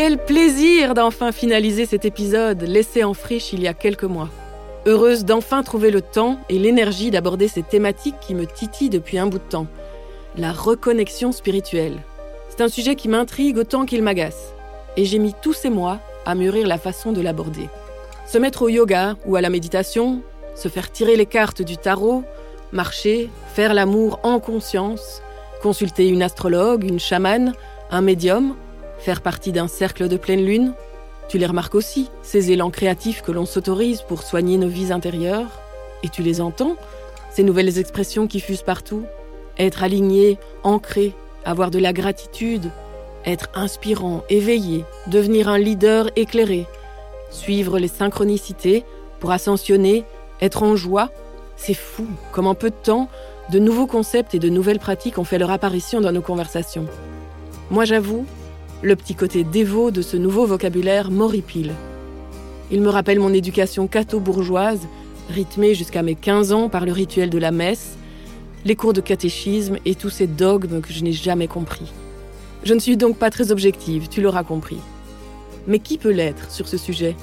Quel 0.00 0.16
plaisir 0.16 0.94
d'enfin 0.94 1.32
finaliser 1.32 1.84
cet 1.84 2.04
épisode 2.04 2.62
laissé 2.62 3.02
en 3.02 3.14
friche 3.14 3.52
il 3.52 3.62
y 3.62 3.66
a 3.66 3.74
quelques 3.74 4.04
mois. 4.04 4.28
Heureuse 4.86 5.24
d'enfin 5.24 5.64
trouver 5.64 5.90
le 5.90 6.02
temps 6.02 6.38
et 6.48 6.56
l'énergie 6.56 7.10
d'aborder 7.10 7.48
ces 7.48 7.64
thématiques 7.64 8.20
qui 8.20 8.36
me 8.36 8.46
titillent 8.46 8.90
depuis 8.90 9.18
un 9.18 9.26
bout 9.26 9.38
de 9.38 9.50
temps. 9.50 9.66
La 10.36 10.52
reconnexion 10.52 11.32
spirituelle. 11.32 11.96
C'est 12.48 12.60
un 12.60 12.68
sujet 12.68 12.94
qui 12.94 13.08
m'intrigue 13.08 13.58
autant 13.58 13.86
qu'il 13.86 14.04
m'agace. 14.04 14.54
Et 14.96 15.04
j'ai 15.04 15.18
mis 15.18 15.34
tous 15.42 15.52
ces 15.52 15.68
mois 15.68 15.98
à 16.24 16.36
mûrir 16.36 16.68
la 16.68 16.78
façon 16.78 17.10
de 17.10 17.20
l'aborder. 17.20 17.68
Se 18.24 18.38
mettre 18.38 18.62
au 18.62 18.68
yoga 18.68 19.16
ou 19.26 19.34
à 19.34 19.40
la 19.40 19.50
méditation, 19.50 20.22
se 20.54 20.68
faire 20.68 20.92
tirer 20.92 21.16
les 21.16 21.26
cartes 21.26 21.62
du 21.62 21.76
tarot, 21.76 22.22
marcher, 22.70 23.30
faire 23.52 23.74
l'amour 23.74 24.20
en 24.22 24.38
conscience, 24.38 25.22
consulter 25.60 26.06
une 26.08 26.22
astrologue, 26.22 26.84
une 26.84 27.00
chamane, 27.00 27.52
un 27.90 28.00
médium, 28.00 28.54
faire 28.98 29.20
partie 29.20 29.52
d'un 29.52 29.68
cercle 29.68 30.08
de 30.08 30.16
pleine 30.16 30.44
lune? 30.44 30.74
Tu 31.28 31.38
les 31.38 31.46
remarques 31.46 31.74
aussi, 31.74 32.10
ces 32.22 32.52
élans 32.52 32.70
créatifs 32.70 33.22
que 33.22 33.32
l'on 33.32 33.46
s'autorise 33.46 34.02
pour 34.02 34.22
soigner 34.22 34.56
nos 34.56 34.68
vies 34.68 34.92
intérieures? 34.92 35.60
Et 36.02 36.08
tu 36.08 36.22
les 36.22 36.40
entends, 36.40 36.76
ces 37.30 37.42
nouvelles 37.42 37.78
expressions 37.78 38.26
qui 38.26 38.40
fusent 38.40 38.62
partout? 38.62 39.04
Être 39.58 39.82
aligné, 39.82 40.38
ancré, 40.62 41.14
avoir 41.44 41.70
de 41.70 41.78
la 41.78 41.92
gratitude, 41.92 42.70
être 43.24 43.48
inspirant, 43.54 44.22
éveillé, 44.30 44.84
devenir 45.08 45.48
un 45.48 45.58
leader 45.58 46.08
éclairé, 46.16 46.66
suivre 47.30 47.78
les 47.78 47.88
synchronicités 47.88 48.84
pour 49.20 49.32
ascensionner, 49.32 50.04
être 50.40 50.62
en 50.62 50.76
joie. 50.76 51.10
C'est 51.56 51.74
fou, 51.74 52.06
comme 52.32 52.46
en 52.46 52.54
peu 52.54 52.70
de 52.70 52.76
temps, 52.76 53.08
de 53.50 53.58
nouveaux 53.58 53.86
concepts 53.86 54.34
et 54.34 54.38
de 54.38 54.48
nouvelles 54.48 54.78
pratiques 54.78 55.18
ont 55.18 55.24
fait 55.24 55.38
leur 55.38 55.50
apparition 55.50 56.00
dans 56.00 56.12
nos 56.12 56.22
conversations. 56.22 56.86
Moi 57.70 57.84
j'avoue, 57.84 58.26
le 58.82 58.94
petit 58.94 59.14
côté 59.14 59.42
dévot 59.42 59.90
de 59.90 60.02
ce 60.02 60.16
nouveau 60.16 60.46
vocabulaire 60.46 61.10
m'horripile. 61.10 61.72
Il 62.70 62.80
me 62.80 62.90
rappelle 62.90 63.18
mon 63.18 63.32
éducation 63.32 63.88
catho-bourgeoise, 63.88 64.86
rythmée 65.30 65.74
jusqu'à 65.74 66.02
mes 66.02 66.14
15 66.14 66.52
ans 66.52 66.68
par 66.68 66.86
le 66.86 66.92
rituel 66.92 67.28
de 67.28 67.38
la 67.38 67.50
messe, 67.50 67.96
les 68.64 68.76
cours 68.76 68.92
de 68.92 69.00
catéchisme 69.00 69.78
et 69.84 69.94
tous 69.94 70.10
ces 70.10 70.26
dogmes 70.26 70.80
que 70.80 70.92
je 70.92 71.02
n'ai 71.02 71.12
jamais 71.12 71.48
compris. 71.48 71.92
Je 72.62 72.74
ne 72.74 72.78
suis 72.78 72.96
donc 72.96 73.16
pas 73.16 73.30
très 73.30 73.50
objective, 73.50 74.08
tu 74.08 74.20
l'auras 74.20 74.44
compris. 74.44 74.78
Mais 75.66 75.80
qui 75.80 75.98
peut 75.98 76.12
l'être 76.12 76.50
sur 76.50 76.68
ce 76.68 76.76
sujet? 76.76 77.16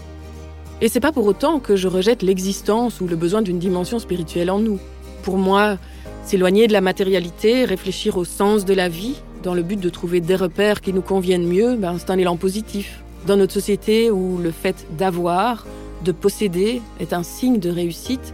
Et 0.81 0.89
c'est 0.89 0.99
pas 0.99 1.13
pour 1.13 1.25
autant 1.25 1.59
que 1.59 1.77
je 1.77 1.87
rejette 1.87 2.21
l'existence 2.21 2.99
ou 2.99 3.07
le 3.07 3.15
besoin 3.15 3.41
d'une 3.41 3.59
dimension 3.59 3.97
spirituelle 3.99 4.51
en 4.51 4.59
nous. 4.59 4.79
Pour 5.23 5.37
moi, 5.37 5.77
s'éloigner 6.25 6.67
de 6.67 6.73
la 6.73 6.81
matérialité, 6.81 7.63
réfléchir 7.63 8.17
au 8.17 8.25
sens 8.25 8.65
de 8.65 8.73
la 8.73 8.89
vie, 8.89 9.15
dans 9.45 9.53
le 9.53 9.61
but 9.61 9.79
de 9.79 9.89
trouver 9.89 10.21
des 10.21 10.35
repères 10.35 10.81
qui 10.81 10.91
nous 10.91 11.03
conviennent 11.03 11.47
mieux, 11.47 11.75
ben, 11.75 11.97
c'est 11.99 12.09
un 12.09 12.17
élan 12.17 12.35
positif. 12.35 13.03
Dans 13.27 13.37
notre 13.37 13.53
société 13.53 14.09
où 14.09 14.39
le 14.39 14.49
fait 14.49 14.87
d'avoir, 14.97 15.67
de 16.03 16.11
posséder, 16.11 16.81
est 16.99 17.13
un 17.13 17.21
signe 17.21 17.59
de 17.59 17.69
réussite, 17.69 18.33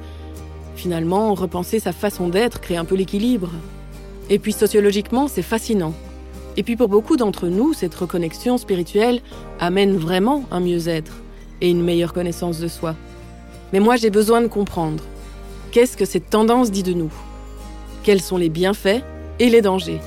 finalement, 0.77 1.33
repenser 1.33 1.79
sa 1.79 1.91
façon 1.91 2.29
d'être 2.29 2.61
crée 2.61 2.77
un 2.77 2.85
peu 2.85 2.95
l'équilibre. 2.95 3.49
Et 4.29 4.39
puis 4.39 4.53
sociologiquement, 4.53 5.27
c'est 5.27 5.41
fascinant. 5.41 5.93
Et 6.55 6.63
puis 6.63 6.77
pour 6.77 6.87
beaucoup 6.87 7.17
d'entre 7.17 7.47
nous, 7.47 7.73
cette 7.73 7.93
reconnexion 7.93 8.57
spirituelle 8.57 9.21
amène 9.59 9.97
vraiment 9.97 10.45
un 10.49 10.61
mieux-être 10.61 11.17
et 11.59 11.69
une 11.69 11.83
meilleure 11.83 12.13
connaissance 12.13 12.59
de 12.59 12.69
soi. 12.69 12.95
Mais 13.73 13.81
moi, 13.81 13.97
j'ai 13.97 14.11
besoin 14.11 14.41
de 14.41 14.47
comprendre. 14.47 15.03
Qu'est-ce 15.71 15.97
que 15.97 16.05
cette 16.05 16.29
tendance 16.29 16.71
dit 16.71 16.83
de 16.83 16.93
nous? 16.93 17.11
Quels 18.03 18.21
sont 18.21 18.37
les 18.37 18.49
bienfaits 18.49 19.03
et 19.39 19.49
les 19.49 19.61
dangers? 19.61 19.99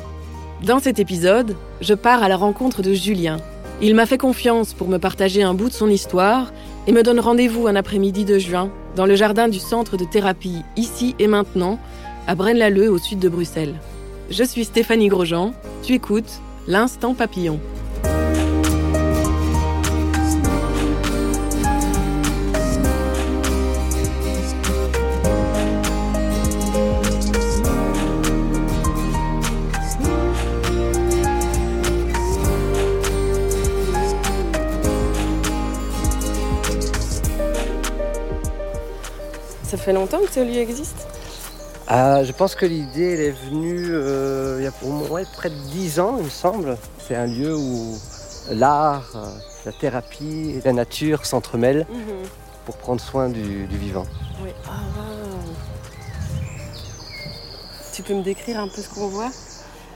Dans 0.64 0.78
cet 0.78 0.98
épisode, 0.98 1.56
je 1.80 1.94
pars 1.94 2.22
à 2.22 2.28
la 2.28 2.36
rencontre 2.36 2.80
de 2.80 2.94
Julien. 2.94 3.36
Il 3.82 3.94
m'a 3.94 4.06
fait 4.06 4.18
confiance 4.18 4.72
pour 4.72 4.88
me 4.88 4.98
partager 4.98 5.42
un 5.42 5.52
bout 5.52 5.68
de 5.68 5.74
son 5.74 5.90
histoire 5.90 6.52
et 6.86 6.92
me 6.92 7.02
donne 7.02 7.20
rendez-vous 7.20 7.66
un 7.66 7.76
après-midi 7.76 8.24
de 8.24 8.38
juin 8.38 8.70
dans 8.96 9.04
le 9.04 9.14
jardin 9.14 9.48
du 9.48 9.58
centre 9.58 9.96
de 9.96 10.04
thérapie 10.04 10.62
Ici 10.76 11.14
et 11.18 11.26
Maintenant 11.26 11.78
à 12.26 12.34
Braine-l'Alleud 12.34 12.88
au 12.88 12.98
sud 12.98 13.18
de 13.18 13.28
Bruxelles. 13.28 13.74
Je 14.30 14.42
suis 14.42 14.64
Stéphanie 14.64 15.08
Grosjean, 15.08 15.52
tu 15.82 15.92
écoutes 15.92 16.40
L'Instant 16.66 17.12
Papillon. 17.12 17.60
Ça 39.74 39.80
fait 39.80 39.92
longtemps 39.92 40.20
que 40.20 40.30
ce 40.30 40.38
lieu 40.38 40.58
existe 40.60 41.04
Ah, 41.88 42.22
Je 42.22 42.30
pense 42.30 42.54
que 42.54 42.64
l'idée 42.64 43.14
elle 43.14 43.20
est 43.20 43.34
venue 43.50 43.88
euh, 43.90 44.58
il 44.60 44.62
y 44.62 44.68
a 44.68 44.70
pour 44.70 44.90
moi 44.90 45.20
près 45.32 45.50
de 45.50 45.56
10 45.72 45.98
ans, 45.98 46.14
il 46.16 46.26
me 46.26 46.30
semble. 46.30 46.78
C'est 47.00 47.16
un 47.16 47.26
lieu 47.26 47.56
où 47.56 47.98
l'art, 48.52 49.10
euh, 49.16 49.26
la 49.66 49.72
thérapie 49.72 50.54
et 50.56 50.60
la 50.64 50.72
nature 50.72 51.26
s'entremêlent 51.26 51.88
pour 52.64 52.76
prendre 52.76 53.00
soin 53.00 53.28
du, 53.28 53.66
du 53.66 53.76
vivant. 53.76 54.06
Oui. 54.44 54.50
Ah, 54.64 54.82
wow. 54.96 55.40
Tu 57.92 58.04
peux 58.04 58.14
me 58.14 58.22
décrire 58.22 58.60
un 58.60 58.68
peu 58.68 58.80
ce 58.80 58.88
qu'on 58.88 59.08
voit? 59.08 59.30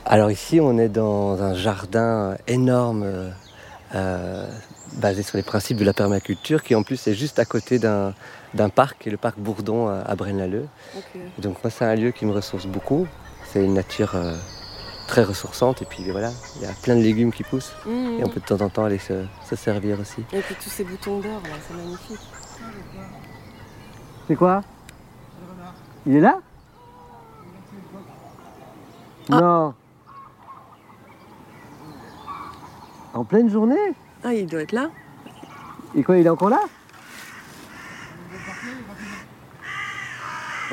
Alors 0.04 0.32
ici, 0.32 0.58
on 0.60 0.76
est 0.76 0.88
dans 0.88 1.40
un 1.40 1.54
jardin 1.54 2.36
énorme 2.48 3.30
euh, 3.94 4.46
basé 4.94 5.22
sur 5.22 5.36
les 5.36 5.44
principes 5.44 5.76
de 5.76 5.84
la 5.84 5.92
permaculture 5.94 6.64
qui 6.64 6.74
en 6.74 6.82
plus 6.82 7.06
est 7.06 7.14
juste 7.14 7.38
à 7.38 7.44
côté 7.44 7.78
d'un 7.78 8.12
d'un 8.54 8.68
parc, 8.68 8.98
qui 9.00 9.08
est 9.08 9.12
le 9.12 9.18
parc 9.18 9.38
Bourdon 9.38 9.88
à, 9.88 10.00
à 10.00 10.14
Braine-l'Alleud. 10.16 10.68
Donc 11.38 11.62
moi, 11.62 11.70
c'est 11.70 11.84
un 11.84 11.94
lieu 11.94 12.10
qui 12.12 12.24
me 12.26 12.32
ressource 12.32 12.66
beaucoup. 12.66 13.06
C'est 13.44 13.64
une 13.64 13.74
nature 13.74 14.12
euh, 14.14 14.34
très 15.06 15.22
ressourçante 15.22 15.80
et 15.82 15.84
puis 15.86 16.10
voilà, 16.10 16.30
il 16.56 16.62
y 16.62 16.66
a 16.66 16.72
plein 16.82 16.96
de 16.96 17.00
légumes 17.02 17.32
qui 17.32 17.42
poussent 17.44 17.72
Mhm. 17.86 18.18
et 18.20 18.24
on 18.24 18.28
peut 18.28 18.40
de 18.40 18.44
temps 18.46 18.60
en 18.64 18.68
temps 18.68 18.84
aller 18.84 18.98
se, 18.98 19.24
se 19.48 19.56
servir 19.56 19.98
aussi. 20.00 20.20
Et 20.32 20.40
puis 20.40 20.54
tous 20.62 20.68
ces 20.68 20.84
boutons 20.84 21.20
d'or 21.20 21.40
là, 21.44 21.50
c'est 21.66 21.74
magnifique. 21.74 22.20
C'est 24.26 24.36
quoi? 24.36 24.62
Il 26.06 26.16
est 26.16 26.20
là? 26.20 26.38
Ah. 29.30 29.40
Non. 29.40 29.74
En 33.14 33.24
pleine 33.24 33.50
journée? 33.50 33.76
Ah, 34.24 34.34
il 34.34 34.46
doit 34.46 34.60
être 34.62 34.72
là 34.72 34.90
Et 35.94 36.02
quoi, 36.02 36.18
il 36.18 36.26
est 36.26 36.30
encore 36.30 36.50
là? 36.50 36.60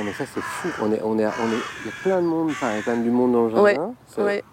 Mais 0.03 0.13
ça 0.13 0.25
c'est 0.33 0.41
fou, 0.41 0.67
on 0.81 0.91
est, 0.91 1.01
on 1.03 1.17
est, 1.17 1.25
on 1.25 1.27
est, 1.27 1.61
il 1.81 1.85
y 1.85 1.89
a 1.89 1.93
plein 2.03 2.21
de 2.21 2.27
monde, 2.27 2.49
enfin 2.51 2.71
il 2.71 2.77
y 2.77 2.79
a 2.79 2.83
quand 2.83 2.91
même 2.91 3.03
du 3.03 3.11
monde 3.11 3.31
dans 3.33 3.43
le 3.45 3.49
jardin. 3.51 3.93
Ouais. 4.17 4.43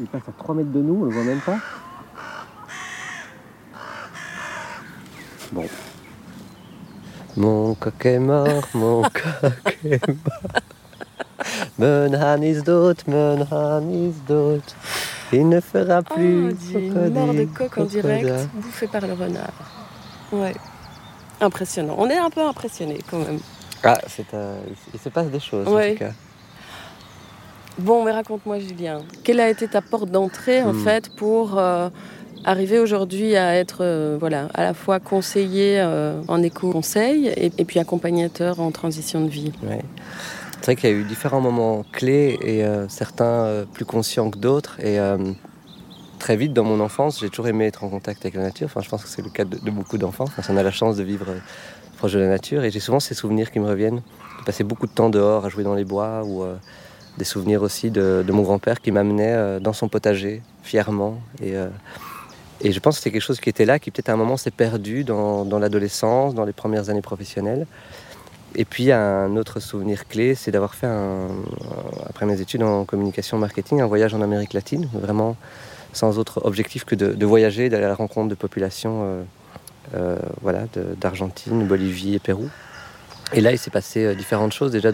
Il 0.00 0.06
passe 0.06 0.22
à 0.28 0.32
3 0.32 0.54
mètres 0.54 0.72
de 0.72 0.80
nous, 0.80 1.02
on 1.02 1.04
le 1.04 1.10
voit 1.12 1.24
même 1.24 1.40
pas. 1.40 1.58
Bon. 5.52 5.64
Mon 7.36 7.74
coq 7.74 8.06
est 8.06 8.18
mort, 8.18 8.68
mon 8.74 9.02
coq 9.02 9.78
est 9.84 10.06
mort. 10.08 10.62
Mon 11.78 12.14
han 12.14 12.42
is 12.42 12.62
dood, 12.62 12.98
mon 13.06 13.46
han 13.50 13.90
is 13.90 14.14
dood. 14.26 14.62
Il 15.32 15.48
ne 15.48 15.60
fera 15.60 16.00
Oh, 16.10 16.14
plus 16.14 16.52
du 16.54 16.90
crocodile, 16.90 17.12
mort 17.12 17.34
de 17.34 17.44
coq 17.44 17.78
en 17.78 17.84
direct, 17.84 18.48
bouffé 18.54 18.86
par 18.86 19.00
le 19.06 19.12
renard. 19.14 19.52
Ouais. 20.30 20.54
Impressionnant. 21.40 21.96
On 21.98 22.08
est 22.08 22.18
un 22.18 22.30
peu 22.30 22.42
impressionné 22.42 22.98
quand 23.10 23.18
même. 23.18 23.40
Ah, 23.84 23.98
euh, 24.34 24.56
il, 24.94 25.00
se 25.00 25.08
passe 25.08 25.28
des 25.28 25.40
choses 25.40 25.68
Ouais. 25.68 25.90
en 25.90 25.92
tout 25.92 25.98
cas. 25.98 26.12
Bon, 27.78 28.04
mais 28.04 28.12
raconte-moi, 28.12 28.58
Julien. 28.58 29.00
Quelle 29.24 29.40
a 29.40 29.48
été 29.48 29.66
ta 29.68 29.80
porte 29.82 30.10
d'entrée, 30.10 30.62
en 30.62 30.72
Hmm. 30.72 30.74
fait, 30.74 31.08
pour 31.16 31.58
euh, 31.58 31.88
arriver 32.44 32.78
aujourd'hui 32.78 33.34
à 33.36 33.56
être 33.56 33.78
euh, 33.80 34.16
voilà, 34.20 34.48
à 34.54 34.62
la 34.62 34.74
fois 34.74 35.00
conseiller 35.00 35.80
euh, 35.80 36.20
en 36.28 36.42
éco-conseil 36.42 37.28
et, 37.28 37.50
et 37.58 37.64
puis 37.64 37.80
accompagnateur 37.80 38.60
en 38.60 38.70
transition 38.70 39.20
de 39.22 39.28
vie? 39.30 39.52
Ouais. 39.62 39.80
C'est 40.60 40.66
vrai 40.66 40.76
qu'il 40.76 40.90
y 40.90 40.92
a 40.92 40.96
eu 40.96 41.04
différents 41.04 41.40
moments 41.40 41.84
clés 41.92 42.38
et 42.40 42.64
certains 42.88 43.64
plus 43.72 43.84
conscients 43.84 44.30
que 44.30 44.38
d'autres. 44.38 44.78
Et 44.80 44.96
très 46.20 46.36
vite 46.36 46.52
dans 46.52 46.62
mon 46.62 46.78
enfance, 46.78 47.18
j'ai 47.18 47.30
toujours 47.30 47.48
aimé 47.48 47.66
être 47.66 47.82
en 47.82 47.88
contact 47.88 48.24
avec 48.24 48.34
la 48.36 48.42
nature. 48.42 48.66
Enfin, 48.66 48.80
je 48.80 48.88
pense 48.88 49.02
que 49.02 49.08
c'est 49.08 49.22
le 49.22 49.30
cas 49.30 49.44
de, 49.44 49.58
de 49.58 49.70
beaucoup 49.72 49.98
d'enfants. 49.98 50.22
Enfin, 50.38 50.42
on 50.54 50.56
a 50.56 50.62
la 50.62 50.70
chance 50.70 50.96
de 50.96 51.02
vivre 51.02 51.26
proche 52.02 52.14
de 52.14 52.18
la 52.18 52.26
nature. 52.26 52.64
Et 52.64 52.70
j'ai 52.72 52.80
souvent 52.80 52.98
ces 52.98 53.14
souvenirs 53.14 53.52
qui 53.52 53.60
me 53.60 53.68
reviennent. 53.68 54.02
De 54.40 54.44
passer 54.44 54.64
beaucoup 54.64 54.88
de 54.88 54.92
temps 54.92 55.08
dehors 55.08 55.46
à 55.46 55.48
jouer 55.48 55.62
dans 55.62 55.76
les 55.76 55.84
bois 55.84 56.24
ou 56.24 56.42
euh, 56.42 56.56
des 57.16 57.24
souvenirs 57.24 57.62
aussi 57.62 57.92
de, 57.92 58.24
de 58.26 58.32
mon 58.32 58.42
grand-père 58.42 58.80
qui 58.80 58.90
m'amenait 58.90 59.34
euh, 59.34 59.60
dans 59.60 59.72
son 59.72 59.86
potager 59.86 60.42
fièrement. 60.64 61.20
Et, 61.40 61.54
euh, 61.54 61.68
et 62.60 62.72
je 62.72 62.80
pense 62.80 62.96
que 62.96 63.04
c'était 63.04 63.12
quelque 63.12 63.28
chose 63.30 63.38
qui 63.38 63.48
était 63.48 63.64
là, 63.64 63.78
qui 63.78 63.92
peut-être 63.92 64.08
à 64.08 64.14
un 64.14 64.16
moment 64.16 64.36
s'est 64.36 64.50
perdu 64.50 65.04
dans, 65.04 65.44
dans 65.44 65.60
l'adolescence, 65.60 66.34
dans 66.34 66.44
les 66.44 66.52
premières 66.52 66.90
années 66.90 67.02
professionnelles. 67.02 67.68
Et 68.56 68.64
puis 68.64 68.90
un 68.90 69.36
autre 69.36 69.60
souvenir 69.60 70.08
clé, 70.08 70.34
c'est 70.34 70.50
d'avoir 70.50 70.74
fait, 70.74 70.88
un, 70.88 71.28
après 72.08 72.26
mes 72.26 72.40
études 72.40 72.64
en 72.64 72.84
communication 72.84 73.38
marketing, 73.38 73.80
un 73.80 73.86
voyage 73.86 74.12
en 74.12 74.22
Amérique 74.22 74.54
latine, 74.54 74.88
vraiment 74.92 75.36
sans 75.92 76.18
autre 76.18 76.40
objectif 76.44 76.84
que 76.84 76.96
de, 76.96 77.26
voyager, 77.26 77.68
d'aller 77.68 77.84
à 77.84 77.88
la 77.88 77.94
rencontre 77.94 78.28
de 78.28 78.34
populations 78.34 79.24
voilà, 80.40 80.64
d'Argentine, 81.00 81.66
Bolivie 81.66 82.14
et 82.14 82.18
Pérou. 82.18 82.48
Et 83.34 83.40
là, 83.40 83.52
il 83.52 83.58
s'est 83.58 83.70
passé 83.70 84.14
différentes 84.14 84.52
choses. 84.52 84.72
Déjà, 84.72 84.92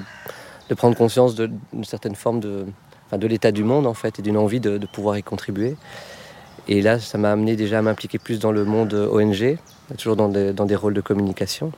de 0.68 0.74
prendre 0.74 0.96
conscience 0.96 1.34
d'une 1.34 1.84
certaine 1.84 2.14
forme 2.14 2.40
de, 2.40 2.66
de 3.12 3.26
l'état 3.26 3.52
du 3.52 3.64
monde, 3.64 3.86
en 3.86 3.94
fait, 3.94 4.18
et 4.18 4.22
d'une 4.22 4.36
envie 4.36 4.60
de, 4.60 4.78
pouvoir 4.92 5.16
y 5.16 5.22
contribuer. 5.22 5.76
Et 6.68 6.82
là, 6.82 6.98
ça 6.98 7.16
m'a 7.16 7.32
amené 7.32 7.56
déjà 7.56 7.78
à 7.78 7.82
m'impliquer 7.82 8.18
plus 8.18 8.38
dans 8.38 8.52
le 8.52 8.64
monde 8.64 8.92
ONG, 8.92 9.56
toujours 9.96 10.16
dans 10.16 10.28
des, 10.28 10.52
dans 10.52 10.66
des 10.66 10.76
rôles 10.76 10.94
de 10.94 11.00
communication. 11.00 11.72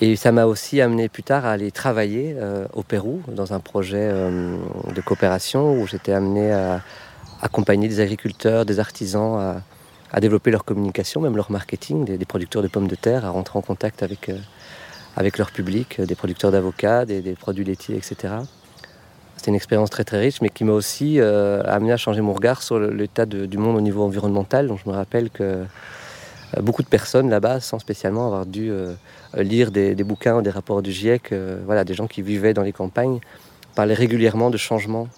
Et 0.00 0.14
ça 0.14 0.30
m'a 0.30 0.44
aussi 0.44 0.80
amené 0.80 1.08
plus 1.08 1.22
tard 1.22 1.44
à 1.44 1.52
aller 1.52 1.72
travailler 1.72 2.36
euh, 2.36 2.66
au 2.72 2.82
Pérou 2.82 3.20
dans 3.26 3.52
un 3.52 3.58
projet 3.58 4.08
euh, 4.12 4.56
de 4.94 5.00
coopération 5.00 5.72
où 5.72 5.86
j'étais 5.86 6.12
amené 6.12 6.52
à 6.52 6.82
accompagner 7.42 7.88
des 7.88 8.00
agriculteurs, 8.00 8.64
des 8.64 8.78
artisans 8.78 9.40
à, 9.40 9.62
développer 10.20 10.50
leur 10.50 10.64
communication, 10.64 11.20
même 11.20 11.36
leur 11.36 11.50
marketing, 11.50 12.04
des, 12.04 12.24
producteurs 12.24 12.62
de 12.62 12.68
pommes 12.68 12.88
de 12.88 12.94
terre, 12.94 13.24
à 13.24 13.30
rentrer 13.30 13.58
en 13.58 13.62
contact 13.62 14.02
avec, 14.02 14.28
euh, 14.28 14.38
avec 15.16 15.38
leur 15.38 15.50
public, 15.50 16.00
des 16.00 16.14
producteurs 16.14 16.50
d'avocats, 16.50 17.04
des, 17.04 17.20
des, 17.20 17.34
produits 17.34 17.64
laitiers, 17.64 17.96
etc. 17.96 18.34
C'était 19.36 19.50
une 19.50 19.56
expérience 19.56 19.90
très 19.90 20.04
très 20.04 20.18
riche, 20.18 20.40
mais 20.40 20.48
qui 20.48 20.64
m'a 20.64 20.72
aussi 20.72 21.20
amené 21.20 21.92
à 21.92 21.96
changer 21.96 22.22
mon 22.22 22.32
regard 22.32 22.60
sur 22.60 22.80
l'état 22.80 23.24
du 23.24 23.56
monde 23.56 23.76
au 23.76 23.80
niveau 23.80 24.02
environnemental. 24.02 24.66
Donc 24.66 24.80
je 24.84 24.90
me 24.90 24.94
rappelle 24.94 25.30
que 25.30 25.64
euh, 26.56 26.62
beaucoup 26.62 26.82
de 26.82 26.88
personnes 26.88 27.28
là-bas 27.28 27.60
sans 27.60 27.78
spécialement 27.78 28.26
avoir 28.26 28.46
dû 28.46 28.70
euh, 28.70 28.94
lire 29.36 29.70
des, 29.70 29.94
bouquins, 30.04 30.40
des 30.42 30.50
rapports 30.50 30.82
du 30.82 30.92
GIEC, 30.92 31.32
euh, 31.32 31.60
voilà, 31.66 31.84
des 31.84 31.94
gens 31.94 32.06
qui 32.06 32.22
vivaient 32.22 32.54
dans 32.54 32.62
les 32.62 32.72
campagnes, 32.72 33.20
parlaient 33.74 33.94
régulièrement 33.94 34.50
de 34.50 34.56
changements 34.56 35.08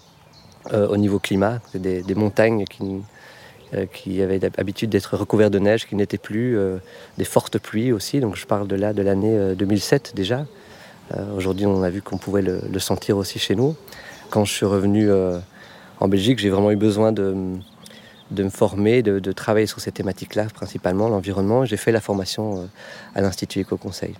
au 0.71 0.95
niveau 0.95 1.17
climat, 1.17 1.59
des, 1.73 2.03
des 2.03 2.13
montagnes 2.13 2.65
qui, 2.65 2.83
qui 3.93 4.21
avaient 4.21 4.39
l'habitude 4.57 4.89
d'être 4.89 5.15
recouvertes 5.15 5.53
de 5.53 5.59
neige, 5.59 5.87
qui 5.87 5.95
n'étaient 5.95 6.17
plus, 6.17 6.57
des 7.17 7.23
fortes 7.23 7.57
pluies 7.57 7.91
aussi, 7.91 8.19
donc 8.19 8.35
je 8.35 8.45
parle 8.45 8.67
de 8.67 8.75
là, 8.75 8.93
de 8.93 9.01
l'année 9.01 9.55
2007 9.55 10.13
déjà. 10.15 10.45
Aujourd'hui, 11.35 11.65
on 11.65 11.83
a 11.83 11.89
vu 11.89 12.01
qu'on 12.01 12.17
pouvait 12.17 12.41
le, 12.41 12.79
sentir 12.79 13.17
aussi 13.17 13.39
chez 13.39 13.55
nous. 13.55 13.75
Quand 14.29 14.45
je 14.45 14.53
suis 14.53 14.65
revenu 14.65 15.09
en 15.99 16.07
Belgique, 16.07 16.39
j'ai 16.39 16.49
vraiment 16.49 16.71
eu 16.71 16.75
besoin 16.75 17.11
de 17.11 17.33
de 18.31 18.43
me 18.43 18.49
former, 18.49 19.03
de, 19.03 19.31
travailler 19.31 19.67
sur 19.67 19.79
ces 19.79 19.91
thématiques-là, 19.91 20.47
principalement 20.53 21.09
l'environnement. 21.09 21.65
J'ai 21.65 21.77
fait 21.77 21.91
la 21.91 22.01
formation 22.01 22.59
euh, 22.59 22.65
à 23.13 23.21
l'Institut 23.21 23.59
Éco-Conseil. 23.59 24.15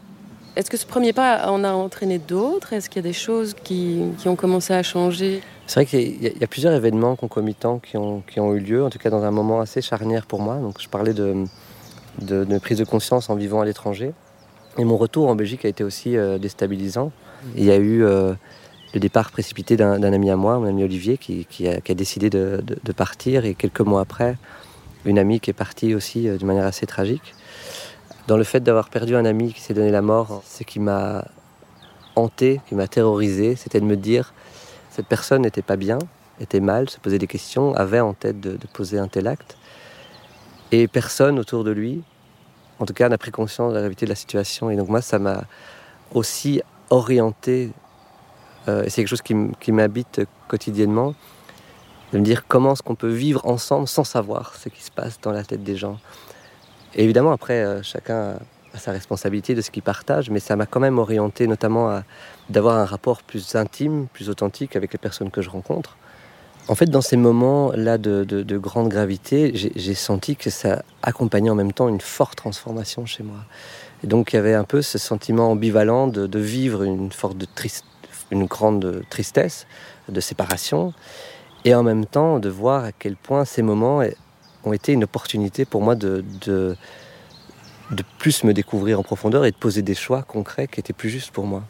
Est-ce 0.56 0.69
que 0.69 0.77
ce 0.77 0.86
premier 0.86 1.13
pas 1.13 1.50
en 1.50 1.63
a 1.63 1.71
entraîné 1.71 2.19
d'autres? 2.19 2.74
Est-ce 2.74 2.89
qu'il 2.89 3.01
y 3.01 3.06
a 3.06 3.09
des 3.09 3.13
choses 3.13 3.53
qui, 3.63 4.01
ont 4.25 4.36
commencé 4.36 4.74
à 4.74 4.83
changer? 4.83 5.42
C'est 5.65 5.75
vrai 5.75 5.86
qu'il 5.86 6.21
y, 6.21 6.44
a 6.44 6.48
plusieurs 6.48 6.74
événements 6.74 7.15
concomitants 7.15 7.80
qui 7.80 7.95
ont, 7.95 8.21
qui 8.30 8.42
ont 8.42 8.53
eu 8.53 8.59
lieu, 8.59 8.83
en 8.83 8.89
tout 8.89 9.00
cas 9.00 9.09
dans 9.09 9.24
un 9.24 9.31
moment 9.31 9.62
assez 9.62 9.81
charnière 9.81 10.25
pour 10.25 10.42
moi. 10.42 10.57
Donc 10.57 10.81
je 10.81 10.89
parlais 10.89 11.13
de, 11.13 11.45
de, 12.19 12.57
prise 12.59 12.77
de 12.77 12.83
conscience 12.83 13.30
en 13.30 13.36
vivant 13.36 13.62
à 13.62 13.65
l'étranger. 13.65 14.12
Et 14.77 14.83
mon 14.83 14.98
retour 14.98 15.30
en 15.30 15.36
Belgique 15.36 15.65
a 15.65 15.69
été 15.69 15.83
aussi 15.83 16.18
euh, 16.18 16.38
déstabilisant. 16.38 17.12
Il 17.56 17.63
y 17.63 17.71
a 17.71 17.77
eu 17.77 18.03
euh, 18.03 18.33
le 18.94 19.00
départ 19.00 19.31
précipité 19.31 19.75
d'un 19.75 20.01
ami 20.03 20.30
à 20.30 20.36
moi, 20.36 20.59
mon 20.59 20.68
ami 20.68 20.83
Olivier, 20.83 21.18
qui, 21.18 21.68
a, 21.68 21.94
décidé 21.94 22.30
de, 22.30 22.62
partir. 22.95 23.45
Et 23.45 23.56
quelques 23.56 23.81
mois 23.81 24.01
après, 24.01 24.38
une 25.06 25.18
amie 25.18 25.39
qui 25.39 25.50
est 25.50 25.53
partie 25.53 25.95
aussi 25.95 26.27
euh, 26.27 26.38
d'une 26.38 26.48
manière 26.48 26.65
assez 26.65 26.86
tragique. 26.86 27.36
Dans 28.28 28.38
le 28.38 28.44
fait 28.44 28.62
d'avoir 28.62 28.90
perdu 28.90 29.16
un 29.16 29.26
ami 29.26 29.54
qui 29.54 29.62
s'est 29.62 29.74
donné 29.74 29.92
la 29.92 30.02
mort, 30.02 30.44
ce 30.46 30.64
qui 30.64 30.80
m'a 30.80 31.26
hanté, 32.16 32.62
qui 32.68 32.76
m'a 32.76 32.88
terrorisé, 32.88 33.56
c'était 33.56 33.80
de 33.80 33.86
me 33.86 33.98
dire 33.98 34.34
cette 34.90 35.08
personne 35.08 35.42
n'était 35.44 35.62
pas 35.62 35.78
bien, 35.78 36.00
était 36.40 36.60
mal, 36.60 36.90
se 36.90 37.00
posait 37.00 37.18
des 37.18 37.28
questions, 37.28 37.74
avait 37.76 38.00
en 38.00 38.14
tête 38.14 38.40
de, 38.40 38.58
poser 38.74 39.00
un 39.00 39.08
tel 39.08 39.28
acte. 39.28 39.58
Et 40.72 40.88
personne 40.88 41.40
autour 41.40 41.64
de 41.64 41.72
lui, 41.72 42.04
en 42.80 42.86
tout 42.86 42.94
cas, 42.94 43.10
n'a 43.10 43.18
pris 43.18 43.32
conscience 43.32 43.72
de 43.72 43.76
la 43.76 43.82
gravité 43.82 44.06
de 44.06 44.12
la 44.12 44.16
situation. 44.16 44.70
Et 44.70 44.76
donc 44.76 44.90
moi, 44.90 45.02
ça 45.02 45.20
m'a 45.20 45.44
aussi 46.14 46.62
orienté 46.90 47.72
euh, 48.68 48.84
c'est 48.88 49.02
quelque 49.02 49.08
chose 49.08 49.22
qui, 49.22 49.72
m'habite 49.72 50.22
quotidiennement, 50.48 51.16
de 52.14 52.20
me 52.20 52.24
dire 52.24 52.48
comment 52.48 52.74
est-ce 52.74 52.84
qu'on 52.84 52.96
peut 52.96 53.10
vivre 53.10 53.46
ensemble 53.46 53.88
sans 53.88 54.04
savoir 54.04 54.56
ce 54.56 54.70
qui 54.70 54.84
se 54.84 54.92
passe 54.92 55.20
dans 55.22 55.32
la 55.32 55.44
tête 55.44 55.64
des 55.64 55.76
gens. 55.76 55.98
Évidemment, 56.96 57.32
après, 57.32 57.64
euh, 57.64 57.82
chacun 57.84 58.38
a 58.74 58.78
sa 58.78 58.92
responsabilité 58.92 59.56
de 59.56 59.62
ce 59.62 59.72
qu'il 59.72 59.84
partage, 59.84 60.30
mais 60.30 60.40
ça 60.40 60.56
m'a 60.56 60.66
quand 60.66 60.80
même 60.80 60.98
orienté 60.98 61.48
notamment 61.48 61.90
à 61.90 62.04
d'avoir 62.50 62.78
un 62.78 62.86
rapport 62.86 63.24
plus 63.24 63.56
intime, 63.56 64.08
plus 64.14 64.30
authentique 64.30 64.76
avec 64.76 64.92
les 64.92 64.98
personnes 64.98 65.32
que 65.32 65.42
je 65.42 65.50
rencontre. 65.50 65.98
En 66.68 66.76
fait, 66.76 66.86
dans 66.86 67.02
ces 67.02 67.18
moments-là 67.18 67.98
de, 67.98 68.58
grande 68.58 68.90
gravité, 68.90 69.52
j'ai 69.54 69.94
senti 69.94 70.36
que 70.36 70.50
ça 70.50 70.84
accompagnait 71.02 71.50
en 71.50 71.56
même 71.56 71.74
temps 71.74 71.90
une 71.90 72.02
forte 72.02 72.38
transformation 72.38 73.06
chez 73.06 73.24
moi. 73.24 73.40
Et 74.04 74.08
donc, 74.08 74.32
il 74.32 74.36
y 74.36 74.40
avait 74.40 74.54
un 74.54 74.64
peu 74.64 74.82
ce 74.82 74.98
sentiment 74.98 75.52
ambivalent 75.52 76.08
de, 76.08 76.40
vivre 76.40 76.84
une 76.84 77.12
forte 77.12 77.38
de 77.38 77.48
une 78.32 78.46
grande 78.46 79.04
tristesse 79.10 79.66
de 80.08 80.22
séparation, 80.22 80.94
et 81.66 81.76
en 81.76 81.84
même 81.84 82.06
temps 82.06 82.40
de 82.40 82.50
voir 82.50 82.86
à 82.86 82.92
quel 82.92 83.16
point 83.16 83.44
ces 83.44 83.62
moments 83.62 84.02
ont 84.63 84.74
été 84.74 84.94
une 84.94 85.04
opportunité 85.04 85.66
pour 85.66 85.81
moi 85.81 85.96
de, 85.96 86.24
de, 86.46 86.75
plus 88.19 88.44
me 88.44 88.54
découvrir 88.54 89.00
en 89.00 89.04
profondeur 89.04 89.46
et 89.46 89.52
de 89.52 89.56
poser 89.56 89.81
des 89.81 89.96
choix 89.96 90.24
concrets 90.24 90.68
qui 90.68 90.80
étaient 90.80 90.94
plus 90.94 91.10
justes 91.10 91.31
pour 91.31 91.46
moi. 91.46 91.63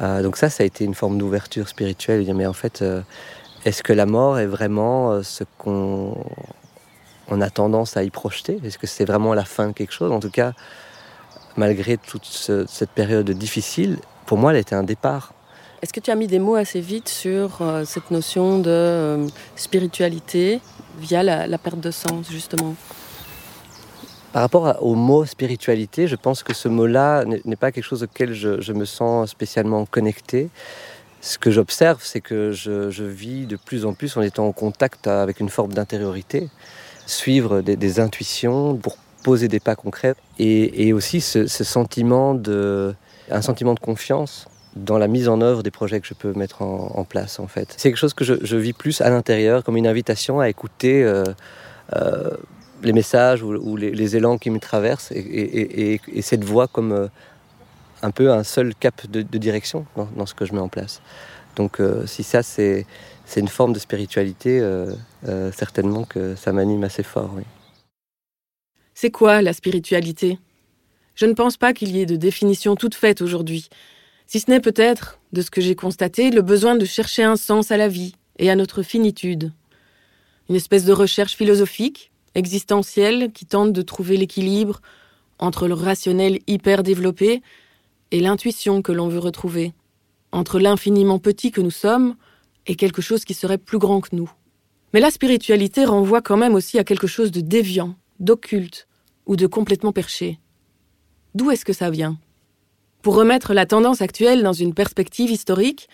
Euh, 0.00 0.22
donc 0.22 0.36
ça, 0.36 0.50
ça 0.50 0.62
a 0.62 0.66
été 0.66 0.84
une 0.84 0.94
forme 0.94 1.18
d'ouverture 1.18 1.68
spirituelle, 1.68 2.32
mais 2.34 2.46
en 2.46 2.52
fait, 2.52 2.82
euh, 2.82 3.02
est-ce 3.64 3.82
que 3.82 3.92
la 3.92 4.06
mort 4.06 4.38
est 4.38 4.46
vraiment 4.46 5.12
euh, 5.12 5.22
ce 5.22 5.44
qu'on 5.58 6.16
on 7.28 7.40
a 7.40 7.50
tendance 7.50 7.96
à 7.96 8.02
y 8.02 8.10
projeter? 8.10 8.60
Est-ce 8.64 8.78
que 8.78 8.86
c'est 8.86 9.04
vraiment 9.04 9.34
la 9.34 9.44
fin 9.44 9.68
de 9.68 9.72
quelque 9.72 9.92
chose? 9.92 10.10
En 10.10 10.20
tout 10.20 10.30
cas, 10.30 10.52
malgré 11.56 11.96
toute 11.96 12.24
cette 12.24 12.90
période 12.90 13.30
difficile, 13.30 13.98
pour 14.26 14.38
moi, 14.38 14.52
elle 14.52 14.58
était 14.58 14.74
un 14.74 14.82
départ 14.82 15.32
est-ce 15.82 15.94
que 15.94 16.00
tu 16.00 16.10
as 16.10 16.14
mis 16.14 16.26
des 16.26 16.38
mots 16.38 16.56
assez 16.56 16.80
vite 16.80 17.08
sur 17.08 17.62
euh, 17.62 17.84
cette 17.86 18.10
notion 18.10 18.58
de 18.58 18.68
euh, 18.68 19.26
spiritualité 19.56 20.60
via 20.98 21.22
la, 21.22 21.58
perte 21.58 21.80
de 21.80 21.90
sens, 21.90 22.30
justement? 22.30 22.74
Par 24.32 24.42
rapport 24.42 24.76
au 24.82 24.94
mot 24.94 25.24
spiritualité, 25.24 26.06
je 26.06 26.16
pense 26.16 26.42
que 26.42 26.52
ce 26.52 26.68
mot-là 26.68 27.24
n'est 27.24 27.56
pas 27.56 27.72
quelque 27.72 27.84
chose 27.84 28.02
auquel 28.02 28.34
je, 28.34 28.72
me 28.72 28.84
sens 28.84 29.30
spécialement 29.30 29.86
connecté. 29.86 30.50
Ce 31.22 31.38
que 31.38 31.50
j'observe, 31.50 32.00
c'est 32.02 32.20
que 32.20 32.52
je, 32.52 33.02
vis 33.02 33.46
de 33.46 33.56
plus 33.56 33.86
en 33.86 33.94
plus 33.94 34.16
en 34.16 34.22
étant 34.22 34.46
en 34.46 34.52
contact 34.52 35.06
avec 35.06 35.40
une 35.40 35.48
forme 35.48 35.72
d'intériorité, 35.72 36.48
suivre 37.06 37.62
des, 37.62 38.00
intuitions 38.00 38.76
pour 38.76 38.98
poser 39.24 39.48
des 39.48 39.60
pas 39.60 39.74
concrets 39.74 40.14
et, 40.38 40.92
aussi 40.92 41.20
ce, 41.20 41.46
sentiment 41.48 42.38
sentiment 43.40 43.74
de 43.74 43.80
confiance 43.80 44.46
dans 44.76 44.98
la 44.98 45.08
mise 45.08 45.28
en 45.28 45.40
œuvre 45.40 45.62
des 45.62 45.70
projets 45.70 46.00
que 46.00 46.06
je 46.06 46.14
peux 46.14 46.32
mettre 46.32 46.62
en, 46.62 47.04
place 47.04 47.40
en 47.40 47.48
fait. 47.48 47.74
C'est 47.76 47.90
quelque 47.90 47.98
chose 47.98 48.14
que 48.14 48.24
je, 48.24 48.56
vis 48.56 48.72
plus 48.72 49.00
à 49.00 49.10
l'intérieur 49.10 49.64
comme 49.64 49.76
une 49.76 49.86
invitation 49.86 50.40
à 50.40 50.48
écouter 50.48 51.02
euh, 51.02 51.24
euh, 51.96 52.30
les 52.82 52.92
messages 52.92 53.42
ou, 53.42 53.76
les, 53.76 54.16
élans 54.16 54.38
qui 54.38 54.50
me 54.50 54.58
traversent 54.58 55.12
et, 55.12 56.00
cette 56.22 56.44
voix 56.44 56.68
comme 56.68 56.92
euh, 56.92 57.08
un 58.02 58.10
peu 58.10 58.30
un 58.30 58.44
seul 58.44 58.74
cap 58.74 59.06
de, 59.08 59.22
direction 59.38 59.86
dans, 59.96 60.26
ce 60.26 60.34
que 60.34 60.44
je 60.44 60.52
mets 60.52 60.60
en 60.60 60.68
place. 60.68 61.02
Donc 61.56 61.82
si 62.06 62.22
ça 62.22 62.42
c'est 62.42 62.86
une 63.36 63.48
forme 63.48 63.72
de 63.72 63.78
spiritualité, 63.78 64.64
certainement 65.52 66.04
que 66.04 66.34
ça 66.36 66.52
m'anime 66.52 66.84
assez 66.84 67.02
fort. 67.02 67.34
C'est 68.94 69.10
quoi 69.10 69.42
la 69.42 69.52
spiritualité? 69.52 70.38
Je 71.14 71.26
ne 71.26 71.34
pense 71.34 71.58
pas 71.58 71.74
qu'il 71.74 71.94
y 71.94 72.00
ait 72.00 72.06
de 72.06 72.16
définition 72.16 72.76
toute 72.76 72.94
faite 72.94 73.20
aujourd'hui. 73.20 73.68
Si 74.32 74.38
ce 74.38 74.48
n'est 74.48 74.60
peut-être, 74.60 75.18
de 75.32 75.42
ce 75.42 75.50
que 75.50 75.60
j'ai 75.60 75.74
constaté, 75.74 76.30
le 76.30 76.42
besoin 76.42 76.76
de 76.76 76.84
chercher 76.84 77.24
un 77.24 77.34
sens 77.34 77.72
à 77.72 77.76
la 77.76 77.88
vie 77.88 78.14
et 78.38 78.48
à 78.48 78.54
notre 78.54 78.84
finitude. 78.84 79.52
Une 80.48 80.54
espèce 80.54 80.84
de 80.84 80.92
recherche 80.92 81.34
philosophique, 81.34 82.12
existentielle, 82.36 83.32
qui 83.32 83.44
tente 83.44 83.72
de 83.72 83.82
trouver 83.82 84.16
l'équilibre 84.16 84.82
entre 85.40 85.66
le 85.66 85.74
rationnel 85.74 86.38
hyper 86.46 86.84
développé 86.84 87.42
et 88.12 88.20
l'intuition 88.20 88.82
que 88.82 88.92
l'on 88.92 89.08
veut 89.08 89.18
retrouver, 89.18 89.72
entre 90.30 90.60
l'infiniment 90.60 91.18
petit 91.18 91.50
que 91.50 91.60
nous 91.60 91.72
sommes 91.72 92.14
et 92.68 92.76
quelque 92.76 93.02
chose 93.02 93.24
qui 93.24 93.34
serait 93.34 93.58
plus 93.58 93.78
grand 93.78 94.00
que 94.00 94.14
nous. 94.14 94.30
Mais 94.94 95.00
la 95.00 95.10
spiritualité 95.10 95.84
renvoie 95.84 96.22
quand 96.22 96.36
même 96.36 96.54
aussi 96.54 96.78
à 96.78 96.84
quelque 96.84 97.08
chose 97.08 97.32
de 97.32 97.40
déviant, 97.40 97.96
d'occulte 98.20 98.86
ou 99.26 99.34
de 99.34 99.48
complètement 99.48 99.90
perché. 99.90 100.38
D'où 101.34 101.50
est-ce 101.50 101.64
que 101.64 101.72
ça 101.72 101.90
vient? 101.90 102.16
Pour 103.02 103.14
remettre 103.14 103.54
la 103.54 103.66
tendance 103.66 104.02
actuelle 104.02 104.42
dans 104.42 104.52
une 104.52 104.74
perspective 104.74 105.30
historique, 105.30 105.88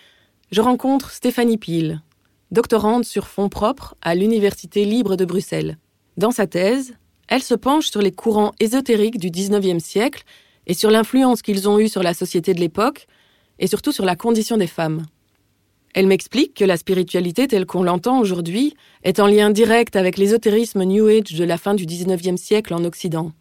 je 0.50 0.60
rencontre 0.60 1.10
Stéphanie 1.10 1.58
Peel, 1.58 2.02
doctorante 2.50 3.04
sur 3.04 3.28
fonds 3.28 3.48
propres 3.48 3.94
à 4.02 4.14
l'Université 4.14 4.84
libre 4.84 5.16
de 5.16 5.25
Bruxelles. 5.25 5.78
Dans 6.16 6.32
sa 6.32 6.46
thèse, 6.46 6.94
elle 7.28 7.42
se 7.42 7.54
penche 7.54 7.90
sur 7.90 8.02
les 8.02 8.12
courants 8.12 8.52
ésotériques 8.60 9.18
du 9.18 9.30
XIXe 9.30 9.82
siècle 9.82 10.25
et 10.66 10.75
sur 10.75 10.90
l'influence 10.90 11.42
qu'ils 11.42 11.68
ont 11.68 11.78
eue 11.78 11.88
sur 11.88 12.02
la 12.02 12.14
société 12.14 12.54
de 12.54 12.60
l'époque, 12.60 13.06
et 13.58 13.68
surtout 13.68 13.92
sur 13.92 14.04
la 14.04 14.16
condition 14.16 14.56
des 14.56 14.66
femmes. 14.66 15.06
Elle 15.94 16.08
m'explique 16.08 16.54
que 16.54 16.64
la 16.64 16.76
spiritualité 16.76 17.48
telle 17.48 17.64
qu'on 17.64 17.82
l'entend 17.82 18.20
aujourd'hui 18.20 18.75
est 19.02 19.18
en 19.18 19.26
lien 19.26 19.48
direct 19.50 19.96
avec 19.96 20.18
l'ésotérisme 20.18 20.84
New 20.84 21.06
Age 21.06 21.32
de 21.32 21.44
la 21.44 21.56
fin 21.56 21.75
du 21.75 21.86
XIXe 21.86 22.38
siècle 22.38 22.75
en 22.75 22.84
Occident. 22.84 23.32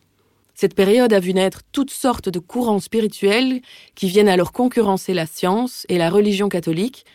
Cette 0.56 0.74
période 0.74 1.12
a 1.12 1.20
vu 1.20 1.34
naître 1.34 1.62
toutes 1.74 1.92
sortes 1.92 2.30
de 2.30 2.40
courants 2.40 2.80
spirituels 2.80 3.62
qui 3.94 4.08
viennent 4.08 4.30
alors 4.30 4.54
concurrencer 4.54 5.14
la 5.14 5.26
science 5.26 5.86
et 5.90 5.98
la 5.98 6.10
religion 6.10 6.48
catholique 6.48 7.06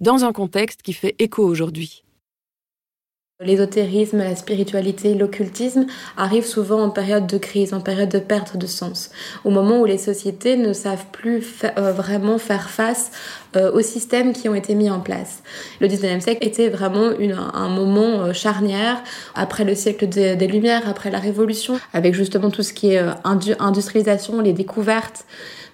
dans 0.00 0.24
un 0.24 0.32
contexte 0.32 0.82
qui 0.82 0.92
fait 0.92 1.14
écho 1.20 1.44
aujourd'hui. 1.44 2.02
L'ésotérisme, 3.40 4.18
la 4.18 4.34
spiritualité, 4.34 5.14
l'occultisme 5.14 5.86
arrivent 6.16 6.44
souvent 6.44 6.82
en 6.82 6.90
période 6.90 7.28
de 7.28 7.38
crise, 7.38 7.72
en 7.72 7.80
période 7.80 8.08
de 8.08 8.18
perte 8.18 8.56
de 8.56 8.66
sens, 8.66 9.12
au 9.44 9.50
moment 9.50 9.80
où 9.80 9.84
les 9.84 9.96
sociétés 9.96 10.56
ne 10.56 10.72
savent 10.72 11.04
plus 11.12 11.62
euh, 11.78 11.92
vraiment 11.92 12.38
faire 12.38 12.68
face 12.68 13.12
euh, 13.54 13.70
aux 13.70 13.80
systèmes 13.80 14.32
qui 14.32 14.48
ont 14.48 14.56
été 14.56 14.74
mis 14.74 14.90
en 14.90 14.98
place. 14.98 15.44
Le 15.80 15.86
19e 15.86 16.18
siècle 16.18 16.44
était 16.44 16.68
vraiment 16.68 17.12
un 17.54 17.68
moment 17.68 18.24
euh, 18.24 18.32
charnière 18.32 19.04
après 19.36 19.62
le 19.62 19.76
siècle 19.76 20.08
des, 20.08 20.34
des, 20.34 20.48
Lumières, 20.48 20.88
après 20.88 21.12
la 21.12 21.20
Révolution, 21.20 21.78
avec 21.92 22.14
justement 22.14 22.50
tout 22.50 22.64
ce 22.64 22.72
qui 22.72 22.94
est 22.94 23.04
industrialisation, 23.22 24.40
les 24.40 24.52
découvertes 24.52 25.24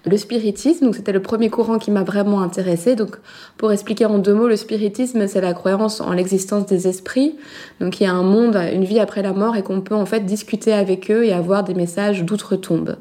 le 0.05 0.17
spiritisme. 0.17 0.85
Donc 0.85 0.95
c'était 0.95 1.11
le 1.11 1.21
premier 1.21 1.49
courant 1.49 1.77
qui 1.77 1.91
m'a 1.91 2.03
vraiment 2.03 2.41
intéressée. 2.41 2.95
Donc 2.95 3.17
pour 3.57 3.71
expliquer 3.71 4.05
en 4.05 4.17
deux 4.17 4.33
mots, 4.33 4.47
le 4.47 4.55
spiritisme 4.55 5.27
c'est 5.27 5.41
la 5.41 5.53
croyance 5.53 6.01
en 6.01 6.13
l'existence 6.13 6.65
des 6.65 6.87
esprits. 6.87 7.35
Donc 7.79 7.99
il 7.99 8.03
y 8.03 8.07
a 8.07 8.13
un 8.13 8.23
monde, 8.23 8.55
une 8.55 8.85
vie 8.85 8.99
après 8.99 9.21
la 9.21 9.33
mort 9.33 9.55
et 9.55 9.63
qu'on 9.63 9.81
peut 9.81 9.95
en 9.95 10.05
fait 10.05 10.21
discuter 10.21 10.73
avec 10.73 11.09
eux 11.11 11.25
et 11.25 11.33
avoir 11.33 11.63
des 11.63 11.73
messages 11.73 12.23
d'outre-tombe. 12.23 12.97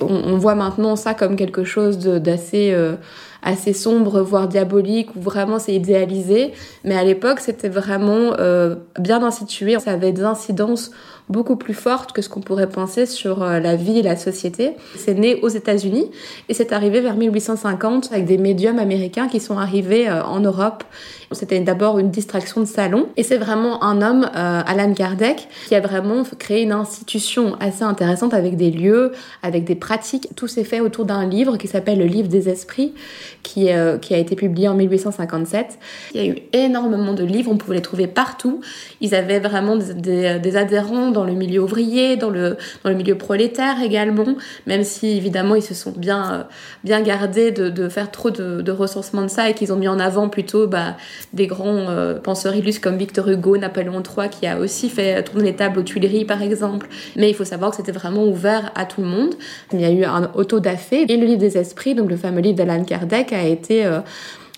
On, 0.00 0.36
voit 0.36 0.54
maintenant 0.54 0.96
ça 0.96 1.14
comme 1.14 1.36
quelque 1.36 1.64
chose 1.64 1.98
d'assez 1.98 2.72
euh, 2.72 2.96
assez 3.42 3.72
sombre, 3.72 4.20
voire 4.20 4.48
diabolique, 4.48 5.14
où 5.16 5.20
vraiment 5.20 5.58
c'est 5.58 5.74
idéalisé. 5.74 6.52
Mais 6.84 6.96
à 6.96 7.04
l'époque, 7.04 7.40
c'était 7.40 7.68
vraiment 7.68 8.34
euh, 8.38 8.74
bien 8.98 9.22
institué. 9.22 9.78
Ça 9.78 9.92
avait 9.92 10.12
des 10.12 10.24
incidences 10.24 10.90
beaucoup 11.28 11.56
plus 11.56 11.74
fortes 11.74 12.12
que 12.12 12.22
ce 12.22 12.28
qu'on 12.28 12.40
pourrait 12.40 12.68
penser 12.68 13.06
sur 13.06 13.42
euh, 13.42 13.58
la 13.58 13.76
vie 13.76 13.98
et 13.98 14.02
la 14.02 14.16
société. 14.16 14.72
C'est 14.96 15.14
né 15.14 15.40
aux 15.42 15.48
États-Unis 15.48 16.10
et 16.48 16.54
c'est 16.54 16.72
arrivé 16.72 17.00
vers 17.00 17.16
1850 17.16 18.10
avec 18.12 18.26
des 18.26 18.38
médiums 18.38 18.78
américains 18.78 19.28
qui 19.28 19.40
sont 19.40 19.58
arrivés 19.58 20.08
euh, 20.08 20.22
en 20.22 20.40
Europe 20.40 20.84
c'était 21.32 21.60
d'abord 21.60 21.98
une 21.98 22.10
distraction 22.10 22.60
de 22.60 22.66
salon. 22.66 23.08
Et 23.16 23.22
c'est 23.22 23.38
vraiment 23.38 23.82
un 23.82 24.00
homme, 24.02 24.24
euh, 24.24 24.62
Alan 24.64 24.92
Kardec, 24.92 25.48
qui 25.66 25.74
a 25.74 25.80
vraiment 25.80 26.22
créé 26.38 26.62
une 26.62 26.72
institution 26.72 27.56
assez 27.58 27.82
intéressante 27.82 28.34
avec 28.34 28.56
des 28.56 28.70
lieux, 28.70 29.12
avec 29.42 29.64
des 29.64 29.74
pratiques. 29.74 30.28
Tout 30.36 30.46
s'est 30.46 30.64
fait 30.64 30.80
autour 30.80 31.04
d'un 31.04 31.26
livre 31.26 31.56
qui 31.56 31.66
s'appelle 31.66 31.98
le 31.98 32.04
Livre 32.04 32.28
des 32.28 32.48
Esprits, 32.48 32.94
qui, 33.42 33.70
a 33.70 33.98
été 34.10 34.36
publié 34.36 34.68
en 34.68 34.74
1857. 34.74 35.78
Il 36.14 36.20
y 36.20 36.28
a 36.28 36.32
eu 36.32 36.36
énormément 36.52 37.12
de 37.12 37.24
livres, 37.24 37.50
on 37.50 37.56
pouvait 37.56 37.76
les 37.76 37.82
trouver 37.82 38.06
partout. 38.06 38.60
Ils 39.00 39.14
avaient 39.14 39.40
vraiment 39.40 39.76
des, 39.76 40.56
adhérents 40.56 41.10
dans 41.16 41.24
le 41.24 41.32
milieu 41.32 41.62
ouvrier, 41.62 42.16
dans 42.16 42.30
le, 42.30 42.56
dans 42.84 42.90
le 42.90 42.96
milieu 42.96 43.16
prolétaire 43.16 43.82
également, 43.82 44.36
même 44.66 44.84
si 44.84 45.16
évidemment 45.16 45.54
ils 45.54 45.62
se 45.62 45.74
sont 45.74 45.92
bien, 45.96 46.32
euh, 46.32 46.42
bien 46.84 47.00
gardés 47.00 47.50
de, 47.50 47.68
de 47.68 47.88
faire 47.88 48.10
trop 48.10 48.30
de, 48.30 48.60
de 48.60 48.72
recensement 48.72 49.22
de 49.22 49.28
ça 49.28 49.48
et 49.48 49.54
qu'ils 49.54 49.72
ont 49.72 49.76
mis 49.76 49.88
en 49.88 49.98
avant 49.98 50.28
plutôt 50.28 50.66
bah, 50.66 50.96
des 51.32 51.46
grands 51.46 51.88
euh, 51.88 52.18
penseurs 52.18 52.54
illustres 52.54 52.82
comme 52.82 52.98
Victor 52.98 53.28
Hugo, 53.28 53.56
Napoléon 53.56 54.02
III, 54.02 54.28
qui 54.28 54.46
a 54.46 54.58
aussi 54.58 54.88
fait 54.88 55.22
tourner 55.22 55.44
les 55.44 55.56
tables 55.56 55.78
aux 55.78 55.82
Tuileries, 55.82 56.24
par 56.26 56.42
exemple. 56.42 56.86
Mais 57.16 57.30
il 57.30 57.34
faut 57.34 57.44
savoir 57.44 57.70
que 57.70 57.76
c'était 57.76 57.92
vraiment 57.92 58.24
ouvert 58.24 58.70
à 58.74 58.84
tout 58.84 59.00
le 59.00 59.06
monde. 59.06 59.34
Il 59.72 59.80
y 59.80 59.84
a 59.84 59.90
eu 59.90 60.04
un 60.04 60.30
auto-da-fé 60.34 61.06
et 61.08 61.16
le 61.16 61.26
livre 61.26 61.40
des 61.40 61.56
esprits, 61.56 61.94
donc 61.94 62.10
le 62.10 62.16
fameux 62.16 62.40
livre 62.40 62.56
d'Alan 62.56 62.84
Kardec, 62.84 63.32
a 63.32 63.44
été 63.44 63.86
euh, 63.86 64.00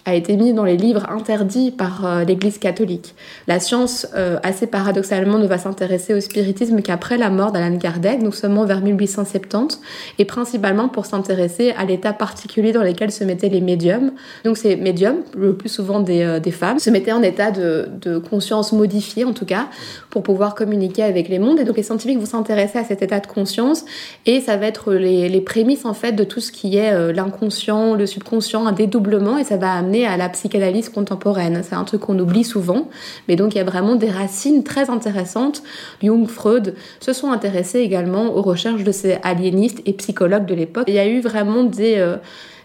a 0.09 0.15
été 0.15 0.37
mis 0.37 0.53
dans 0.53 0.65
les 0.65 0.77
livres 0.77 1.07
interdits 1.11 1.71
par 1.71 2.05
euh, 2.05 2.25
l'Église 2.25 2.59
catholique. 2.59 3.15
La 3.47 3.61
science, 3.61 4.07
euh, 4.17 4.39
assez 4.43 4.67
paradoxalement, 4.67 5.39
ne 5.39 5.47
va 5.47 5.59
s'intéresser 5.59 6.15
au 6.15 6.21
spiritisme 6.21 6.81
qu'après 6.83 7.19
la 7.19 7.31
mort 7.31 7.53
d'Alan 7.53 7.79
Kardec, 7.79 8.23
donc 8.23 8.35
seulement 8.35 8.65
vers 8.65 8.81
1870, 8.81 9.81
et 10.19 10.25
principalement 10.25 10.89
pour 10.89 11.07
s'intéresser 11.07 11.73
à 11.77 11.85
l'état 11.85 12.13
particulier 12.13 12.73
dans 12.73 12.83
lequel 12.83 13.13
se 13.13 13.23
mettaient 13.25 13.49
les 13.49 13.61
médiums. 13.61 14.13
Donc 14.45 14.57
ces 14.57 14.77
médiums, 14.77 15.19
le 15.37 15.55
plus 15.55 15.69
souvent 15.69 16.01
des, 16.01 16.23
euh, 16.23 16.41
femmes, 16.51 16.79
se 16.79 16.89
mettaient 16.89 17.13
en 17.13 17.23
état 17.23 17.51
de, 17.51 17.89
de, 18.01 18.17
conscience 18.19 18.73
modifiée, 18.73 19.25
en 19.25 19.35
tout 19.35 19.45
cas, 19.45 19.69
pour 20.09 20.23
pouvoir 20.23 20.55
communiquer 20.55 21.03
avec 21.03 21.29
les 21.29 21.39
mondes. 21.39 21.61
Et 21.61 21.65
donc 21.65 21.77
les 21.77 21.83
scientifiques 21.83 22.19
vont 22.19 22.27
s'intéresser 22.27 22.79
à 22.79 22.85
cet 22.85 23.03
état 23.03 23.21
de 23.21 23.27
conscience, 23.27 23.85
et 24.25 24.41
ça 24.41 24.57
va 24.57 24.67
être 24.67 24.95
les, 24.95 25.29
les 25.29 25.41
prémices, 25.43 25.85
en 25.85 25.93
fait, 25.93 26.13
de 26.13 26.25
tout 26.25 26.41
ce 26.41 26.51
qui 26.51 26.79
est 26.79 27.13
l'inconscient, 27.13 27.95
le 27.95 28.07
subconscient, 28.07 28.67
un 28.67 28.73
dédoublement, 28.73 29.37
et 29.37 29.45
ça 29.45 29.59
va 29.59 29.75
amener 29.75 29.98
à 30.07 30.17
la 30.17 30.29
psychanalyse 30.29 30.89
contemporaine. 30.89 31.63
C'est 31.63 31.75
un 31.75 31.85
truc 31.85 32.03
qu'on 32.03 32.19
oublie 32.19 32.45
souvent, 32.45 32.89
mais 33.29 33.37
donc 33.37 33.55
il 33.55 33.59
y 33.59 33.61
a 33.61 33.65
vraiment 33.65 33.97
des 33.97 34.11
racines 34.11 34.65
très 34.65 34.91
intéressantes. 34.91 35.63
Jung, 36.03 36.27
Freud 36.29 36.75
se 37.01 37.13
sont 37.13 37.31
intéressés 37.31 37.81
également 37.81 38.35
aux 38.37 38.43
recherches 38.43 38.85
de 38.85 38.93
ces 38.93 39.19
aliénistes 39.23 39.81
et 39.87 39.93
psychologues 39.93 40.47
de 40.47 40.55
l'époque. 40.55 40.85
Il 40.89 40.95
y 40.95 40.99
a 40.99 41.07
eu 41.07 41.21
vraiment 41.21 41.65
des... 41.65 41.97
Euh, 41.99 42.17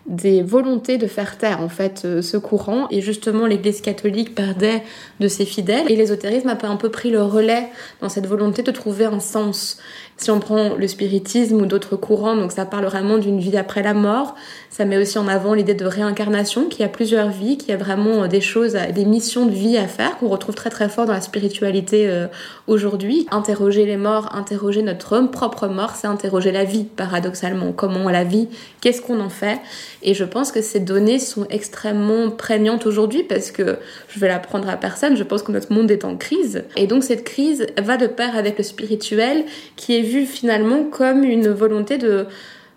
des 0.06 0.42
volontés 0.42 0.98
de 0.98 1.08
faire 1.08 1.38
taire 1.38 1.62
en 1.62 1.70
fait 1.70 2.02
euh, 2.04 2.22
ce 2.22 2.36
courant 2.36 2.88
et 2.92 3.00
justement 3.00 3.46
l'église 3.46 3.80
catholique 3.80 4.36
perdait 4.36 4.84
de 5.22 5.30
ses 5.30 5.46
fidèles 5.46 5.90
et 5.90 5.96
l'ésotérisme 5.96 6.50
a 6.50 6.68
un 6.68 6.76
peu 6.76 6.90
pris 6.90 7.10
le 7.10 7.22
relais 7.22 7.70
dans 8.02 8.10
cette 8.10 8.28
volonté 8.28 8.64
de 8.64 8.72
trouver 8.72 9.06
un 9.06 9.22
sens 9.22 9.78
si 10.18 10.32
on 10.32 10.40
prend 10.40 10.76
le 10.76 10.88
spiritisme 10.88 11.56
ou 11.56 11.66
d'autres 11.66 11.96
courants, 11.96 12.36
donc 12.36 12.52
ça 12.52 12.66
parle 12.66 12.86
vraiment 12.86 13.18
d'une 13.18 13.40
vie 13.40 13.58
après 13.58 13.82
la 13.82 13.94
mort. 13.94 14.36
Ça 14.70 14.86
met 14.86 14.98
aussi 14.98 15.18
en 15.18 15.28
avant 15.28 15.54
l'idée 15.54 15.74
de 15.74 15.86
réincarnation, 15.86 16.70
qui 16.70 16.84
a 16.84 16.88
plusieurs 16.88 17.30
vies, 17.30 17.58
qui 17.58 17.72
a 17.72 17.78
vraiment 17.78 18.24
euh, 18.24 18.28
des 18.28 18.42
choses, 18.42 18.78
des 18.94 19.06
missions 19.06 19.46
de 19.46 19.52
vie 19.52 19.78
à 19.78 19.88
faire 19.88 20.18
qu'on 20.18 20.30
retrouve 20.30 20.56
très 20.56 20.70
très 20.70 20.88
fort 20.88 21.06
dans 21.06 21.14
la 21.14 21.22
spiritualité 21.22 22.08
euh, 22.08 22.28
aujourd'hui. 22.68 23.28
Interroger 23.32 23.86
les 23.86 23.98
morts, 23.98 24.36
interroger 24.36 24.82
notre 24.82 25.20
propre 25.28 25.68
mort, 25.68 25.96
c'est 25.96 26.08
interroger 26.08 26.52
la 26.52 26.64
vie, 26.64 26.84
paradoxalement. 26.84 27.72
Comment 27.72 28.10
la 28.10 28.24
vie, 28.24 28.48
qu'est-ce 28.82 29.02
qu'on 29.02 29.20
en 29.20 29.30
fait? 29.30 29.60
Et 30.04 30.14
je 30.14 30.24
pense 30.26 30.52
que 30.52 30.62
ces 30.62 30.80
données 30.80 31.20
sont 31.20 31.48
extrêmement 31.50 32.30
prégnantes 32.30 32.86
aujourd'hui 32.86 33.24
parce 33.24 33.52
que 33.52 33.78
je 34.10 34.20
vais 34.20 34.28
l'apprendre 34.28 34.70
à 34.70 34.78
personne. 34.78 35.16
Je 35.16 35.24
pense 35.24 35.44
que 35.44 35.52
notre 35.52 35.72
monde 35.74 35.90
est 35.90 36.06
en 36.06 36.18
crise. 36.18 36.64
Et 36.76 36.88
donc 36.88 37.04
cette 37.04 37.24
crise 37.24 37.66
va 37.82 37.98
de 37.98 38.08
pair 38.08 38.36
avec 38.36 38.58
le 38.58 38.64
spirituel 38.64 39.46
qui 39.76 39.98
est 39.98 40.02
vu 40.02 40.26
finalement 40.26 40.84
comme 40.84 41.24
une 41.24 41.48
volonté 41.50 41.98
de 41.98 42.28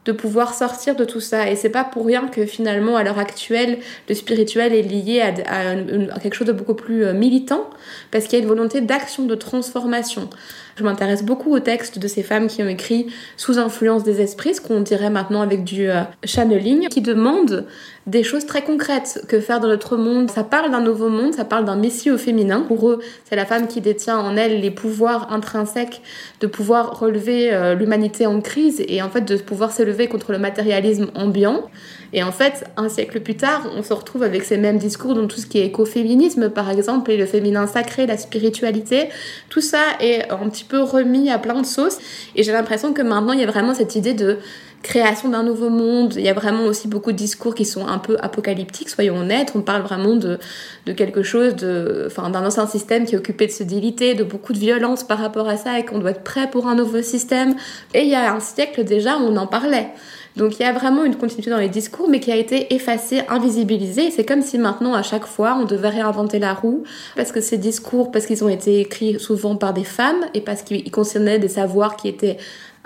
de 0.06 0.12
pouvoir 0.12 0.54
sortir 0.54 0.94
de 0.94 1.04
tout 1.04 1.20
ça. 1.20 1.50
Et 1.50 1.56
c'est 1.56 1.68
pas 1.68 1.84
pour 1.84 2.06
rien 2.06 2.28
que 2.28 2.46
finalement, 2.46 2.96
à 2.96 3.02
l'heure 3.02 3.18
actuelle, 3.18 3.78
le 4.08 4.14
spirituel 4.14 4.72
est 4.72 4.82
lié 4.82 5.20
à, 5.20 6.20
quelque 6.20 6.34
chose 6.34 6.46
de 6.46 6.52
beaucoup 6.52 6.74
plus 6.74 7.04
euh, 7.04 7.12
militant, 7.12 7.68
parce 8.12 8.24
qu'il 8.24 8.38
y 8.38 8.40
a 8.40 8.42
une 8.42 8.48
volonté 8.48 8.80
d'action, 8.80 9.24
de 9.24 9.34
transformation. 9.34 10.30
Je 10.76 10.84
m'intéresse 10.84 11.24
beaucoup 11.24 11.54
aux 11.54 11.60
textes 11.60 11.98
de 11.98 12.06
ces 12.06 12.22
femmes 12.22 12.48
qui 12.48 12.62
ont 12.62 12.68
écrit 12.68 13.06
sous 13.38 13.58
influence 13.58 14.04
des 14.04 14.20
esprits, 14.20 14.54
ce 14.54 14.60
qu'on 14.60 14.80
dirait 14.80 15.08
maintenant 15.08 15.40
avec 15.40 15.64
du 15.64 15.88
euh, 15.88 16.02
channeling, 16.22 16.88
qui 16.88 17.00
demandent 17.00 17.66
des 18.06 18.22
choses 18.22 18.44
très 18.44 18.62
concrètes 18.62 19.24
que 19.26 19.40
faire 19.40 19.58
dans 19.58 19.68
notre 19.68 19.96
monde? 19.96 20.30
Ça 20.30 20.44
parle 20.44 20.70
d'un 20.70 20.82
nouveau 20.82 21.08
monde, 21.08 21.32
ça 21.32 21.46
parle 21.46 21.64
d'un 21.64 21.76
messie 21.76 22.10
au 22.10 22.18
féminin. 22.18 22.60
Pour 22.60 22.90
eux, 22.90 23.00
c'est 23.24 23.36
la 23.36 23.46
femme 23.46 23.68
qui 23.68 23.80
détient 23.80 24.18
en 24.18 24.36
elle 24.36 24.60
les 24.60 24.70
pouvoirs 24.70 25.32
intrinsèques 25.32 26.02
de 26.40 26.46
pouvoir 26.46 27.00
relever 27.00 27.54
euh, 27.54 27.74
l'humanité 27.74 28.26
en 28.26 28.42
crise 28.42 28.84
et 28.86 29.00
en 29.00 29.08
fait 29.08 29.22
de 29.22 29.36
pouvoir 29.36 29.72
s'élever 29.72 30.08
contre 30.08 30.30
le 30.30 30.38
matérialisme 30.38 31.06
ambiant. 31.14 31.64
Et 32.12 32.22
en 32.22 32.32
fait, 32.32 32.64
un 32.76 32.88
siècle 32.88 33.20
plus 33.20 33.36
tard, 33.36 33.66
on 33.76 33.82
se 33.82 33.92
retrouve 33.92 34.22
avec 34.22 34.44
ces 34.44 34.56
mêmes 34.56 34.78
discours 34.78 35.14
dans 35.14 35.26
tout 35.26 35.40
ce 35.40 35.46
qui 35.46 35.58
est 35.58 35.66
écoféminisme, 35.66 36.50
par 36.50 36.70
exemple, 36.70 37.10
et 37.10 37.16
le 37.16 37.26
féminin 37.26 37.66
sacré, 37.66 38.06
la 38.06 38.16
spiritualité. 38.16 39.08
Tout 39.48 39.60
ça 39.60 39.80
est 40.00 40.30
un 40.30 40.48
petit 40.48 40.64
peu 40.64 40.80
remis 40.80 41.30
à 41.30 41.38
plein 41.38 41.60
de 41.60 41.66
sauces. 41.66 41.98
Et 42.34 42.42
j'ai 42.42 42.52
l'impression 42.52 42.92
que 42.92 43.02
maintenant, 43.02 43.32
il 43.32 43.40
y 43.40 43.44
a 43.44 43.50
vraiment 43.50 43.74
cette 43.74 43.96
idée 43.96 44.14
de 44.14 44.38
création 44.82 45.28
d'un 45.28 45.42
nouveau 45.42 45.68
monde. 45.68 46.14
Il 46.16 46.22
y 46.22 46.28
a 46.28 46.34
vraiment 46.34 46.64
aussi 46.64 46.88
beaucoup 46.88 47.12
de 47.12 47.16
discours 47.16 47.54
qui 47.54 47.64
sont 47.64 47.86
un 47.86 47.98
peu 47.98 48.16
apocalyptiques, 48.20 48.88
soyons 48.88 49.18
honnêtes. 49.18 49.52
On 49.54 49.60
parle 49.62 49.82
vraiment 49.82 50.14
de, 50.14 50.38
de 50.86 50.92
quelque 50.92 51.22
chose, 51.22 51.56
de, 51.56 52.04
enfin, 52.06 52.30
d'un 52.30 52.46
ancien 52.46 52.66
système 52.66 53.04
qui 53.04 53.14
est 53.14 53.18
occupé 53.18 53.46
de 53.46 53.52
se 53.52 53.62
déliter, 53.62 54.14
de 54.14 54.24
beaucoup 54.24 54.52
de 54.52 54.58
violence 54.58 55.04
par 55.04 55.18
rapport 55.18 55.48
à 55.48 55.56
ça 55.56 55.78
et 55.78 55.84
qu'on 55.84 55.98
doit 55.98 56.10
être 56.10 56.24
prêt 56.24 56.48
pour 56.50 56.66
un 56.66 56.74
nouveau 56.74 57.02
système. 57.02 57.54
Et 57.94 58.02
il 58.02 58.08
y 58.08 58.14
a 58.14 58.32
un 58.32 58.40
siècle 58.40 58.84
déjà, 58.84 59.16
on 59.18 59.36
en 59.36 59.46
parlait. 59.46 59.88
Donc 60.36 60.58
il 60.58 60.62
y 60.62 60.66
a 60.66 60.72
vraiment 60.72 61.04
une 61.04 61.16
continuité 61.16 61.50
dans 61.50 61.58
les 61.58 61.70
discours, 61.70 62.08
mais 62.08 62.20
qui 62.20 62.30
a 62.30 62.36
été 62.36 62.74
effacée, 62.74 63.22
invisibilisée. 63.28 64.10
C'est 64.10 64.24
comme 64.24 64.42
si 64.42 64.58
maintenant, 64.58 64.92
à 64.94 65.02
chaque 65.02 65.24
fois, 65.24 65.56
on 65.58 65.64
devait 65.64 65.88
réinventer 65.88 66.38
la 66.38 66.52
roue, 66.52 66.84
parce 67.16 67.32
que 67.32 67.40
ces 67.40 67.56
discours, 67.56 68.12
parce 68.12 68.26
qu'ils 68.26 68.44
ont 68.44 68.48
été 68.48 68.80
écrits 68.80 69.18
souvent 69.18 69.56
par 69.56 69.72
des 69.72 69.84
femmes, 69.84 70.26
et 70.34 70.42
parce 70.42 70.60
qu'ils 70.60 70.90
concernaient 70.90 71.38
des 71.38 71.48
savoirs 71.48 71.96
qui 71.96 72.08
étaient 72.08 72.36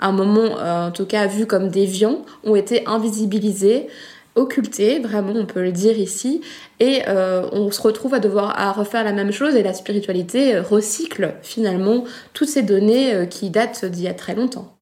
un 0.01 0.11
moment, 0.11 0.59
euh, 0.59 0.87
en 0.87 0.91
tout 0.91 1.05
cas, 1.05 1.27
vus 1.27 1.45
comme 1.45 1.69
déviants, 1.69 2.25
ont 2.43 2.55
été 2.55 2.85
invisibilisés 2.87 3.87
occultés, 4.35 4.99
vraiment 4.99 5.33
on 5.35 5.45
peut 5.45 5.61
le 5.61 5.71
dire 5.71 5.97
ici, 5.99 6.41
et 6.79 7.01
euh, 7.07 7.47
on 7.51 7.69
se 7.71 7.81
retrouve 7.81 8.13
à 8.13 8.19
devoir 8.19 8.57
à 8.57 8.71
refaire 8.71 9.03
la 9.03 9.11
même 9.11 9.31
chose 9.31 9.55
et 9.55 9.63
la 9.63 9.73
spiritualité 9.73 10.59
recycle 10.59 11.35
finalement 11.41 12.05
toutes 12.33 12.47
ces 12.47 12.63
données 12.63 13.13
euh, 13.13 13.25
qui 13.25 13.49
datent 13.49 13.85
d'il 13.85 14.03
y 14.03 14.07
a 14.07 14.13
très 14.13 14.35
longtemps. 14.35 14.77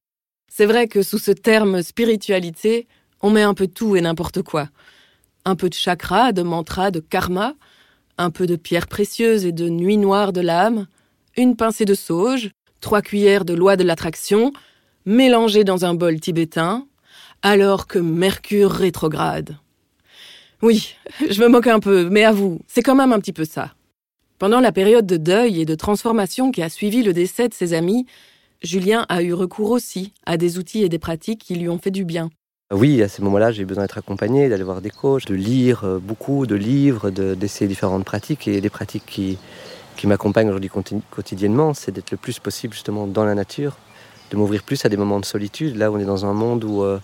C'est 0.52 0.66
vrai 0.66 0.88
que 0.88 1.02
sous 1.02 1.18
ce 1.18 1.30
terme 1.30 1.82
spiritualité, 1.82 2.86
on 3.22 3.30
met 3.30 3.42
un 3.42 3.54
peu 3.54 3.66
tout 3.66 3.96
et 3.96 4.00
n'importe 4.00 4.42
quoi. 4.42 4.68
Un 5.44 5.56
peu 5.56 5.68
de 5.68 5.74
chakra, 5.74 6.32
de 6.32 6.42
mantra, 6.42 6.90
de 6.90 7.00
karma, 7.00 7.54
un 8.18 8.30
peu 8.30 8.46
de 8.46 8.56
pierre 8.56 8.86
précieuse 8.86 9.46
et 9.46 9.52
de 9.52 9.68
nuit 9.68 9.96
noire 9.96 10.32
de 10.32 10.40
l'âme, 10.40 10.86
une 11.36 11.56
pincée 11.56 11.84
de 11.84 11.94
sauge, 11.94 12.50
trois 12.80 13.02
cuillères 13.02 13.44
de 13.44 13.54
loi 13.54 13.76
de 13.76 13.84
l'attraction, 13.84 14.52
mélangées 15.10 15.64
dans 15.64 15.84
un 15.84 15.94
bol 15.94 16.20
tibétain, 16.20 16.86
alors 17.42 17.86
que 17.86 17.98
Mercure 17.98 18.70
rétrograde. 18.70 19.56
Oui, 20.62 20.94
je 21.28 21.40
me 21.42 21.48
moque 21.48 21.66
un 21.66 21.80
peu, 21.80 22.08
mais 22.08 22.24
à 22.24 22.32
vous, 22.32 22.60
c'est 22.68 22.82
quand 22.82 22.94
même 22.94 23.12
un 23.12 23.18
petit 23.18 23.32
peu 23.32 23.44
ça. 23.44 23.74
Pendant 24.38 24.60
la 24.60 24.72
période 24.72 25.06
de 25.06 25.16
deuil 25.16 25.60
et 25.60 25.64
de 25.64 25.74
transformation 25.74 26.52
qui 26.52 26.62
a 26.62 26.68
suivi 26.68 27.02
le 27.02 27.12
décès 27.12 27.48
de 27.48 27.54
ses 27.54 27.74
amis, 27.74 28.06
Julien 28.62 29.04
a 29.08 29.22
eu 29.22 29.34
recours 29.34 29.70
aussi 29.70 30.12
à 30.26 30.36
des 30.36 30.58
outils 30.58 30.84
et 30.84 30.88
des 30.88 30.98
pratiques 30.98 31.40
qui 31.40 31.56
lui 31.56 31.68
ont 31.68 31.78
fait 31.78 31.90
du 31.90 32.04
bien. 32.04 32.30
Oui, 32.72 33.02
à 33.02 33.08
ces 33.08 33.20
moments-là, 33.22 33.50
j'ai 33.50 33.64
besoin 33.64 33.84
d'être 33.84 33.98
accompagné, 33.98 34.48
d'aller 34.48 34.62
voir 34.62 34.80
des 34.80 34.90
coachs, 34.90 35.26
de 35.26 35.34
lire 35.34 35.82
euh, 35.82 35.98
beaucoup 35.98 36.46
de 36.46 36.54
livres, 36.54 37.10
d'essayer 37.10 37.66
différentes 37.66 38.04
pratiques. 38.04 38.46
Et 38.46 38.60
des 38.60 38.70
pratiques 38.70 39.06
qui, 39.06 39.38
qui 39.96 40.06
m'accompagnent 40.06 40.50
aujourd'hui 40.50 40.70
quotidiennement, 41.10 41.74
c'est 41.74 41.90
d'être 41.90 42.12
le 42.12 42.16
plus 42.16 42.38
possible 42.38 42.74
justement 42.74 43.08
dans 43.08 43.24
la 43.24 43.34
nature, 43.34 43.76
de 44.30 44.36
m'ouvrir 44.36 44.62
plus 44.62 44.84
à 44.84 44.88
des 44.88 44.96
moments 44.96 45.20
de 45.20 45.24
solitude. 45.24 45.76
Là, 45.76 45.90
on 45.90 45.98
est 45.98 46.04
dans 46.04 46.24
un 46.24 46.32
monde 46.32 46.64
où 46.64 46.82
euh, 46.82 46.98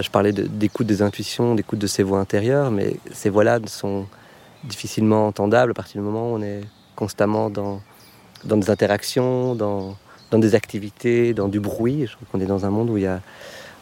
je 0.00 0.10
parlais 0.10 0.32
d'écoute 0.32 0.86
des 0.86 1.02
intuitions, 1.02 1.54
d'écoute 1.54 1.78
de 1.78 1.86
ses 1.86 2.02
voix 2.02 2.18
intérieures, 2.18 2.70
mais 2.70 2.96
ces 3.12 3.30
voix-là 3.30 3.60
sont 3.66 4.06
difficilement 4.64 5.26
entendables 5.26 5.70
à 5.72 5.74
partir 5.74 6.00
du 6.00 6.06
moment 6.06 6.32
où 6.32 6.36
on 6.36 6.42
est 6.42 6.62
constamment 6.96 7.50
dans, 7.50 7.80
dans 8.44 8.56
des 8.56 8.70
interactions, 8.70 9.54
dans, 9.54 9.96
dans 10.30 10.38
des 10.38 10.54
activités, 10.54 11.34
dans 11.34 11.48
du 11.48 11.60
bruit. 11.60 12.06
Je 12.06 12.12
trouve 12.12 12.28
qu'on 12.28 12.40
est 12.40 12.46
dans 12.46 12.66
un 12.66 12.70
monde 12.70 12.90
où 12.90 12.96
il 12.96 13.04
y 13.04 13.06
a 13.06 13.20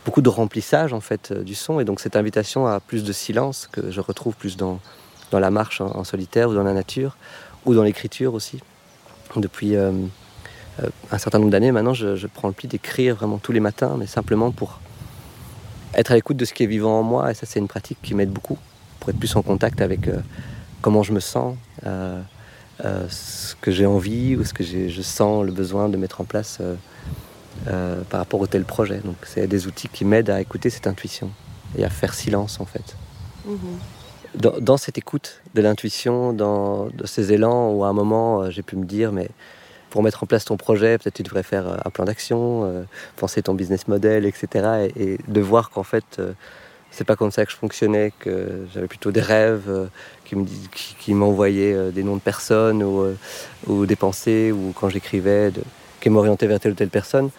beaucoup 0.05 0.21
de 0.21 0.29
remplissage 0.29 0.93
en 0.93 1.01
fait 1.01 1.31
euh, 1.31 1.43
du 1.43 1.55
son 1.55 1.81
et 1.81 1.85
donc 1.85 2.01
cette 2.01 2.17
invitation 2.17 2.67
à 2.67 2.81
plus 2.81 3.05
de 3.05 3.13
silence 3.13 3.69
que 3.73 3.91
je 3.91 4.01
retrouve 4.01 4.35
plus 4.37 4.57
dans, 4.57 4.79
dans 5.31 5.39
la 5.39 5.51
marche 5.51 5.81
en, 5.81 6.05
solitaire 6.05 6.51
ou 6.51 6.55
dans 6.55 6.63
la 6.63 6.75
nature 6.75 7.17
ou 7.65 7.75
dans 7.75 7.83
l'écriture 7.83 8.35
aussi. 8.35 8.61
Depuis 9.37 9.75
euh, 9.75 9.93
un 11.11 11.19
certain 11.19 11.39
nombre 11.39 11.51
d'années 11.51 11.73
maintenant, 11.73 11.95
je, 11.95 12.27
prends 12.27 12.49
le 12.49 12.55
pli 12.55 12.69
d'écrire 12.69 13.15
vraiment 13.17 13.39
tous 13.39 13.53
les 13.53 13.61
matins, 13.61 13.97
mais 13.99 14.07
simplement 14.07 14.51
pour 14.51 14.81
être 15.95 16.11
à 16.11 16.15
l'écoute 16.15 16.37
de 16.37 16.45
ce 16.45 16.53
qui 16.53 16.65
est 16.65 16.67
vivant 16.67 16.99
en 16.99 17.03
moi 17.03 17.31
et 17.31 17.35
ça 17.35 17.47
c'est 17.47 17.61
une 17.61 17.69
pratique 17.69 17.99
qui 18.03 18.15
m'aide 18.15 18.31
beaucoup 18.31 18.59
pour 18.99 19.11
être 19.11 19.19
plus 19.19 19.37
en 19.37 19.43
contact 19.43 19.81
avec 19.81 20.11
comment 20.83 21.05
je 21.05 21.13
me 21.13 21.21
sens, 21.21 21.57
ce 21.85 23.55
que 23.61 23.71
j'ai 23.71 23.87
envie 23.87 24.35
ou 24.35 24.45
ce 24.45 24.53
que 24.53 24.65
je 24.65 25.03
sens 25.03 25.45
le 25.45 25.53
besoin 25.53 25.89
de 25.89 25.97
mettre 25.97 26.21
en 26.21 26.25
place 26.25 26.61
euh, 27.69 28.03
par 28.11 28.21
rapport 28.21 28.41
au 28.41 28.47
tel 28.47 28.65
projet. 28.65 28.99
Donc 28.99 29.17
c'est 29.23 29.47
des 29.47 29.67
outils 29.67 29.89
qui 29.89 30.05
m'aident 30.05 30.29
à 30.29 30.41
écouter 30.41 30.69
cette 30.69 30.87
intuition 30.87 31.31
et 31.79 31.85
à 31.85 31.89
faire 31.89 32.13
silence 32.13 32.61
en 32.61 32.67
fait. 32.67 32.97
Mhm. 33.47 34.59
Dans, 34.61 34.77
cette 34.77 34.99
écoute 34.99 35.41
de 35.55 35.63
l'intuition, 35.63 36.33
dans 36.33 36.89
ces 37.05 37.33
élans 37.33 37.71
où 37.71 37.85
à 37.85 37.89
un 37.89 37.93
moment 37.93 38.43
euh, 38.43 38.51
j'ai 38.51 38.63
pu 38.63 38.77
me 38.77 38.85
dire 38.85 39.13
mais 39.13 39.31
pour 39.95 40.03
mettre 40.03 40.25
en 40.25 40.27
place 40.27 40.45
ton 40.45 40.57
projet, 40.57 40.99
peut-être 40.99 41.15
tu 41.15 41.23
devrais 41.23 41.45
faire 41.45 41.69
euh, 41.69 41.77
un 41.85 41.91
plan 41.91 42.05
d'action, 42.05 42.85
penser 43.15 43.43
ton 43.43 43.55
business 43.55 43.87
model, 43.87 44.27
etc. 44.27 44.91
Et, 44.97 45.19
de 45.29 45.41
voir 45.41 45.71
qu'en 45.71 45.85
fait 45.85 46.21
c'est 46.91 47.05
pas 47.05 47.15
comme 47.15 47.31
ça 47.31 47.47
que 47.47 47.53
je 47.53 47.57
fonctionnais, 47.57 48.13
que 48.19 48.67
j'avais 48.75 48.89
plutôt 48.89 49.13
des 49.13 49.21
rêves 49.21 49.89
qui, 50.25 50.35
me, 50.35 50.45
qui, 50.99 51.15
m'envoyaient 51.15 51.93
des 51.93 52.03
noms 52.03 52.17
de 52.17 52.21
personnes 52.21 52.83
ou, 52.83 53.87
des 53.87 53.97
pensées 53.97 54.51
ou 54.51 54.73
quand 54.75 54.89
j'écrivais 54.89 55.53
qui 56.01 56.11
m'orientait 56.11 56.49
vers 56.49 56.59
telle 56.59 56.73
ou 56.73 56.75
telle 56.75 56.91
personne 56.91 57.31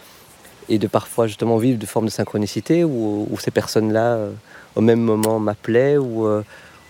et 0.69 0.79
de 0.79 0.87
parfois 0.87 1.27
justement 1.27 1.57
vivre 1.57 1.77
de 1.77 1.85
forme 1.85 2.05
de 2.05 2.11
synchronicité 2.11 2.83
où, 2.83 3.27
ces 3.39 3.51
personnes-là 3.51 4.15
euh, 4.15 4.31
au 4.75 4.81
même 4.81 5.01
moment 5.01 5.39
m'appelaient 5.39 5.97
euh, 5.97 6.41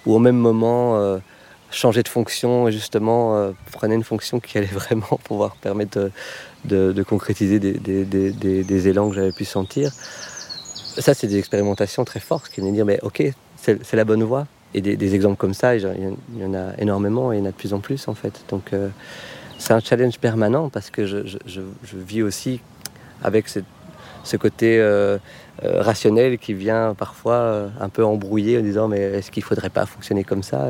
ou, 0.06 0.16
au 0.16 0.20
même 0.20 0.38
moment 0.38 1.20
euh, 1.76 1.80
changeaient 1.80 2.04
de 2.04 2.08
fonction 2.10 2.68
et 2.68 2.72
justement 2.72 3.54
prenaient 3.72 3.96
une 3.96 4.04
fonction 4.04 4.40
qui 4.40 4.58
allait 4.58 4.68
vraiment 4.72 5.20
pouvoir 5.24 5.56
permettre 5.56 6.12
de, 6.66 7.04
concrétiser 7.04 7.60
des, 7.60 8.88
élans 8.88 9.10
que 9.10 9.16
j'avais 9.16 9.32
pu 9.32 9.46
sentir. 9.46 9.92
Ça, 10.98 11.14
c'est 11.14 11.28
des 11.28 11.38
expérimentations 11.38 12.06
très 12.06 12.22
fortes 12.22 12.50
qui 12.50 12.62
venaient 12.62 12.72
dire, 12.72 12.86
mais 12.86 13.00
ok, 13.02 13.24
c'est 13.58 13.94
la 13.94 14.06
bonne 14.06 14.24
voie. 14.24 14.48
Et 14.74 14.82
des, 14.82 15.16
exemples 15.16 15.38
comme 15.38 15.54
ça, 15.54 15.76
il 15.76 16.16
y 16.38 16.46
en 16.46 16.54
a 16.54 16.78
énormément 16.78 17.32
et 17.32 17.38
il 17.38 17.40
y 17.40 17.42
en 17.44 17.46
a 17.46 17.52
de 17.52 17.56
plus 17.56 17.74
en 17.74 17.80
plus 17.80 18.08
en 18.08 18.14
fait. 18.14 18.44
Donc 18.50 18.72
c'est 19.58 19.74
un 19.74 19.80
challenge 19.80 20.20
permanent 20.20 20.70
parce 20.70 20.90
que 20.90 21.06
je, 21.06 21.62
vis 21.94 22.24
aussi 22.24 22.60
avec 23.24 23.48
ce 24.24 24.38
côté 24.38 24.80
euh, 24.80 25.18
euh, 25.64 25.82
rationnel 25.82 26.38
qui 26.38 26.54
vient 26.54 26.94
parfois 26.94 27.36
euh, 27.36 27.68
un 27.80 27.90
peu 27.90 28.04
embrouiller 28.04 28.58
en 28.58 28.62
disant 28.62 28.88
mais 28.88 29.00
est-ce 29.00 29.32
qu'il 29.32 29.42
ne 29.42 29.48
faudrait 29.48 29.70
pas 29.70 29.86
fonctionner 29.86 30.24
comme 30.24 30.44
ça? 30.44 30.70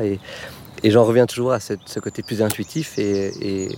Et 0.86 0.90
j'en 0.92 1.04
reviens 1.04 1.26
toujours 1.26 1.52
à 1.52 1.58
ce, 1.58 1.98
côté 1.98 2.22
plus 2.22 2.42
intuitif 2.42 2.98
et, 2.98 3.68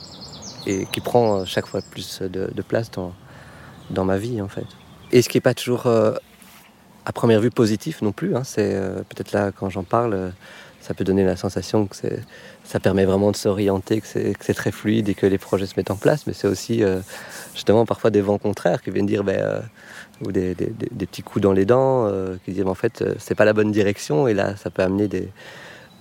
qui 0.92 1.01
prend 1.01 1.47
chaque 1.47 1.66
fois 1.66 1.81
plus 1.81 2.21
de, 2.21 2.62
place 2.62 2.90
dans, 2.90 4.05
ma 4.05 4.18
vie 4.18 4.42
en 4.42 4.49
fait. 4.49 4.66
Et 5.11 5.23
ce 5.23 5.31
qui 5.31 5.38
n'est 5.38 5.42
pas 5.42 5.55
toujours 5.55 5.87
à 5.87 7.12
première 7.12 7.40
vue 7.40 7.51
positif 7.51 8.03
non 8.03 8.12
plus, 8.12 8.37
hein, 8.37 8.42
c'est 8.44 8.79
peut-être 9.09 9.33
là 9.33 9.53
quand 9.53 9.71
j'en 9.71 9.85
parle 9.85 10.33
ça 10.81 10.94
peut 10.94 11.05
donner 11.05 11.25
la 11.25 11.37
sensation 11.37 11.87
que 11.87 11.97
ça 12.64 12.81
permet 12.81 13.05
vraiment 13.05 13.31
de 13.31 13.37
s'orienter, 13.37 14.01
que 14.01 14.07
c'est 14.07 14.55
très 14.55 14.71
fluide 14.71 15.09
et 15.09 15.14
que 15.14 15.27
les 15.27 15.38
projets 15.38 15.66
se 15.66 15.75
mettent 15.77 15.90
en 15.90 15.97
place, 15.97 16.27
mais 16.27 16.33
c'est 16.33 16.49
aussi 16.49 16.83
euh, 16.83 17.01
justement 17.55 17.85
parfois 17.85 18.11
des 18.11 18.21
vents 18.21 18.38
contraires 18.38 18.81
qui 18.83 18.90
viennent 18.90 19.07
dire, 19.07 19.25
ben, 19.25 19.38
euh, 19.38 19.61
ou 20.25 20.33
des, 20.33 20.55
petits 20.55 21.23
coups 21.23 21.42
dans 21.42 21.53
les 21.53 21.64
dents, 21.64 22.07
euh, 22.07 22.37
qui 22.44 22.53
disent 22.53 22.66
en 22.66 22.75
fait 22.75 23.05
c'est 23.18 23.35
pas 23.35 23.44
la 23.44 23.53
bonne 23.53 23.73
direction, 23.73 24.29
et 24.29 24.35
là 24.35 24.57
ça 24.57 24.71
peut 24.71 24.83
amener 24.83 25.09
des, 25.09 25.29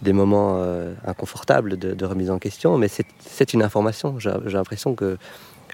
moments 0.05 0.63
inconfortables 1.05 1.77
de, 1.77 2.05
remise 2.05 2.29
en 2.29 2.39
question, 2.39 2.77
mais 2.77 2.87
c'est 2.87 3.53
une 3.53 3.63
information. 3.63 4.19
J'ai 4.19 4.31
l'impression 4.45 4.95
que 4.95 5.17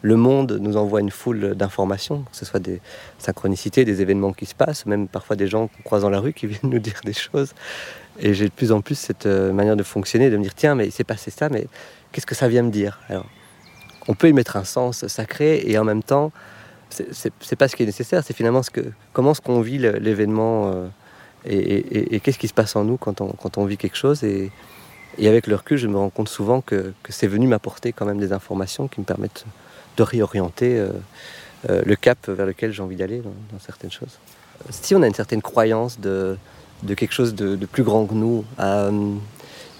le 0.03 0.17
monde 0.17 0.59
nous 0.59 0.75
envoie 0.75 0.99
une 0.99 1.09
foule 1.09 1.55
d'informations, 1.55 2.23
que 2.23 2.35
ce 2.35 2.45
soit 2.45 2.59
des 2.59 2.81
synchronicités, 3.19 3.85
des 3.85 4.01
événements 4.01 4.33
qui 4.33 4.45
se 4.45 4.53
passent, 4.53 4.85
même 4.85 5.07
parfois 5.07 5.37
des 5.37 5.47
gens 5.47 5.67
qu'on 5.67 5.83
croise 5.83 6.01
dans 6.01 6.09
la 6.09 6.19
rue 6.19 6.33
qui 6.33 6.45
viennent 6.47 6.59
nous 6.71 6.79
dire 6.79 6.99
des 7.05 7.13
choses. 7.13 7.53
Et 8.19 8.33
j'ai 8.33 8.45
de 8.45 8.51
plus 8.51 8.71
en 8.71 8.81
plus 8.81 8.95
cette 8.95 9.25
euh, 9.25 9.53
manière 9.53 9.77
de 9.77 9.83
fonctionner, 9.83 10.29
de 10.29 10.37
me 10.37 10.43
dire 10.43 10.53
tiens, 10.53 10.75
mais 10.75 10.85
il 10.85 10.91
s'est 10.91 11.05
passé 11.05 11.31
ça, 11.31 11.49
mais 11.49 11.67
qu'est-ce 12.11 12.25
que 12.25 12.35
ça 12.35 12.49
vient 12.49 12.63
me 12.63 12.69
dire? 12.69 12.99
Alors, 13.07 13.25
on 14.09 14.13
peut 14.13 14.27
y 14.27 14.33
mettre 14.33 14.57
un 14.57 14.65
sens 14.65 15.07
sacré 15.07 15.63
et 15.65 15.77
en 15.77 15.85
même 15.85 16.03
temps, 16.03 16.31
c'est 16.89 17.55
pas 17.55 17.67
ce 17.67 17.75
qui 17.75 17.81
est 17.83 17.87
nécessaire, 17.87 18.23
c'est 18.23 18.35
finalement 18.35 18.61
comment 19.13 19.31
est-ce 19.31 19.41
qu'on 19.41 19.61
vit 19.61 19.79
l'événement 19.79 20.71
euh, 20.71 20.87
et, 21.45 22.19
qu'est-ce 22.21 22.39
qui 22.39 22.47
se 22.47 22.53
passe 22.53 22.75
en 22.75 22.83
nous 22.83 22.97
quand 22.97 23.57
on, 23.57 23.65
vit 23.65 23.77
quelque 23.77 23.97
chose. 23.97 24.23
Et, 24.23 24.51
avec 25.19 25.47
le 25.47 25.55
recul, 25.55 25.77
je 25.77 25.87
me 25.87 25.97
rends 25.97 26.09
compte 26.09 26.29
souvent 26.29 26.61
que, 26.61 26.93
c'est 27.09 27.27
venu 27.27 27.47
m'apporter 27.47 27.93
quand 27.93 28.05
même 28.05 28.19
des 28.19 28.33
informations 28.33 28.87
qui 28.87 28.99
me 28.99 29.05
permettent 29.05 29.45
de 29.97 30.03
réorienter 30.03 30.77
euh, 31.69 31.81
le 31.85 31.95
cap 31.95 32.27
vers 32.27 32.45
lequel 32.45 32.71
j'ai 32.71 32.81
envie 32.81 32.95
d'aller 32.95 33.21
dans 33.21 33.59
certaines 33.59 33.91
choses. 33.91 34.17
Si 34.69 34.95
on 34.95 35.01
a 35.01 35.07
une 35.07 35.13
certaine 35.13 35.41
croyance 35.41 35.99
de, 35.99 36.37
quelque 36.95 37.13
chose 37.13 37.35
de, 37.35 37.55
plus 37.65 37.83
grand 37.83 38.05
que 38.05 38.13
nous. 38.13 38.45
Euh, 38.59 39.15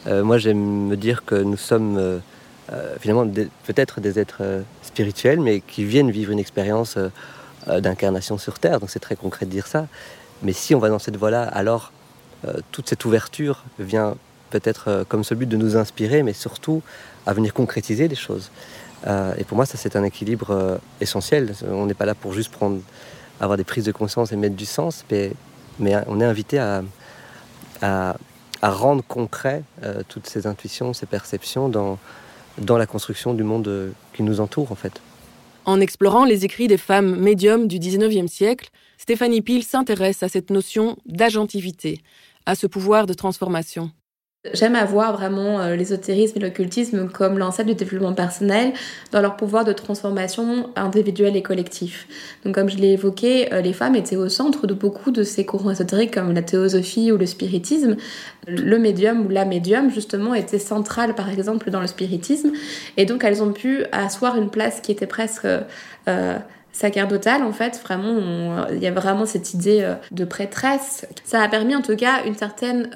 euh, 0.08 0.24
moi, 0.24 0.38
j'aime 0.38 0.88
me 0.88 0.98
dire 0.98 1.24
que 1.26 1.36
nous 1.36 1.58
sommes 1.58 1.98
euh, 1.98 2.20
finalement 3.00 3.30
peut-être 3.66 4.02
des 4.02 4.20
êtres 4.20 4.64
spirituels, 4.82 5.40
mais 5.40 5.62
qui 5.62 5.86
viennent 5.86 6.12
vivre 6.12 6.32
une 6.32 6.40
expérience 6.40 6.98
d'incarnation 7.68 8.38
sur 8.38 8.60
Terre. 8.60 8.80
Donc 8.80 8.90
c'est 8.90 9.00
très 9.00 9.16
concret 9.16 9.46
de 9.46 9.52
dire 9.52 9.68
ça. 9.68 9.88
Mais 10.44 10.54
si 10.54 10.76
on 10.76 10.80
va 10.80 10.90
dans 10.90 11.00
cette 11.00 11.18
voie-là, 11.18 11.44
alors 11.44 11.92
toute 12.72 12.90
cette 12.90 13.06
ouverture 13.06 13.64
vient 13.80 14.16
peut-être 14.50 15.06
comme 15.08 15.24
ce 15.24 15.34
but 15.34 15.48
de 15.48 15.56
nous 15.56 15.78
inspirer, 15.78 16.24
mais 16.24 16.34
surtout 16.34 16.82
à 17.26 17.34
venir 17.34 17.54
concrétiser 17.54 18.10
les 18.10 18.16
choses. 18.16 18.52
et 19.08 19.44
pour 19.46 19.56
moi, 19.56 19.66
ça 19.66 19.78
c'est 19.78 19.96
un 19.96 20.04
équilibre 20.04 20.80
essentiel. 21.00 21.54
On 21.66 21.86
n'est 21.86 21.94
pas 21.94 22.06
là 22.06 22.16
pour 22.16 22.34
juste 22.34 22.52
prendre, 22.52 22.82
avoir 23.40 23.58
des 23.58 23.64
prises 23.64 23.86
de 23.86 23.94
conscience 23.94 24.34
et 24.34 24.36
mettre 24.36 24.56
du 24.56 24.66
sens, 24.66 25.06
mais 25.10 25.32
on 26.08 26.20
est 26.20 26.26
invité 26.26 26.60
à, 26.60 28.16
rendre 28.62 29.04
concret 29.06 29.64
euh, 29.84 30.04
toutes 30.08 30.28
ces 30.28 30.48
intuitions, 30.48 30.94
ces 30.94 31.06
perceptions 31.06 31.68
dans, 31.68 31.98
dans 32.60 32.78
la 32.78 32.86
construction 32.86 33.34
du 33.34 33.44
monde 33.44 33.68
euh, 33.68 33.92
qui 34.14 34.24
nous 34.24 34.40
entoure 34.40 34.72
en 34.72 34.76
fait. 34.76 35.02
En 35.66 35.82
explorant 35.82 36.24
les 36.24 36.46
écrits 36.46 36.70
des 36.70 36.78
femmes 36.78 37.18
médiums 37.18 37.68
du 37.68 37.78
19e 37.78 38.28
siècle, 38.28 38.70
Stéphanie 39.04 39.42
Peel 39.42 39.64
s'intéresse 39.64 40.24
à 40.24 40.30
cette 40.30 40.50
notion 40.50 40.96
d'agentivité, 41.06 42.00
à 42.46 42.56
ce 42.56 42.68
pouvoir 42.68 43.06
de 43.06 43.14
transformation. 43.14 43.92
J'aime 44.54 44.76
avoir 44.76 45.12
vraiment 45.12 45.60
euh, 45.60 45.76
l'ésotérisme 45.76 46.38
et 46.38 46.40
l'occultisme 46.40 47.10
comme 47.10 47.38
l'ancêtre 47.38 47.68
du 47.68 47.76
développement 47.76 48.14
personnel 48.14 48.72
dans 49.12 49.20
leur 49.20 49.36
pouvoir 49.36 49.66
de 49.66 49.74
transformation 49.74 50.70
individuelle 50.78 51.36
et 51.36 51.42
collectif. 51.42 52.08
Donc 52.46 52.56
comme 52.56 52.70
je 52.70 52.78
l'ai 52.78 52.94
évoqué, 52.94 53.52
euh, 53.52 53.60
les 53.60 53.74
femmes 53.74 53.96
étaient 53.96 54.16
au 54.16 54.30
centre 54.30 54.68
de 54.68 54.74
beaucoup 54.74 55.12
de 55.12 55.24
ces 55.24 55.46
courants 55.46 55.72
ésotériques 55.72 56.14
comme 56.14 56.34
la 56.34 56.42
théosophie 56.42 57.12
ou 57.12 57.18
le 57.18 57.26
spiritisme. 57.26 57.98
Le 58.48 58.78
médium 58.80 59.26
ou 59.26 59.30
la 59.30 59.44
médium 59.44 59.92
justement 59.92 60.34
était 60.34 60.60
central 60.60 61.14
par 61.14 61.30
exemple 61.30 61.72
dans 61.72 61.82
le 61.82 61.88
spiritisme 61.88 62.54
et 62.96 63.06
donc 63.06 63.26
elles 63.26 63.44
ont 63.44 63.52
pu 63.52 63.84
asseoir 63.92 64.38
une 64.38 64.50
place 64.50 64.80
qui 64.80 64.94
était 64.94 65.08
presque... 65.08 65.46
Euh, 66.08 66.40
sacerdotale 66.74 67.44
en 67.44 67.54
fait 67.54 67.80
vraiment 67.84 68.68
il 68.70 68.80
y 68.80 68.88
a 68.88 68.92
vraiment 68.92 69.26
cette 69.26 69.54
idée 69.54 69.82
euh, 69.82 69.94
de 70.12 70.26
prêtresse 70.26 71.08
ça 71.24 71.42
a 71.42 71.48
permis 71.48 71.76
en 71.76 71.82
tout 71.82 71.96
cas 71.96 72.26
une 72.26 72.36
certaine 72.36 72.90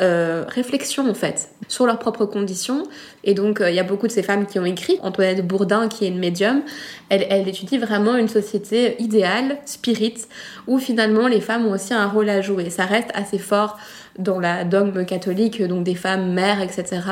euh, 0.00 0.44
réflexion 0.48 1.10
en 1.10 1.12
fait 1.12 1.50
sur 1.68 1.84
leurs 1.84 1.98
propres 1.98 2.24
conditions. 2.24 2.84
Et 3.22 3.34
donc 3.34 3.60
euh, 3.60 3.68
il 3.68 3.76
y 3.76 3.78
a 3.78 3.82
beaucoup 3.82 4.06
de 4.06 4.12
ces 4.12 4.22
femmes 4.22 4.46
qui 4.46 4.58
ont 4.58 4.64
écrit. 4.64 4.98
Antoinette 5.02 5.46
Bourdin, 5.46 5.88
qui 5.88 6.06
est 6.06 6.08
une 6.08 6.18
médium, 6.18 6.62
elle, 7.10 7.26
elle 7.28 7.46
étudie 7.46 7.76
vraiment 7.76 8.16
une 8.16 8.28
société 8.28 8.96
idéale, 8.98 9.58
spirit, 9.66 10.14
où 10.66 10.78
finalement 10.78 11.28
les 11.28 11.42
femmes 11.42 11.66
ont 11.66 11.72
aussi 11.72 11.92
un 11.92 12.06
rôle 12.06 12.30
à 12.30 12.40
jouer. 12.40 12.70
Ça 12.70 12.86
reste 12.86 13.10
assez 13.12 13.38
fort 13.38 13.78
dans 14.18 14.40
la 14.40 14.64
dogme 14.64 15.04
catholique, 15.04 15.62
donc 15.62 15.84
des 15.84 15.94
femmes 15.94 16.32
mères, 16.32 16.62
etc. 16.62 17.02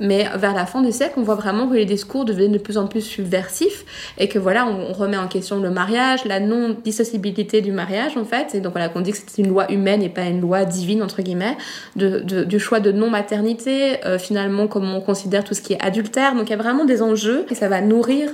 Mais 0.00 0.26
vers 0.36 0.54
la 0.54 0.66
fin 0.66 0.82
du 0.82 0.92
siècle, 0.92 1.14
on 1.16 1.22
voit 1.22 1.34
vraiment 1.34 1.68
que 1.68 1.74
les 1.74 1.84
discours 1.84 2.24
deviennent 2.24 2.52
de 2.52 2.58
plus 2.58 2.76
en 2.76 2.86
plus 2.86 3.00
subversifs 3.00 3.84
et 4.18 4.28
que 4.28 4.38
voilà, 4.38 4.66
on, 4.66 4.92
remet 4.92 5.16
en 5.16 5.28
question 5.28 5.60
le 5.60 5.70
mariage, 5.70 6.24
la 6.24 6.40
non-dissociabilité 6.40 7.60
du 7.60 7.72
mariage 7.72 8.16
en 8.16 8.24
fait. 8.24 8.54
Et 8.54 8.60
donc 8.60 8.72
voilà, 8.72 8.88
qu'on 8.88 9.00
dit 9.00 9.12
que 9.12 9.18
c'est 9.18 9.42
une 9.42 9.48
loi 9.48 9.70
humaine 9.72 10.02
et 10.02 10.08
pas 10.08 10.24
une 10.24 10.40
loi 10.40 10.64
divine 10.64 11.02
entre 11.02 11.22
guillemets, 11.22 11.56
de, 11.96 12.20
du 12.44 12.60
choix 12.60 12.80
de 12.80 12.92
non-maternité, 12.92 14.04
euh, 14.04 14.18
finalement 14.18 14.66
comment 14.66 14.96
on 14.96 15.00
considère 15.00 15.44
tout 15.44 15.54
ce 15.54 15.62
qui 15.62 15.72
est 15.72 15.82
adultère. 15.82 16.34
Donc 16.34 16.48
il 16.48 16.50
y 16.50 16.54
a 16.54 16.58
vraiment 16.58 16.84
des 16.84 17.02
enjeux 17.02 17.46
et 17.50 17.54
ça 17.54 17.68
va 17.68 17.80
nourrir 17.80 18.30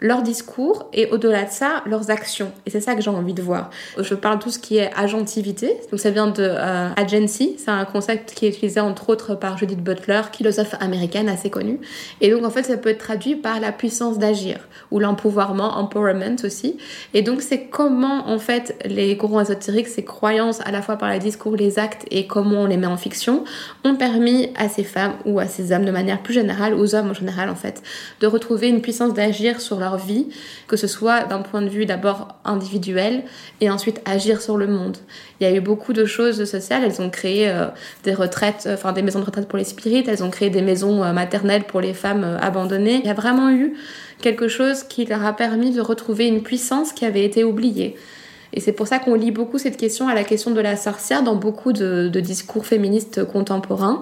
leur 0.00 0.22
discours 0.22 0.88
et 0.92 1.08
au-delà 1.10 1.44
de 1.44 1.50
ça, 1.50 1.82
leurs 1.86 2.10
actions. 2.10 2.52
Et 2.66 2.70
c'est 2.70 2.80
ça 2.80 2.94
que 2.94 3.02
j'ai 3.02 3.10
envie 3.10 3.34
de 3.34 3.42
voir. 3.42 3.70
Je 3.98 4.14
parle 4.14 4.38
de 4.38 4.42
tout 4.42 4.50
ce 4.50 4.58
qui 4.58 4.76
est 4.78 4.90
agentivité. 4.94 5.76
Donc 5.90 6.00
ça 6.00 6.10
vient 6.10 6.26
de 6.26 6.42
euh, 6.42 6.88
agency. 6.96 7.56
C'est 7.58 7.70
un 7.70 7.84
concept 7.84 8.34
qui 8.34 8.46
est 8.46 8.50
utilisé 8.50 8.80
entre 8.80 9.08
autres 9.10 9.34
par 9.34 9.56
Judith 9.58 9.82
Butler, 9.82 10.22
philosophe 10.32 10.74
américaine 10.80 11.28
assez 11.28 11.50
connue. 11.50 11.80
Et 12.20 12.30
donc 12.30 12.44
en 12.44 12.50
fait, 12.50 12.64
ça 12.64 12.76
peut 12.76 12.90
être 12.90 12.98
traduit 12.98 13.36
par 13.36 13.60
la 13.60 13.72
puissance 13.72 14.18
d'agir 14.18 14.58
ou 14.90 14.98
l'empouvoirment, 14.98 15.76
empowerment 15.78 16.36
aussi. 16.44 16.76
Et 17.14 17.22
donc 17.22 17.40
c'est 17.40 17.64
comment 17.66 18.28
en 18.28 18.38
fait 18.38 18.76
les 18.84 19.16
courants 19.16 19.40
ésotériques, 19.40 19.88
ces 19.88 20.04
croyances 20.04 20.60
à 20.60 20.70
la 20.70 20.82
fois 20.82 20.96
par 20.96 21.10
les 21.10 21.18
discours, 21.18 21.56
les 21.56 21.78
actes 21.78 22.04
et 22.10 22.26
comment 22.26 22.62
on 22.62 22.66
les 22.66 22.76
met 22.76 22.86
en 22.86 22.96
fiction, 22.96 23.44
ont 23.84 23.96
permis 23.96 24.50
à 24.56 24.68
ces 24.68 24.84
femmes 24.84 25.14
ou 25.24 25.38
à 25.38 25.46
ces 25.46 25.72
hommes 25.72 25.84
de 25.84 25.90
manière 25.90 26.22
plus 26.22 26.34
générale, 26.34 26.74
aux 26.74 26.94
hommes 26.94 27.10
en 27.10 27.14
général 27.14 27.48
en 27.48 27.54
fait, 27.54 27.82
de 28.20 28.26
retrouver 28.26 28.68
une 28.68 28.80
puissance 28.80 29.14
d'agir 29.14 29.60
sur 29.60 29.78
leur 29.78 29.85
vie, 29.94 30.26
que 30.66 30.76
ce 30.76 30.88
soit 30.88 31.22
d'un 31.22 31.42
point 31.42 31.62
de 31.62 31.68
vue 31.68 31.86
d'abord 31.86 32.34
individuel 32.44 33.22
et 33.60 33.70
ensuite 33.70 34.00
agir 34.04 34.42
sur 34.42 34.56
le 34.56 34.66
monde. 34.66 34.96
Il 35.38 35.46
y 35.46 35.50
a 35.50 35.54
eu 35.54 35.60
beaucoup 35.60 35.92
de 35.92 36.04
choses 36.04 36.44
sociales, 36.44 36.82
elles 36.84 37.00
ont 37.00 37.10
créé 37.10 37.48
euh, 37.48 37.66
des 38.02 38.14
retraites, 38.14 38.64
euh, 38.66 38.74
enfin 38.74 38.92
des 38.92 39.02
maisons 39.02 39.20
de 39.20 39.26
retraite 39.26 39.46
pour 39.46 39.58
les 39.58 39.64
spirites, 39.64 40.08
elles 40.08 40.24
ont 40.24 40.30
créé 40.30 40.50
des 40.50 40.62
maisons 40.62 41.04
euh, 41.04 41.12
maternelles 41.12 41.64
pour 41.64 41.80
les 41.80 41.94
femmes 41.94 42.36
abandonnées. 42.40 42.96
Il 42.96 43.06
y 43.06 43.10
a 43.10 43.14
vraiment 43.14 43.50
eu 43.50 43.74
quelque 44.20 44.48
chose 44.48 44.82
qui 44.82 45.04
leur 45.04 45.24
a 45.24 45.32
permis 45.32 45.70
de 45.70 45.80
retrouver 45.80 46.26
une 46.26 46.42
puissance 46.42 46.92
qui 46.92 47.04
avait 47.04 47.24
été 47.24 47.44
oubliée. 47.44 47.96
Et 48.56 48.60
c'est 48.60 48.72
pour 48.72 48.88
ça 48.88 48.98
qu'on 48.98 49.14
lit 49.14 49.32
beaucoup 49.32 49.58
cette 49.58 49.76
question 49.76 50.08
à 50.08 50.14
la 50.14 50.24
question 50.24 50.50
de 50.50 50.60
la 50.62 50.76
sorcière 50.76 51.22
dans 51.22 51.34
beaucoup 51.34 51.74
de, 51.74 52.08
discours 52.08 52.64
féministes 52.64 53.22
contemporains. 53.22 54.00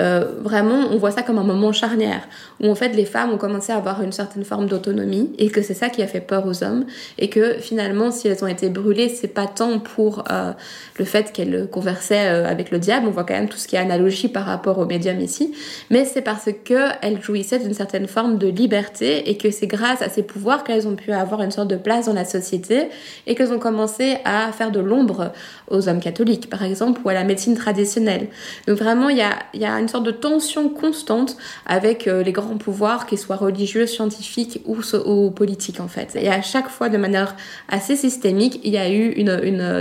Euh, 0.00 0.24
vraiment, 0.42 0.88
on 0.90 0.98
voit 0.98 1.12
ça 1.12 1.22
comme 1.22 1.38
un 1.38 1.44
moment 1.44 1.72
charnière, 1.72 2.26
où 2.60 2.68
en 2.68 2.74
fait 2.74 2.88
les 2.88 3.04
femmes 3.04 3.30
ont 3.30 3.38
commencé 3.38 3.72
à 3.72 3.76
avoir 3.76 4.02
une 4.02 4.10
certaine 4.10 4.42
forme 4.44 4.66
d'autonomie, 4.66 5.30
et 5.38 5.50
que 5.50 5.62
c'est 5.62 5.74
ça 5.74 5.88
qui 5.88 6.02
a 6.02 6.08
fait 6.08 6.20
peur 6.20 6.44
aux 6.46 6.64
hommes, 6.64 6.84
et 7.18 7.28
que 7.28 7.54
finalement, 7.60 8.10
si 8.10 8.26
elles 8.26 8.42
ont 8.42 8.48
été 8.48 8.70
brûlées, 8.70 9.08
c'est 9.08 9.28
pas 9.28 9.46
tant 9.46 9.78
pour 9.78 10.24
euh, 10.32 10.52
le 10.98 11.04
fait 11.04 11.32
qu'elles 11.32 11.68
conversaient 11.70 12.28
euh, 12.28 12.48
avec 12.48 12.72
le 12.72 12.80
diable, 12.80 13.06
on 13.06 13.12
voit 13.12 13.22
quand 13.22 13.34
même 13.34 13.48
tout 13.48 13.58
ce 13.58 13.68
qui 13.68 13.76
est 13.76 13.78
analogie 13.80 14.28
par 14.28 14.46
rapport 14.46 14.78
aux 14.78 14.86
médiums 14.86 15.20
ici, 15.20 15.54
mais 15.90 16.04
c'est 16.04 16.22
parce 16.22 16.48
qu'elles 16.64 17.22
jouissaient 17.22 17.60
d'une 17.60 17.74
certaine 17.74 18.08
forme 18.08 18.36
de 18.36 18.48
liberté, 18.48 19.30
et 19.30 19.36
que 19.36 19.52
c'est 19.52 19.68
grâce 19.68 20.02
à 20.02 20.08
ces 20.08 20.24
pouvoirs 20.24 20.64
qu'elles 20.64 20.88
ont 20.88 20.96
pu 20.96 21.12
avoir 21.12 21.40
une 21.42 21.52
sorte 21.52 21.68
de 21.68 21.76
place 21.76 22.06
dans 22.06 22.14
la 22.14 22.24
société, 22.24 22.88
et 23.28 23.36
qu'elles 23.36 23.52
ont 23.52 23.60
commencé 23.60 23.91
à 24.24 24.50
faire 24.52 24.70
de 24.70 24.80
l'ombre 24.80 25.32
aux 25.70 25.88
hommes 25.88 26.00
catholiques, 26.00 26.48
par 26.48 26.62
exemple, 26.62 27.00
ou 27.04 27.08
à 27.08 27.14
la 27.14 27.24
médecine 27.24 27.56
traditionnelle. 27.56 28.28
Donc 28.66 28.78
vraiment, 28.78 29.08
il 29.08 29.16
y 29.18 29.64
a, 29.64 29.78
une 29.78 29.88
sorte 29.88 30.04
de 30.04 30.10
tension 30.10 30.68
constante 30.68 31.36
avec 31.66 32.06
euh, 32.06 32.22
les 32.22 32.32
grands 32.32 32.56
pouvoirs, 32.56 33.06
qu'ils 33.06 33.18
soient 33.18 33.36
religieux, 33.36 33.86
scientifiques 33.86 34.62
ou, 34.66 35.30
politiques, 35.30 35.80
en 35.80 35.88
fait. 35.88 36.16
Et 36.16 36.28
à 36.28 36.42
chaque 36.42 36.68
fois, 36.68 36.88
de 36.88 36.98
manière 36.98 37.36
assez 37.68 37.96
systémique, 37.96 38.60
il 38.64 38.72
y 38.72 38.78
a 38.78 38.90
eu 38.90 39.14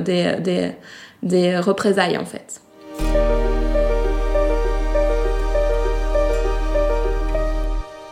des, 0.01 0.71
des 1.23 1.57
représailles, 1.57 2.17
en 2.17 2.25
fait. 2.25 2.61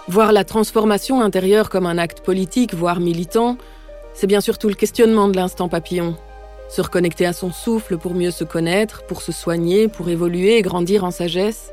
Voir 0.09 0.31
la 0.31 0.43
transformation 0.43 1.21
intérieure 1.21 1.69
comme 1.69 1.85
un 1.85 1.99
acte 1.99 2.21
politique, 2.21 2.73
voire 2.73 2.99
militant, 2.99 3.57
c'est 4.13 4.28
bien 4.28 4.41
sûr 4.41 4.58
tout 4.58 4.67
le 4.67 4.76
questionnement 4.76 5.28
de 5.28 5.36
l'instant 5.36 5.69
papillon. 5.69 6.15
Se 6.69 6.82
reconnecter 6.82 7.26
à 7.26 7.34
son 7.34 7.52
souffle 7.52 7.98
pour 7.98 8.13
mieux 8.13 8.32
se 8.32 8.43
connaître, 8.43 9.04
pour 9.06 9.22
se 9.22 9.32
soigner, 9.32 9.88
pour 9.88 10.10
évoluer 10.10 10.58
et 10.58 10.62
grandir 10.62 11.04
en 11.04 11.12
sagesse, 11.12 11.72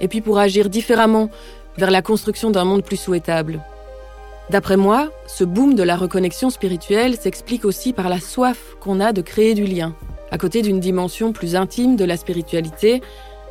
et 0.00 0.08
puis 0.08 0.20
pour 0.20 0.38
agir 0.38 0.68
différemment 0.68 1.30
vers 1.76 1.90
la 1.90 2.02
construction 2.02 2.50
d'un 2.50 2.64
monde 2.64 2.84
plus 2.84 2.96
souhaitable. 2.96 3.60
D'après 4.50 4.76
moi, 4.76 5.10
ce 5.26 5.44
boom 5.44 5.74
de 5.74 5.82
la 5.82 5.96
reconnexion 5.96 6.50
spirituelle 6.50 7.16
s'explique 7.16 7.64
aussi 7.64 7.92
par 7.92 8.08
la 8.08 8.20
soif 8.20 8.76
qu'on 8.80 9.00
a 9.00 9.12
de 9.12 9.20
créer 9.20 9.54
du 9.54 9.64
lien. 9.64 9.94
À 10.30 10.38
côté 10.38 10.62
d'une 10.62 10.80
dimension 10.80 11.32
plus 11.32 11.54
intime 11.54 11.96
de 11.96 12.04
la 12.04 12.16
spiritualité, 12.16 13.02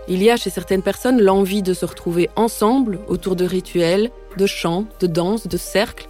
il 0.08 0.24
y 0.24 0.30
a 0.30 0.38
chez 0.38 0.50
certaines 0.50 0.82
personnes 0.82 1.22
l'envie 1.22 1.62
de 1.62 1.74
se 1.74 1.86
retrouver 1.86 2.30
ensemble 2.36 3.00
autour 3.08 3.36
de 3.36 3.46
rituels, 3.46 4.10
de 4.38 4.46
chants, 4.46 4.86
de 5.00 5.08
danses, 5.08 5.48
de 5.48 5.58
cercles, 5.58 6.08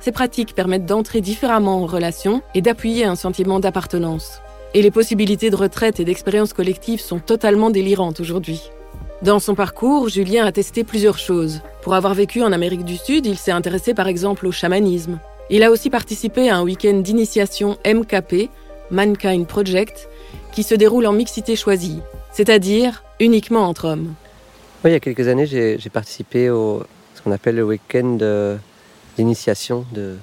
ces 0.00 0.12
pratiques 0.12 0.54
permettent 0.54 0.86
d'entrer 0.86 1.20
différemment 1.20 1.82
en 1.82 1.86
relation 1.86 2.42
et 2.54 2.62
d'appuyer 2.62 3.04
un 3.04 3.16
sentiment 3.16 3.60
d'appartenance. 3.60 4.40
Et 4.74 4.82
les 4.82 4.90
possibilités 4.90 5.50
de 5.50 5.56
retraite 5.56 6.00
et 6.00 6.04
d'expérience 6.04 6.52
collective 6.52 7.00
sont 7.00 7.18
totalement 7.18 7.70
délirantes 7.70 8.20
aujourd'hui. 8.20 8.70
Dans 9.22 9.38
son 9.38 9.54
parcours, 9.54 10.08
Julien 10.08 10.46
a 10.46 10.52
testé 10.52 10.84
plusieurs 10.84 11.18
choses. 11.18 11.60
Pour 11.82 11.94
avoir 11.94 12.14
vécu 12.14 12.42
en 12.42 12.52
Amérique 12.52 12.84
du 12.84 12.96
Sud, 12.96 13.26
il 13.26 13.36
s'est 13.36 13.50
intéressé 13.50 13.92
par 13.92 14.08
exemple 14.08 14.46
au 14.46 14.52
chamanisme. 14.52 15.18
Il 15.50 15.62
a 15.62 15.70
aussi 15.70 15.90
participé 15.90 16.48
à 16.48 16.56
un 16.56 16.62
week-end 16.62 16.94
d'initiation 16.94 17.76
MKP, 17.84 18.48
Mankind 18.90 19.46
Project, 19.46 20.08
qui 20.52 20.62
se 20.62 20.74
déroule 20.74 21.06
en 21.06 21.12
mixité 21.12 21.56
choisie, 21.56 21.98
c'est-à-dire 22.32 23.02
uniquement 23.18 23.68
entre 23.68 23.86
hommes. 23.86 24.14
Oui, 24.84 24.90
il 24.90 24.92
y 24.94 24.96
a 24.96 25.00
quelques 25.00 25.28
années, 25.28 25.46
j'ai 25.46 25.90
participé 25.92 26.48
au 26.48 26.84
ce 27.14 27.20
qu'on 27.20 27.32
appelle 27.32 27.56
le 27.56 27.64
week-end 27.64 28.16
d'initiation 29.16 29.84
de 29.92 30.16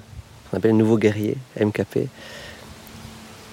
qu'on 0.50 0.56
appelle 0.56 0.72
le 0.72 0.76
nouveau 0.78 0.98
guerrier, 0.98 1.36
MKP, 1.60 2.08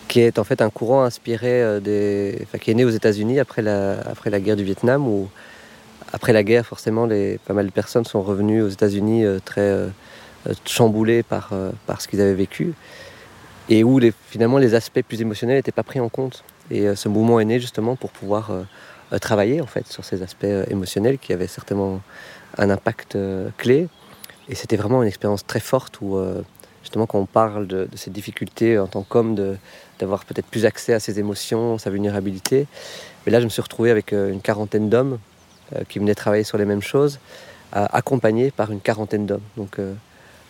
qui 0.08 0.22
est 0.22 0.40
en 0.40 0.44
fait 0.44 0.62
un 0.62 0.70
courant 0.70 1.04
inspiré 1.04 1.62
euh, 1.62 1.80
des, 1.80 2.40
enfin, 2.44 2.58
qui 2.58 2.72
est 2.72 2.74
né 2.74 2.86
aux 2.86 2.90
États-Unis 2.90 3.40
après 3.40 3.62
la, 3.62 4.00
après 4.02 4.30
la 4.30 4.40
guerre 4.40 4.56
du 4.56 4.64
Vietnam, 4.64 5.08
où 5.08 5.30
après 6.14 6.34
la 6.34 6.44
guerre, 6.44 6.66
forcément, 6.66 7.06
les, 7.06 7.38
pas 7.40 7.54
mal 7.54 7.66
de 7.66 7.72
personnes 7.72 8.06
sont 8.06 8.22
revenues 8.22 8.62
aux 8.62 8.70
États-Unis 8.70 9.26
euh, 9.26 9.40
très 9.44 9.62
euh, 9.62 9.90
chamboulées 10.66 11.24
par, 11.24 11.52
par 11.88 12.02
ce 12.02 12.08
qu'ils 12.08 12.22
avaient 12.22 12.36
vécu, 12.36 12.74
et 13.68 13.84
où 13.84 14.00
finalement 14.30 14.60
les 14.60 14.76
aspects 14.76 15.02
plus 15.02 15.20
émotionnels 15.22 15.58
n'étaient 15.58 15.72
pas 15.72 15.84
pris 15.84 16.00
en 16.00 16.08
compte. 16.08 16.44
Et 16.70 16.96
ce 16.96 17.10
mouvement 17.10 17.40
est 17.40 17.46
né 17.46 17.60
justement 17.60 17.96
pour 17.96 18.12
pouvoir 18.12 18.52
travailler 19.22 19.60
en 19.60 19.66
fait 19.66 19.88
sur 19.88 20.06
ces 20.06 20.22
aspects 20.22 20.46
émotionnels 20.70 21.18
qui 21.18 21.34
avaient 21.34 21.48
certainement 21.48 22.00
un 22.60 22.70
impact 22.70 23.18
clé. 23.58 23.88
Et 24.50 24.56
c'était 24.56 24.76
vraiment 24.76 25.02
une 25.02 25.08
expérience 25.08 25.46
très 25.46 25.60
forte 25.60 26.00
où, 26.02 26.18
euh, 26.18 26.42
justement, 26.84 27.08
quand 27.08 27.20
on 27.20 27.26
parle 27.26 27.68
de, 27.68 27.88
ces 27.96 28.12
difficultés 28.12 28.78
en 28.78 28.88
tant 28.88 29.04
qu'homme, 29.04 29.36
d'avoir 30.00 30.26
peut-être 30.26 30.46
plus 30.46 30.66
accès 30.66 30.94
à 30.94 31.00
ses 31.00 31.20
émotions, 31.20 31.78
sa 31.78 31.90
vulnérabilité. 31.90 32.68
Mais 33.26 33.32
là, 33.32 33.40
je 33.40 33.46
me 33.46 33.50
suis 33.50 33.62
retrouvé 33.62 33.90
avec 33.90 34.14
euh, 34.14 34.32
une 34.32 34.42
quarantaine 34.42 34.90
d'hommes 34.90 35.18
euh, 35.76 35.82
qui 35.90 36.00
venaient 36.00 36.16
travailler 36.16 36.44
sur 36.44 36.58
les 36.58 36.66
mêmes 36.66 36.82
choses, 36.82 37.20
accompagnés 37.72 38.52
par 38.52 38.72
une 38.72 38.80
quarantaine 38.80 39.26
d'hommes. 39.26 39.42
Donc, 39.58 39.80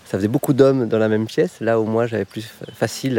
ça 0.05 0.17
faisait 0.19 0.27
beaucoup 0.27 0.53
d'hommes 0.53 0.87
dans 0.87 0.99
la 0.99 1.09
même 1.09 1.25
pièce. 1.25 1.59
Là, 1.59 1.79
où 1.79 1.85
moi, 1.85 2.05
j'avais 2.05 2.25
plus 2.25 2.47
facile 2.75 3.17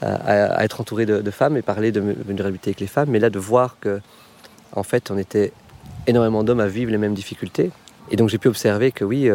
à, 0.00 0.64
être 0.64 0.80
entouré 0.80 1.04
de, 1.04 1.20
de, 1.20 1.30
femmes 1.30 1.58
et 1.58 1.60
parler 1.60 1.92
de 1.92 2.00
vulnérabilité 2.00 2.70
avec 2.70 2.80
les 2.80 2.86
femmes. 2.86 3.10
Mais 3.10 3.18
là, 3.18 3.28
de 3.28 3.38
voir 3.38 3.76
que, 3.80 4.00
en 4.72 4.82
fait, 4.82 5.10
on 5.10 5.18
était 5.18 5.52
énormément 6.06 6.42
d'hommes 6.42 6.60
à 6.60 6.68
vivre 6.68 6.90
les 6.90 6.96
mêmes 6.96 7.12
difficultés. 7.12 7.70
Et 8.10 8.16
donc, 8.16 8.30
j'ai 8.30 8.38
pu 8.38 8.48
observer 8.48 8.92
que 8.92 9.04
oui, 9.04 9.28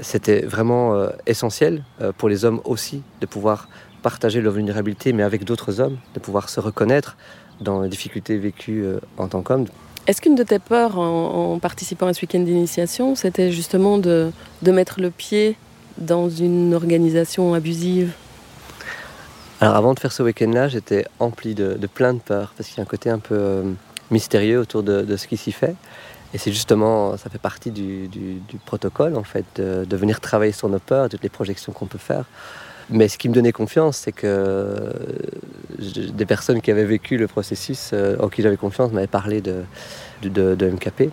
c'était 0.00 0.40
vraiment 0.42 0.94
euh, 0.94 1.10
essentiel 1.26 1.82
euh, 2.00 2.12
pour 2.16 2.28
les 2.28 2.44
hommes 2.44 2.60
aussi 2.64 3.02
de 3.20 3.26
pouvoir 3.26 3.68
partager 4.02 4.40
leur 4.40 4.52
vulnérabilité, 4.52 5.12
mais 5.12 5.22
avec 5.22 5.44
d'autres 5.44 5.80
hommes, 5.80 5.98
de 6.14 6.20
pouvoir 6.20 6.48
se 6.48 6.60
reconnaître 6.60 7.16
dans 7.60 7.82
les 7.82 7.88
difficultés 7.88 8.36
vécues 8.36 8.84
euh, 8.84 9.00
en 9.16 9.28
tant 9.28 9.42
qu'homme. 9.42 9.66
Est-ce 10.06 10.20
qu'une 10.20 10.36
de 10.36 10.42
tes 10.42 10.58
peurs 10.58 10.98
en, 10.98 11.58
participant 11.58 12.06
à 12.06 12.14
ce 12.14 12.22
week-end 12.22 12.40
d'initiation, 12.40 13.14
c'était 13.14 13.52
justement 13.52 13.98
de, 13.98 14.32
mettre 14.62 15.00
le 15.00 15.10
pied 15.10 15.56
dans 15.98 16.30
une 16.30 16.72
organisation 16.72 17.52
abusive? 17.52 18.12
Alors 19.60 19.76
avant 19.76 19.92
de 19.92 19.98
faire 19.98 20.12
ce 20.12 20.22
week-end-là, 20.22 20.68
j'étais 20.68 21.04
empli 21.18 21.54
de, 21.54 21.74
plein 21.92 22.14
de 22.14 22.20
peurs, 22.20 22.54
parce 22.56 22.70
qu'il 22.70 22.78
y 22.78 22.80
a 22.80 22.84
un 22.84 22.86
côté 22.86 23.10
un 23.10 23.18
peu 23.18 23.64
mystérieux 24.10 24.60
autour 24.60 24.82
de 24.82 25.16
ce 25.16 25.26
qui 25.26 25.36
s'y 25.36 25.52
fait. 25.52 25.74
Et 26.34 26.38
c'est 26.38 26.52
justement, 26.52 27.16
ça 27.16 27.30
fait 27.30 27.38
partie 27.38 27.70
du, 27.70 28.08
protocole 28.66 29.16
en 29.16 29.24
fait, 29.24 29.46
de, 29.56 29.96
venir 29.96 30.20
travailler 30.20 30.52
sur 30.52 30.68
nos 30.68 30.78
peurs, 30.78 31.08
toutes 31.08 31.22
les 31.22 31.28
projections 31.28 31.72
qu'on 31.72 31.86
peut 31.86 31.98
faire. 31.98 32.24
Mais 32.90 33.08
ce 33.08 33.18
qui 33.18 33.28
me 33.28 33.34
donnait 33.34 33.52
confiance, 33.52 33.98
c'est 33.98 34.12
que 34.12 34.92
des 35.78 36.26
personnes 36.26 36.62
qui 36.62 36.70
avaient 36.70 36.86
vécu 36.86 37.18
le 37.18 37.26
processus, 37.26 37.90
euh, 37.92 38.16
en 38.18 38.28
qui 38.28 38.40
j'avais 38.40 38.56
confiance, 38.56 38.92
m'avaient 38.92 39.06
parlé 39.06 39.42
de, 39.42 39.64
de, 40.22 40.70
MKP. 40.70 41.10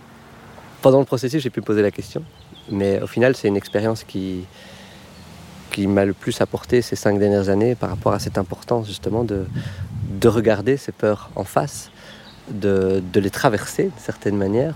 Pendant 0.80 1.00
le 1.00 1.04
processus, 1.04 1.42
j'ai 1.42 1.50
pu 1.50 1.60
me 1.60 1.66
poser 1.66 1.82
la 1.82 1.90
question. 1.90 2.22
Mais 2.70 3.02
au 3.02 3.06
final, 3.06 3.36
c'est 3.36 3.48
une 3.48 3.58
expérience 3.58 4.04
qui, 4.04 4.46
qui 5.70 5.86
m'a 5.86 6.06
le 6.06 6.14
plus 6.14 6.40
apporté 6.40 6.80
ces 6.80 6.96
cinq 6.96 7.18
dernières 7.18 7.50
années 7.50 7.74
par 7.74 7.90
rapport 7.90 8.14
à 8.14 8.20
cette 8.20 8.38
importance 8.38 8.86
justement 8.86 9.22
de, 9.22 9.44
de 10.18 10.28
regarder 10.28 10.78
ces 10.78 10.92
peurs 10.92 11.30
en 11.36 11.44
face, 11.44 11.90
de, 12.48 13.02
de 13.12 13.20
les 13.20 13.30
traverser 13.30 13.84
d'une 13.84 13.98
certaine 13.98 14.36
manière 14.36 14.74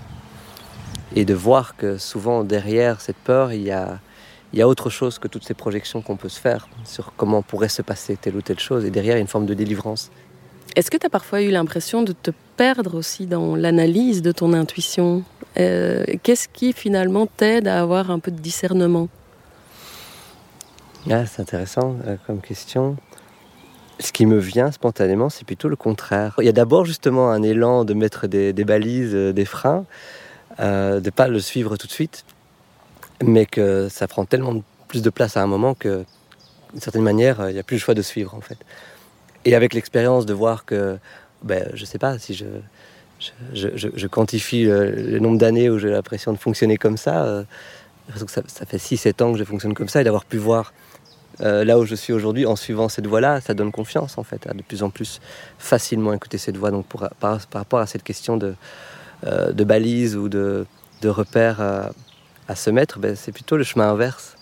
et 1.15 1.25
de 1.25 1.33
voir 1.33 1.75
que 1.75 1.97
souvent 1.97 2.43
derrière 2.43 3.01
cette 3.01 3.17
peur, 3.17 3.53
il 3.53 3.63
y 3.63 3.71
a, 3.71 3.99
il 4.53 4.59
y 4.59 4.61
a 4.61 4.67
autre 4.67 4.89
chose 4.89 5.19
que 5.19 5.27
toutes 5.27 5.45
ces 5.45 5.53
projections 5.53 6.01
qu'on 6.01 6.17
peut 6.17 6.29
se 6.29 6.39
faire 6.39 6.67
sur 6.83 7.13
comment 7.15 7.41
pourrait 7.41 7.69
se 7.69 7.81
passer 7.81 8.17
telle 8.17 8.35
ou 8.35 8.41
telle 8.41 8.59
chose. 8.59 8.85
Et 8.85 8.91
derrière, 8.91 9.15
il 9.15 9.17
y 9.17 9.19
a 9.19 9.21
une 9.21 9.27
forme 9.27 9.45
de 9.45 9.53
délivrance. 9.53 10.11
Est-ce 10.75 10.89
que 10.89 10.97
tu 10.97 11.05
as 11.05 11.09
parfois 11.09 11.41
eu 11.41 11.49
l'impression 11.49 12.01
de 12.01 12.13
te 12.13 12.31
perdre 12.55 12.95
aussi 12.95 13.25
dans 13.25 13.55
l'analyse 13.55 14.21
de 14.21 14.31
ton 14.31 14.53
intuition? 14.53 15.23
Euh, 15.59 16.05
Qu'est-ce 16.23 16.47
qui 16.47 16.71
finalement 16.71 17.27
t'aide 17.27 17.67
à 17.67 17.81
avoir 17.81 18.09
un 18.09 18.19
peu 18.19 18.31
de 18.31 18.39
discernement? 18.39 19.09
Ah, 21.09 21.25
C'est 21.25 21.41
intéressant 21.41 21.97
euh, 22.07 22.15
comme 22.25 22.39
question. 22.39 22.95
Ce 23.99 24.11
qui 24.11 24.25
me 24.25 24.39
vient 24.39 24.71
spontanément, 24.71 25.29
c'est 25.29 25.45
plutôt 25.45 25.67
le 25.67 25.75
contraire. 25.75 26.35
Il 26.39 26.45
y 26.45 26.49
a 26.49 26.53
d'abord 26.53 26.85
justement 26.85 27.31
un 27.31 27.43
élan 27.43 27.83
de 27.83 27.93
mettre 27.93 28.27
des, 28.27 28.53
balises, 28.63 29.13
euh, 29.13 29.33
des 29.33 29.45
freins, 29.45 29.85
de 30.59 31.01
ne 31.03 31.09
pas 31.09 31.27
le 31.27 31.39
suivre 31.39 31.77
tout 31.77 31.87
de 31.87 31.91
suite 31.91 32.25
mais 33.23 33.45
que 33.45 33.87
ça 33.89 34.07
prend 34.07 34.25
tellement 34.25 34.61
plus 34.87 35.01
de 35.01 35.09
place 35.09 35.37
à 35.37 35.41
un 35.41 35.47
moment 35.47 35.73
que, 35.73 36.03
d'une 36.71 36.81
certaine 36.81 37.03
manière, 37.03 37.49
il 37.49 37.53
n'y 37.53 37.59
a 37.59 37.63
plus 37.63 37.75
le 37.75 37.81
choix 37.81 37.93
de 37.93 38.01
suivre 38.01 38.33
en 38.35 38.41
fait. 38.41 38.57
Et 39.45 39.55
avec 39.55 39.73
l'expérience 39.73 40.25
de 40.25 40.33
voir 40.33 40.65
que, 40.65 40.97
ben, 41.43 41.69
je 41.73 41.85
sais 41.85 41.97
pas, 41.97 42.19
si 42.19 42.33
je, 42.33 42.45
je, 43.53 43.69
je, 43.75 44.07
quantifie 44.07 44.63
le, 44.63 45.19
nombre 45.19 45.37
d'années 45.37 45.69
où 45.69 45.79
j'ai 45.79 45.89
l'impression 45.89 46.31
de 46.33 46.37
fonctionner 46.37 46.77
comme 46.77 46.97
ça, 46.97 47.23
euh, 47.23 47.43
ça, 48.15 48.41
ça, 48.47 48.65
fait 48.65 48.77
6-7 48.77 49.23
ans 49.23 49.31
que 49.33 49.39
je 49.39 49.43
fonctionne 49.43 49.73
comme 49.73 49.89
ça, 49.89 50.01
et 50.01 50.03
d'avoir 50.03 50.25
pu 50.25 50.37
voir 50.37 50.73
euh, 51.39 51.63
là 51.63 51.79
où 51.79 51.85
je 51.85 51.95
suis 51.95 52.13
aujourd'hui 52.13 52.45
en 52.45 52.55
suivant 52.55 52.89
cette 52.89 53.07
voie-là, 53.07 53.41
ça 53.41 53.53
donne 53.53 53.71
confiance 53.71 54.17
en 54.17 54.23
fait, 54.23 54.45
à 54.47 54.53
de 54.53 54.61
plus 54.61 54.83
en 54.83 54.89
plus 54.89 55.21
facilement 55.57 56.13
écouter 56.13 56.37
cette 56.37 56.57
voie. 56.57 56.71
Donc 56.71 56.85
par, 57.19 57.39
rapport 57.53 57.79
à 57.79 57.87
cette 57.87 58.03
question 58.03 58.37
de, 58.37 58.53
euh, 59.23 59.51
de 59.51 59.63
balises 59.63 60.15
ou 60.15 60.29
de, 60.29 60.65
de 61.01 61.09
repères 61.09 61.61
à 62.47 62.55
se 62.55 62.69
mettre, 62.69 62.99
ben, 62.99 63.15
c'est 63.15 63.31
plutôt 63.31 63.57
le 63.57 63.63
chemin 63.63 63.89
inverse. 63.89 64.35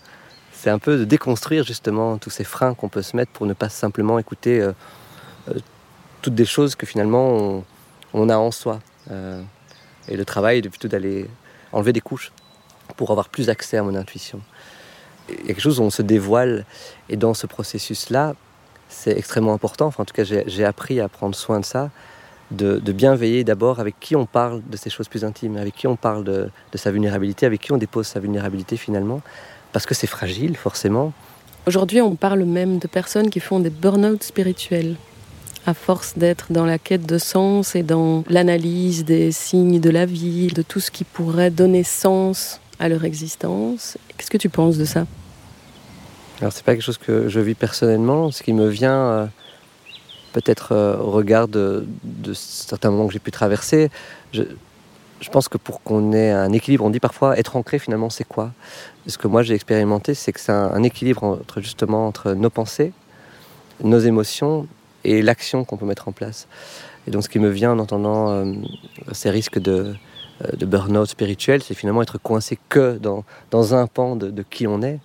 C'est 0.52 0.70
un 0.70 0.80
peu 0.80 0.98
de 0.98 1.06
déconstruire 1.06 1.64
justement 1.64 2.18
tous 2.18 2.32
ces 2.32 2.44
freins 2.44 2.74
qu'on 2.74 2.90
peut 2.90 3.02
se 3.02 3.16
mettre 3.16 3.32
pour 3.32 3.46
ne 3.46 3.54
pas 3.54 3.70
simplement 3.70 4.20
écouter 4.20 4.60
euh, 4.60 4.72
euh, 5.50 5.54
toutes 6.22 6.36
des 6.36 6.46
choses 6.46 6.76
que 6.76 6.86
finalement 6.86 7.64
on, 8.14 8.30
a 8.30 8.38
en 8.38 8.52
soi. 8.52 8.80
Et 10.08 10.18
le 10.18 10.26
travail 10.26 10.58
est 10.58 10.70
plutôt 10.70 10.88
d'aller 10.88 11.30
enlever 11.72 11.94
des 11.94 12.02
couches 12.02 12.32
pour 12.98 13.12
avoir 13.12 13.30
plus 13.30 13.50
accès 13.50 13.78
à 13.78 13.84
mon 13.84 13.96
intuition. 13.96 14.42
Il 15.30 15.36
y 15.36 15.44
a 15.44 15.48
quelque 15.48 15.62
chose 15.62 15.80
où 15.80 15.84
on 15.84 15.90
se 15.90 16.02
dévoile 16.02 16.66
et 17.08 17.16
dans 17.16 17.34
ce 17.34 17.48
processus-là, 17.48 18.34
c'est 18.90 19.18
extrêmement 19.18 19.54
important. 19.54 19.86
Enfin, 19.86 20.04
en 20.04 20.06
tout 20.06 20.14
cas, 20.14 20.24
j'ai 20.24 20.66
appris 20.66 21.00
à 21.00 21.08
prendre 21.08 21.36
soin 21.36 21.60
de 21.60 21.66
ça 21.66 21.90
de, 22.52 22.92
bien 22.92 23.16
veiller 23.16 23.44
d'abord 23.44 23.80
avec 23.80 24.00
qui 24.00 24.16
on 24.16 24.26
parle 24.26 24.62
de 24.70 24.78
ces 24.78 24.90
choses 24.90 25.08
plus 25.08 25.24
intimes, 25.24 25.58
avec 25.58 25.76
qui 25.76 25.88
on 25.88 25.96
parle 25.96 26.24
de, 26.24 26.50
sa 26.76 26.92
vulnérabilité, 26.92 27.46
avec 27.46 27.62
qui 27.62 27.72
on 27.72 27.78
dépose 27.78 28.08
sa 28.08 28.20
vulnérabilité 28.20 28.78
finalement, 28.78 29.22
parce 29.72 29.86
que 29.86 29.94
c'est 29.94 30.08
fragile 30.08 30.56
forcément. 30.58 31.14
Aujourd'hui, 31.68 32.02
on 32.02 32.16
parle 32.16 32.44
même 32.46 32.80
de 32.80 32.88
personnes 32.88 33.30
qui 33.30 33.40
font 33.40 33.60
des 33.60 33.70
burn-out 33.70 34.24
spirituels, 34.24 34.96
à 35.66 35.74
force 35.74 36.18
d'être 36.18 36.52
dans 36.52 36.66
la 36.66 36.80
quête 36.80 37.06
de 37.06 37.18
sens 37.18 37.76
et 37.76 37.84
dans 37.84 38.24
l'analyse 38.30 39.06
des 39.06 39.32
signes 39.32 39.80
de 39.80 39.90
la 39.90 40.06
vie, 40.06 40.48
de 40.48 40.62
tout 40.62 40.80
ce 40.80 40.90
qui 40.90 41.04
pourrait 41.04 41.52
donner 41.52 41.84
sens 41.84 42.60
à 42.80 42.90
leur 42.90 43.04
existence. 43.04 43.98
Qu'est-ce 44.18 44.32
que 44.32 44.38
tu 44.38 44.50
penses 44.50 44.78
de 44.78 44.86
ça? 44.86 45.06
Alors, 46.40 46.54
c'est 46.54 46.64
pas 46.64 46.74
quelque 46.74 46.84
chose 46.84 46.98
que 46.98 47.28
je 47.28 47.40
vis 47.42 47.56
personnellement. 47.56 48.32
Ce 48.32 48.42
qui 48.42 48.54
me 48.54 48.70
vient. 48.70 49.30
Euh, 50.30 50.34
peut-être 50.34 50.72
euh, 50.72 50.98
au 50.98 51.12
regard 51.12 51.48
de, 51.48 51.86
certains 52.34 52.92
moments 52.92 53.08
que 53.08 53.14
j'ai 53.14 53.20
pu 53.20 53.32
traverser, 53.32 53.90
je, 54.34 54.44
pense 55.32 55.48
que 55.48 55.58
pour 55.58 55.82
qu'on 55.82 56.14
ait 56.14 56.32
un 56.32 56.52
équilibre, 56.54 56.86
on 56.86 56.90
dit 56.90 57.00
parfois 57.00 57.38
être 57.38 57.56
ancré 57.56 57.78
finalement 57.78 58.10
c'est 58.10 58.24
quoi? 58.24 58.52
Ce 59.08 59.18
que 59.18 59.28
moi 59.28 59.44
j'ai 59.44 59.54
expérimenté, 59.54 60.14
c'est 60.14 60.32
que 60.32 60.40
c'est 60.40 60.52
un, 60.52 60.82
équilibre 60.84 61.24
entre 61.24 61.62
justement 61.62 62.08
entre 62.08 62.34
nos 62.34 62.50
pensées, 62.50 62.94
nos 63.84 64.00
émotions 64.00 64.68
et 65.04 65.22
l'action 65.22 65.66
qu'on 65.66 65.78
peut 65.78 65.86
mettre 65.86 66.08
en 66.08 66.12
place. 66.12 66.48
Et 67.08 67.12
donc 67.12 67.24
ce 67.24 67.30
qui 67.30 67.40
me 67.40 67.50
vient 67.50 67.72
en 67.72 67.80
entendant 67.80 68.30
euh, 68.30 68.54
ces 69.12 69.30
risques 69.30 69.60
de, 69.60 69.96
euh, 70.44 70.56
de 70.56 70.66
burn-out 70.66 71.08
spirituel, 71.08 71.62
c'est 71.64 71.74
finalement 71.74 72.02
être 72.02 72.18
coincé 72.18 72.58
que 72.70 72.98
dans, 72.98 73.24
dans 73.52 73.76
un 73.76 73.88
pan 73.88 74.16
de, 74.16 74.30
de 74.30 74.44
qui 74.44 74.68
on 74.68 74.82
est. 74.82 75.00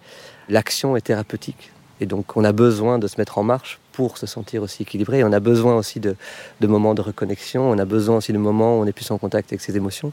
L'action 0.48 0.96
est 0.96 1.00
thérapeutique. 1.00 1.72
Et 2.00 2.06
donc 2.06 2.36
on 2.36 2.44
a 2.44 2.52
besoin 2.52 2.98
de 2.98 3.06
se 3.06 3.16
mettre 3.18 3.38
en 3.38 3.42
marche 3.42 3.78
pour 3.92 4.18
se 4.18 4.26
sentir 4.26 4.62
aussi 4.62 4.82
équilibré. 4.82 5.22
On 5.24 5.32
a 5.32 5.40
besoin 5.40 5.76
aussi 5.76 6.00
de, 6.00 6.16
moments 6.62 6.94
de 6.94 7.00
reconnexion, 7.00 7.70
on 7.70 7.78
a 7.78 7.84
besoin 7.84 8.16
aussi 8.16 8.32
de 8.32 8.38
moments 8.38 8.78
où 8.78 8.82
on 8.82 8.86
est 8.86 8.92
plus 8.92 9.10
en 9.10 9.18
contact 9.18 9.52
avec 9.52 9.60
ses 9.60 9.76
émotions. 9.76 10.12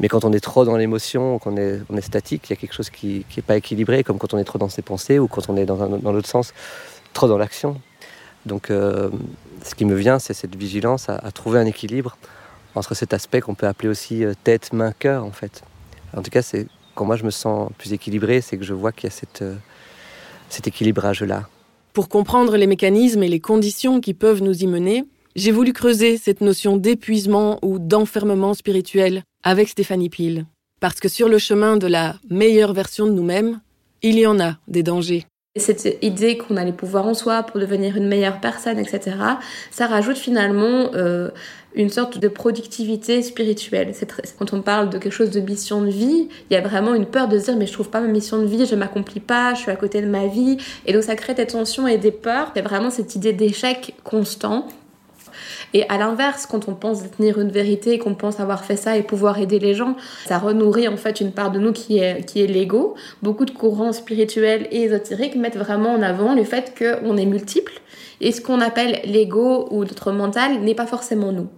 Mais 0.00 0.08
quand 0.08 0.24
on 0.24 0.32
est 0.32 0.40
trop 0.40 0.64
dans 0.64 0.76
l'émotion, 0.76 1.38
qu'on 1.38 1.56
est, 1.56 1.80
on 1.90 1.96
est 1.96 2.02
statique, 2.02 2.48
il 2.48 2.50
y 2.50 2.52
a 2.54 2.56
quelque 2.56 2.74
chose 2.74 2.90
qui 2.90 3.24
n'est 3.36 3.42
pas 3.42 3.56
équilibré, 3.56 4.02
comme 4.02 4.18
quand 4.18 4.34
on 4.34 4.38
est 4.38 4.44
trop 4.44 4.58
dans 4.58 4.68
ses 4.68 4.82
pensées 4.82 5.18
ou 5.18 5.28
quand 5.28 5.48
on 5.48 5.56
est 5.56 5.66
dans, 5.66 5.76
l'autre 6.12 6.28
sens, 6.28 6.52
trop 7.12 7.28
dans 7.28 7.38
l'action. 7.38 7.80
Donc 8.46 8.70
euh, 8.70 9.10
ce 9.64 9.74
qui 9.74 9.84
me 9.84 9.94
vient, 9.94 10.18
c'est 10.18 10.34
cette 10.34 10.56
vigilance 10.56 11.08
à, 11.08 11.18
trouver 11.30 11.60
un 11.60 11.66
équilibre 11.66 12.16
entre 12.74 12.94
cet 12.94 13.12
aspect 13.12 13.40
qu'on 13.40 13.54
peut 13.54 13.66
appeler 13.66 13.88
aussi 13.88 14.24
euh, 14.24 14.32
tête, 14.42 14.72
main, 14.72 14.92
cœur 14.92 15.24
en 15.24 15.30
fait. 15.30 15.62
En 16.16 16.22
tout 16.22 16.30
cas, 16.30 16.42
c'est 16.42 16.66
quand 16.94 17.04
moi 17.04 17.16
je 17.16 17.24
me 17.24 17.30
sens 17.30 17.70
plus 17.78 17.92
équilibré, 17.92 18.40
c'est 18.40 18.56
que 18.58 18.64
je 18.64 18.74
vois 18.74 18.92
qu'il 18.92 19.04
y 19.04 19.12
a 19.12 19.14
cette, 19.14 19.42
euh, 19.42 19.54
cet 20.52 20.66
équilibrage-là. 20.68 21.48
Pour 21.92 22.08
comprendre 22.08 22.56
les 22.56 22.66
mécanismes 22.66 23.22
et 23.22 23.28
les 23.28 23.40
conditions 23.40 24.00
qui 24.00 24.14
peuvent 24.14 24.42
nous 24.42 24.62
y 24.62 24.66
mener, 24.66 25.04
j'ai 25.36 25.50
voulu 25.50 25.72
creuser 25.72 26.16
cette 26.16 26.40
notion 26.40 26.76
d'épuisement 26.76 27.58
ou 27.62 27.78
d'enfermement 27.78 28.54
spirituel 28.54 29.24
avec 29.42 29.68
Stéphanie 29.68 30.10
Peel. 30.10 30.46
Parce 30.80 31.00
que 31.00 31.08
sur 31.08 31.28
le 31.28 31.38
chemin 31.38 31.76
de 31.76 31.86
la 31.86 32.16
meilleure 32.28 32.72
version 32.72 33.06
de 33.06 33.12
nous-mêmes, 33.12 33.60
il 34.02 34.18
y 34.18 34.26
en 34.26 34.40
a 34.40 34.56
des 34.68 34.82
dangers. 34.82 35.26
Cette 35.54 35.98
idée 36.00 36.38
qu'on 36.38 36.56
allait 36.56 36.72
pouvoir 36.72 37.06
en 37.06 37.12
soi 37.12 37.42
pour 37.42 37.60
devenir 37.60 37.98
une 37.98 38.08
meilleure 38.08 38.40
personne, 38.40 38.78
etc., 38.78 39.16
ça 39.70 39.86
rajoute 39.86 40.16
finalement 40.16 40.92
euh, 40.94 41.28
une 41.74 41.90
sorte 41.90 42.16
de 42.16 42.28
productivité 42.28 43.20
spirituelle. 43.20 43.92
quand 44.38 44.54
on 44.54 44.62
parle 44.62 44.88
de 44.88 44.96
quelque 44.96 45.12
chose 45.12 45.30
de 45.30 45.40
mission 45.40 45.82
de 45.82 45.90
vie, 45.90 46.28
il 46.48 46.54
y 46.54 46.56
a 46.56 46.62
vraiment 46.62 46.94
une 46.94 47.04
peur 47.04 47.28
de 47.28 47.38
se 47.38 47.44
dire 47.44 47.56
mais 47.58 47.66
je 47.66 47.72
trouve 47.74 47.90
pas 47.90 48.00
ma 48.00 48.08
mission 48.08 48.38
de 48.38 48.46
vie, 48.46 48.64
je 48.64 48.74
m'accomplis 48.74 49.20
pas, 49.20 49.52
je 49.52 49.60
suis 49.60 49.70
à 49.70 49.76
côté 49.76 50.00
de 50.00 50.06
ma 50.06 50.26
vie, 50.26 50.56
et 50.86 50.94
donc 50.94 51.02
ça 51.02 51.16
crée 51.16 51.34
des 51.34 51.46
tensions 51.46 51.86
et 51.86 51.98
des 51.98 52.12
peurs. 52.12 52.50
Il 52.54 52.58
y 52.60 52.64
a 52.64 52.66
vraiment 52.66 52.88
cette 52.88 53.14
idée 53.14 53.34
d'échec 53.34 53.94
constant 54.04 54.66
et 55.74 55.88
à 55.88 55.98
l'inverse, 55.98 56.46
quand 56.46 56.68
on 56.68 56.74
pense 56.74 57.02
détenir 57.02 57.40
une 57.40 57.50
vérité, 57.50 57.98
qu'on 57.98 58.14
pense 58.14 58.40
avoir 58.40 58.64
fait 58.64 58.76
ça 58.76 58.96
et 58.96 59.02
pouvoir 59.02 59.38
aider 59.38 59.58
les 59.58 59.74
gens, 59.74 59.96
ça 60.26 60.38
renourrit 60.38 60.88
en 60.88 60.96
fait 60.96 61.20
une 61.20 61.32
part 61.32 61.50
de 61.50 61.58
nous 61.58 61.72
qui 61.72 61.98
est, 61.98 62.24
qui 62.26 62.42
est 62.42 62.46
l'ego. 62.46 62.94
Beaucoup 63.22 63.44
de 63.44 63.50
courants 63.50 63.92
spirituels 63.92 64.68
et 64.70 64.82
ésotériques 64.82 65.36
mettent 65.36 65.56
vraiment 65.56 65.94
en 65.94 66.02
avant 66.02 66.34
le 66.34 66.44
fait 66.44 66.74
qu'on 66.78 67.16
est 67.16 67.26
multiple 67.26 67.72
et 68.22 68.30
ce 68.30 68.40
qu'on 68.40 68.60
appelle 68.60 69.00
l'ego 69.04 69.66
ou 69.70 69.80
notre 69.80 70.12
mental 70.12 70.60
n'est 70.60 70.76
pas 70.76 70.86
forcément 70.86 71.32
nous. 71.32 71.48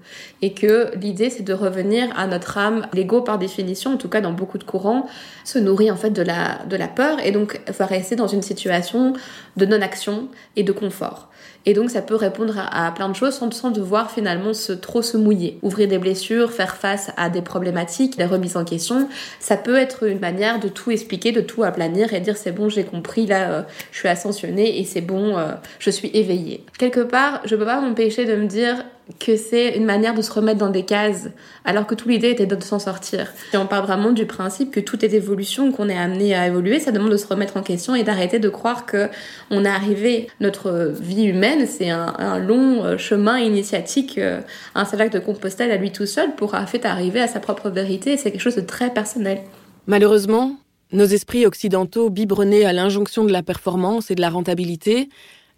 Et 0.40 0.54
que 0.54 0.96
l'idée 0.96 1.28
c'est 1.28 1.42
de 1.42 1.52
revenir 1.52 2.08
à 2.16 2.26
notre 2.26 2.56
âme. 2.56 2.86
L'ego 2.94 3.20
par 3.20 3.38
définition, 3.38 3.92
en 3.92 3.96
tout 3.96 4.08
cas 4.08 4.22
dans 4.22 4.32
beaucoup 4.32 4.58
de 4.58 4.64
courants, 4.64 5.06
se 5.44 5.58
nourrit 5.58 5.90
en 5.90 5.96
fait 5.96 6.10
de 6.10 6.22
la, 6.22 6.64
de 6.68 6.76
la 6.76 6.88
peur 6.88 7.18
et 7.24 7.32
donc 7.32 7.60
va 7.68 7.84
rester 7.84 8.16
dans 8.16 8.28
une 8.28 8.42
situation 8.42 9.12
de 9.56 9.66
non-action 9.66 10.28
et 10.56 10.62
de 10.62 10.72
confort. 10.72 11.28
Et 11.66 11.72
donc 11.72 11.90
ça 11.90 12.02
peut 12.02 12.14
répondre 12.14 12.54
à, 12.58 12.90
plein 12.92 13.08
de 13.08 13.14
choses 13.14 13.34
sans, 13.34 13.70
devoir 13.70 14.10
finalement 14.10 14.52
se, 14.52 14.72
trop 14.72 15.02
se 15.02 15.16
mouiller. 15.16 15.58
Ouvrir 15.62 15.88
des 15.88 15.98
blessures, 15.98 16.52
faire 16.52 16.76
face 16.76 17.10
à 17.16 17.30
des 17.30 17.42
problématiques, 17.42 18.16
des 18.18 18.24
remises 18.24 18.56
en 18.56 18.64
question, 18.64 19.08
ça 19.40 19.56
peut 19.56 19.76
être 19.76 20.04
une 20.04 20.20
manière 20.20 20.60
de 20.60 20.68
tout 20.68 20.90
expliquer, 20.90 21.32
de 21.32 21.40
tout 21.40 21.62
aplanir 21.62 22.12
et 22.12 22.20
dire 22.20 22.36
c'est 22.36 22.52
bon, 22.52 22.68
j'ai 22.68 22.84
compris, 22.84 23.26
là 23.26 23.50
euh, 23.50 23.62
je 23.92 23.98
suis 23.98 24.08
ascensionné 24.08 24.78
et 24.78 24.84
c'est 24.84 25.00
bon, 25.00 25.38
euh, 25.38 25.52
je 25.78 25.90
suis 25.90 26.10
éveillé. 26.14 26.64
Quelque 26.78 27.00
part, 27.00 27.40
je 27.44 27.56
peux 27.56 27.64
pas 27.64 27.80
m'empêcher 27.80 28.24
de 28.24 28.36
me 28.36 28.46
dire 28.46 28.84
que 29.20 29.36
c'est 29.36 29.76
une 29.76 29.84
manière 29.84 30.14
de 30.14 30.22
se 30.22 30.32
remettre 30.32 30.58
dans 30.58 30.70
des 30.70 30.84
cases, 30.84 31.28
alors 31.64 31.86
que 31.86 31.94
toute 31.94 32.08
l'idée 32.08 32.30
était 32.30 32.46
de 32.46 32.62
s'en 32.62 32.78
sortir. 32.78 33.32
Et 33.52 33.56
on 33.56 33.66
parle 33.66 33.84
vraiment 33.84 34.12
du 34.12 34.24
principe 34.24 34.70
que 34.70 34.80
tout 34.80 35.04
est 35.04 35.12
évolution, 35.12 35.72
qu'on 35.72 35.88
est 35.88 35.96
amené 35.96 36.34
à 36.34 36.46
évoluer, 36.46 36.80
ça 36.80 36.90
demande 36.90 37.10
de 37.10 37.16
se 37.16 37.26
remettre 37.26 37.56
en 37.56 37.62
question 37.62 37.94
et 37.94 38.02
d'arrêter 38.02 38.38
de 38.38 38.48
croire 38.48 38.86
que 38.86 39.08
on 39.50 39.64
est 39.64 39.68
arrivé, 39.68 40.28
notre 40.40 40.92
vie 40.98 41.24
humaine, 41.24 41.66
c'est 41.66 41.90
un, 41.90 42.38
long 42.38 42.84
euh, 42.84 42.98
chemin 42.98 43.38
initiatique, 43.38 44.16
euh, 44.18 44.40
un 44.74 44.84
salac 44.84 45.12
de 45.12 45.18
Compostelle 45.18 45.70
à 45.70 45.76
lui 45.76 45.92
tout 45.92 46.06
seul 46.06 46.34
pour 46.34 46.54
en 46.54 46.66
fait 46.66 46.86
arriver 46.86 47.20
à 47.20 47.28
sa 47.28 47.40
propre 47.40 47.68
vérité, 47.68 48.16
c'est 48.16 48.30
quelque 48.30 48.40
chose 48.40 48.56
de 48.56 48.62
très 48.62 48.90
personnel. 48.90 49.40
Malheureusement, 49.86 50.56
Nos 50.92 51.06
esprits 51.06 51.44
occidentaux 51.44 52.08
biberonnés 52.08 52.64
à 52.64 52.72
l'injonction 52.72 53.24
de 53.24 53.32
la 53.32 53.42
performance 53.42 54.12
et 54.12 54.14
de 54.14 54.20
la 54.20 54.30
rentabilité, 54.30 55.08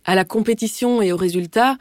à 0.06 0.14
la 0.14 0.24
compétition 0.24 1.02
et 1.02 1.12
aux 1.12 1.16
résultats, 1.18 1.76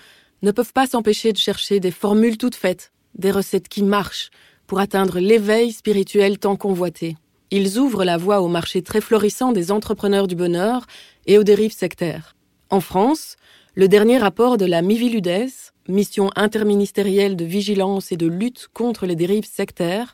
ne 0.45 0.51
peuvent 0.51 0.73
pas 0.73 0.87
s'empêcher 0.87 1.33
de 1.33 1.37
chercher 1.37 1.79
des 1.79 1.91
formules 1.91 2.37
toutes 2.37 2.55
faites, 2.55 2.91
des 3.15 3.31
recettes 3.31 3.67
qui 3.67 3.83
marchent, 3.83 4.29
pour 4.67 4.79
atteindre 4.79 5.19
l'éveil 5.19 5.71
spirituel 5.71 6.37
tant 6.37 6.55
convoité. 6.55 7.17
Ils 7.51 7.77
ouvrent 7.77 8.05
la 8.05 8.17
voie 8.17 8.41
au 8.41 8.47
marché 8.47 8.81
très 8.81 9.01
florissant 9.01 9.51
des 9.51 9.71
entrepreneurs 9.71 10.27
du 10.27 10.35
bonheur 10.35 10.85
et 11.25 11.37
aux 11.37 11.43
dérives 11.43 11.73
sectaires. 11.73 12.35
En 12.69 12.79
France, 12.79 13.37
le 13.73 13.87
dernier 13.87 14.17
rapport 14.17 14.57
de 14.57 14.65
la 14.65 14.81
Miviludes, 14.81 15.49
mission 15.87 16.29
interministérielle 16.35 17.35
de 17.35 17.45
vigilance 17.45 18.11
et 18.11 18.17
de 18.17 18.27
lutte 18.27 18.69
contre 18.73 19.05
les 19.05 19.15
dérives 19.15 19.49
sectaires, 19.51 20.13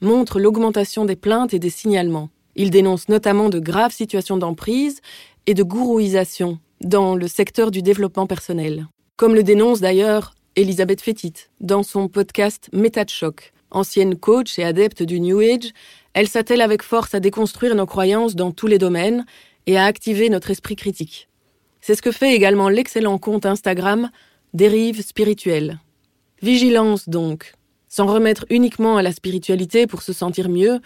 montre 0.00 0.40
l'augmentation 0.40 1.04
des 1.04 1.16
plaintes 1.16 1.54
et 1.54 1.58
des 1.58 1.70
signalements. 1.70 2.30
Il 2.56 2.70
dénonce 2.70 3.08
notamment 3.08 3.48
de 3.48 3.60
graves 3.60 3.92
situations 3.92 4.36
d'emprise 4.36 5.00
et 5.46 5.54
de 5.54 5.62
gourouisation 5.62 6.58
dans 6.80 7.14
le 7.14 7.28
secteur 7.28 7.70
du 7.70 7.82
développement 7.82 8.26
personnel. 8.26 8.86
Comme 9.18 9.34
le 9.34 9.42
dénonce 9.42 9.80
d'ailleurs 9.80 10.36
Elisabeth 10.54 11.00
Fétit 11.00 11.48
dans 11.58 11.82
son 11.82 12.06
podcast 12.06 12.68
Méta 12.72 13.02
de 13.04 13.10
choc. 13.10 13.52
Ancienne 13.72 14.14
coach 14.14 14.60
et 14.60 14.64
adepte 14.64 15.02
du 15.02 15.18
New 15.18 15.40
Age, 15.40 15.72
elle 16.14 16.28
s'attelle 16.28 16.60
avec 16.60 16.84
force 16.84 17.16
à 17.16 17.18
déconstruire 17.18 17.74
nos 17.74 17.84
croyances 17.84 18.36
dans 18.36 18.52
tous 18.52 18.68
les 18.68 18.78
domaines 18.78 19.26
et 19.66 19.76
à 19.76 19.86
activer 19.86 20.30
notre 20.30 20.52
esprit 20.52 20.76
critique. 20.76 21.28
C'est 21.80 21.96
ce 21.96 22.00
que 22.02 22.12
fait 22.12 22.32
également 22.32 22.68
l'excellent 22.68 23.18
compte 23.18 23.44
Instagram 23.44 24.08
Dérive 24.54 25.02
spirituelle. 25.04 25.80
Vigilance 26.40 27.08
donc. 27.08 27.54
S'en 27.88 28.06
remettre 28.06 28.46
uniquement 28.50 28.98
à 28.98 29.02
la 29.02 29.10
spiritualité 29.10 29.88
pour 29.88 30.02
se 30.02 30.12
sentir 30.12 30.48
mieux, 30.48 30.78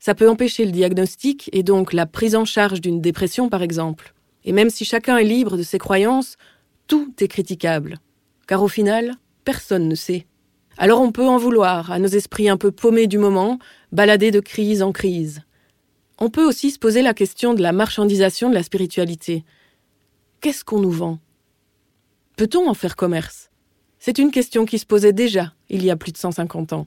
ça 0.00 0.16
peut 0.16 0.28
empêcher 0.28 0.64
le 0.64 0.72
diagnostic 0.72 1.48
et 1.52 1.62
donc 1.62 1.92
la 1.92 2.06
prise 2.06 2.34
en 2.34 2.44
charge 2.44 2.80
d'une 2.80 3.00
dépression 3.00 3.48
par 3.48 3.62
exemple. 3.62 4.14
Et 4.44 4.50
même 4.50 4.70
si 4.70 4.84
chacun 4.84 5.18
est 5.18 5.24
libre 5.24 5.56
de 5.56 5.62
ses 5.62 5.78
croyances, 5.78 6.36
tout 6.88 7.12
est 7.20 7.28
critiquable. 7.28 7.98
Car 8.48 8.62
au 8.62 8.68
final, 8.68 9.14
personne 9.44 9.88
ne 9.88 9.94
sait. 9.94 10.26
Alors 10.76 11.00
on 11.00 11.12
peut 11.12 11.26
en 11.26 11.38
vouloir 11.38 11.92
à 11.92 11.98
nos 11.98 12.08
esprits 12.08 12.48
un 12.48 12.56
peu 12.56 12.70
paumés 12.70 13.06
du 13.06 13.18
moment, 13.18 13.58
baladés 13.92 14.30
de 14.30 14.40
crise 14.40 14.82
en 14.82 14.92
crise. 14.92 15.42
On 16.18 16.30
peut 16.30 16.44
aussi 16.44 16.70
se 16.70 16.78
poser 16.78 17.02
la 17.02 17.14
question 17.14 17.54
de 17.54 17.62
la 17.62 17.72
marchandisation 17.72 18.48
de 18.48 18.54
la 18.54 18.62
spiritualité. 18.62 19.44
Qu'est-ce 20.40 20.64
qu'on 20.64 20.80
nous 20.80 20.90
vend? 20.90 21.18
Peut-on 22.36 22.68
en 22.68 22.74
faire 22.74 22.96
commerce? 22.96 23.50
C'est 23.98 24.18
une 24.18 24.30
question 24.30 24.64
qui 24.64 24.78
se 24.78 24.86
posait 24.86 25.12
déjà 25.12 25.52
il 25.68 25.84
y 25.84 25.90
a 25.90 25.96
plus 25.96 26.12
de 26.12 26.18
150 26.18 26.72
ans. 26.72 26.86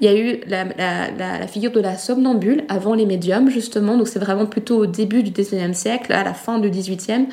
Il 0.00 0.06
y 0.06 0.08
a 0.08 0.16
eu 0.16 0.40
la, 0.46 1.46
figure 1.46 1.72
de 1.72 1.80
la 1.80 1.98
somnambule 1.98 2.64
avant 2.68 2.94
les 2.94 3.04
médiums, 3.04 3.50
justement, 3.50 3.98
donc 3.98 4.08
c'est 4.08 4.20
vraiment 4.20 4.46
plutôt 4.46 4.78
au 4.78 4.86
début 4.86 5.22
du 5.22 5.30
XIXe 5.30 5.76
siècle, 5.76 6.12
à 6.12 6.22
la 6.22 6.32
fin 6.32 6.58
du 6.58 6.70
XVIIIe. 6.70 7.26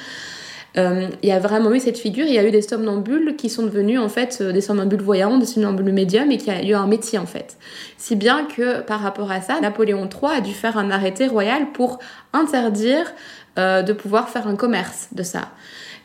Euh, 0.77 1.07
il 1.23 1.29
y 1.29 1.31
a 1.31 1.39
vraiment 1.39 1.73
eu 1.73 1.79
cette 1.79 1.97
figure. 1.97 2.25
Il 2.25 2.33
y 2.33 2.37
a 2.37 2.45
eu 2.45 2.51
des 2.51 2.61
somnambules 2.61 3.35
qui 3.35 3.49
sont 3.49 3.63
devenus 3.63 3.99
en 3.99 4.09
fait 4.09 4.39
euh, 4.41 4.51
des 4.51 4.61
somnambules 4.61 5.01
voyants, 5.01 5.37
des 5.37 5.45
somnambules 5.45 5.93
médiums 5.93 6.31
et 6.31 6.37
qui 6.37 6.51
a 6.51 6.63
eu 6.63 6.73
un 6.73 6.87
métier 6.87 7.17
en 7.17 7.25
fait. 7.25 7.57
Si 7.97 8.15
bien 8.15 8.45
que 8.45 8.81
par 8.81 8.99
rapport 9.01 9.31
à 9.31 9.41
ça, 9.41 9.59
Napoléon 9.59 10.09
III 10.09 10.37
a 10.37 10.41
dû 10.41 10.53
faire 10.53 10.77
un 10.77 10.91
arrêté 10.91 11.27
royal 11.27 11.71
pour 11.71 11.99
interdire 12.33 13.11
euh, 13.57 13.81
de 13.81 13.93
pouvoir 13.93 14.29
faire 14.29 14.47
un 14.47 14.55
commerce 14.55 15.07
de 15.13 15.23
ça. 15.23 15.49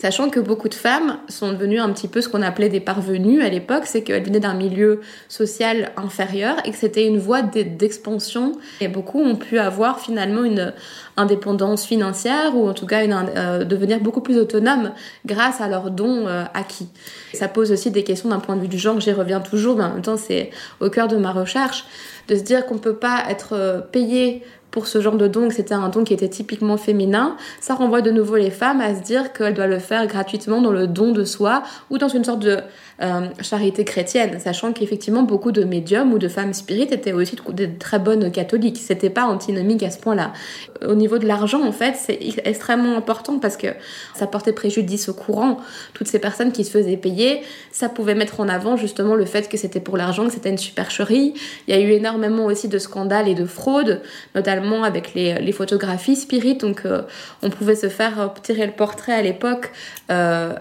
Sachant 0.03 0.31
que 0.31 0.41
beaucoup 0.41 0.69
de 0.69 0.75
femmes 0.75 1.19
sont 1.29 1.53
devenues 1.53 1.79
un 1.79 1.89
petit 1.91 2.09
peu 2.09 2.21
ce 2.21 2.29
qu'on 2.29 2.43
appelait 2.43 2.69
des 2.69 2.81
parvenues 2.81 3.41
à 3.41 3.49
l'époque, 3.49 3.85
c'est 3.85 4.03
qu'elles 4.03 4.25
venaient 4.25 4.41
d'un 4.41 4.55
milieu 4.55 5.01
social 5.29 5.93
inférieur 5.97 6.57
et 6.65 6.73
que 6.73 6.77
c'était 6.77 7.07
une 7.07 7.21
voie 7.21 7.43
d'expansion. 7.43 8.59
Et 8.81 8.89
beaucoup 8.89 9.21
ont 9.21 9.37
pu 9.37 9.61
avoir 9.61 10.01
finalement 10.01 10.43
une 10.43 10.73
indépendance 11.17 11.87
financière 11.87 12.57
ou 12.57 12.69
en 12.69 12.75
tout 12.75 12.87
cas 12.87 13.07
euh, 13.07 13.63
devenir 13.63 14.01
beaucoup 14.01 14.23
plus 14.23 14.39
autonome 14.39 14.91
grâce 15.25 15.61
à 15.61 15.69
leurs 15.69 15.93
dons 15.93 16.27
euh, 16.27 16.43
acquis. 16.53 16.89
Ça 17.33 17.47
pose 17.47 17.71
aussi 17.71 17.93
des 17.93 18.03
questions 18.03 18.29
d'un 18.29 18.41
point 18.41 18.57
de 18.57 18.63
vue 18.63 18.69
du 18.69 18.79
genre, 18.79 18.99
j'y 18.99 19.13
reviens 19.13 19.39
toujours, 19.39 19.77
mais 19.77 19.85
en 19.85 19.93
même 19.93 20.03
temps 20.03 20.17
c'est 20.17 20.51
au 20.81 20.91
cœur 20.91 21.07
de 21.07 21.17
ma 21.17 21.31
recherche, 21.31 21.85
de 22.29 22.37
se 22.37 22.43
dire 22.43 22.67
qu'on 22.67 22.75
ne 22.75 22.81
peut 22.81 22.97
pas 22.97 23.25
être 23.29 23.53
euh, 23.53 23.81
payé 23.81 24.43
pour 24.73 24.87
ce 24.87 25.01
genre 25.01 25.17
de 25.17 25.29
don, 25.29 25.49
que 25.49 25.55
c'était 25.55 25.75
un 25.75 25.89
don 25.91 26.03
qui 26.03 26.15
était 26.15 26.31
typiquement 26.31 26.79
féminin, 26.79 27.37
ça 27.61 27.75
renvoie 27.75 28.01
de 28.01 28.11
nouveau 28.11 28.37
les 28.37 28.51
femmes 28.51 28.81
à 28.81 28.95
se 28.95 29.03
dire 29.03 29.33
qu'elles 29.33 29.55
doivent 29.55 29.69
le 29.69 29.79
faire 29.79 30.07
gratuitement 30.07 30.63
dans 30.63 30.71
le 30.71 30.87
don 30.87 31.13
de 31.13 31.25
soi 31.25 31.63
ou 31.91 31.99
dans 31.99 32.09
une 32.09 32.25
sorte 32.25 32.41
de 32.41 32.59
euh, 33.03 33.29
charité 33.41 33.85
chrétienne, 33.85 34.39
sachant 34.39 34.73
qu'effectivement 34.73 35.23
beaucoup 35.23 35.51
de 35.51 35.65
médiums 35.65 36.13
ou 36.13 36.19
de 36.19 36.29
femmes 36.29 36.53
spirites 36.53 36.93
étaient 36.93 37.13
aussi 37.13 37.37
de, 37.49 37.69
très 37.79 37.99
bonnes 37.99 38.31
catholiques. 38.31 38.79
C'était 38.79 39.11
pas 39.11 39.25
antinomique 39.25 39.83
à 39.83 39.91
ce 39.91 39.99
point-là. 39.99 40.33
Au 40.87 40.95
niveau 40.95 41.19
de 41.19 41.27
l'argent, 41.27 41.67
en 41.67 41.73
fait, 41.73 41.97
c'est 41.97 42.19
extrêmement 42.45 42.97
important 42.97 43.41
parce 43.41 43.57
que 43.57 43.69
ça 44.15 44.29
portait 44.29 44.53
préjudice 44.53 45.09
au 45.09 45.15
courant. 45.15 45.57
Toutes 45.95 46.07
ces 46.07 46.21
personnes 46.21 46.53
qui 46.53 46.65
se 46.65 46.71
faisaient 46.71 46.97
payer, 46.97 47.43
ça 47.73 47.89
pouvait 47.89 48.15
mettre 48.15 48.39
en 48.39 48.49
avant 48.49 48.77
justement 48.77 49.17
le 49.17 49.25
fait 49.25 49.49
que 49.49 49.57
c'était 49.57 49.81
pour 49.81 49.97
l'argent, 49.97 50.27
que 50.27 50.33
c'était 50.33 50.51
une 50.51 50.59
supercherie. 50.59 51.35
Il 51.67 51.75
y 51.75 51.77
a 51.77 51.81
eu 51.81 51.91
énormément 51.91 52.45
aussi 52.45 52.69
de 52.69 52.79
scandales 52.79 53.27
et 53.27 53.35
de 53.35 53.47
fraudes, 53.47 54.01
notamment 54.37 54.85
avec 54.85 55.15
les, 55.15 55.53
photographies 55.53 56.17
spirites. 56.17 56.61
Donc, 56.61 56.83
euh, 56.85 57.03
on 57.43 57.51
pouvait 57.51 57.75
se 57.75 57.89
faire 57.89 58.33
tirer 58.43 58.67
le 58.67 58.73
portrait 58.73 59.13
à 59.13 59.23
l'époque 59.23 59.73
euh, 60.11 60.53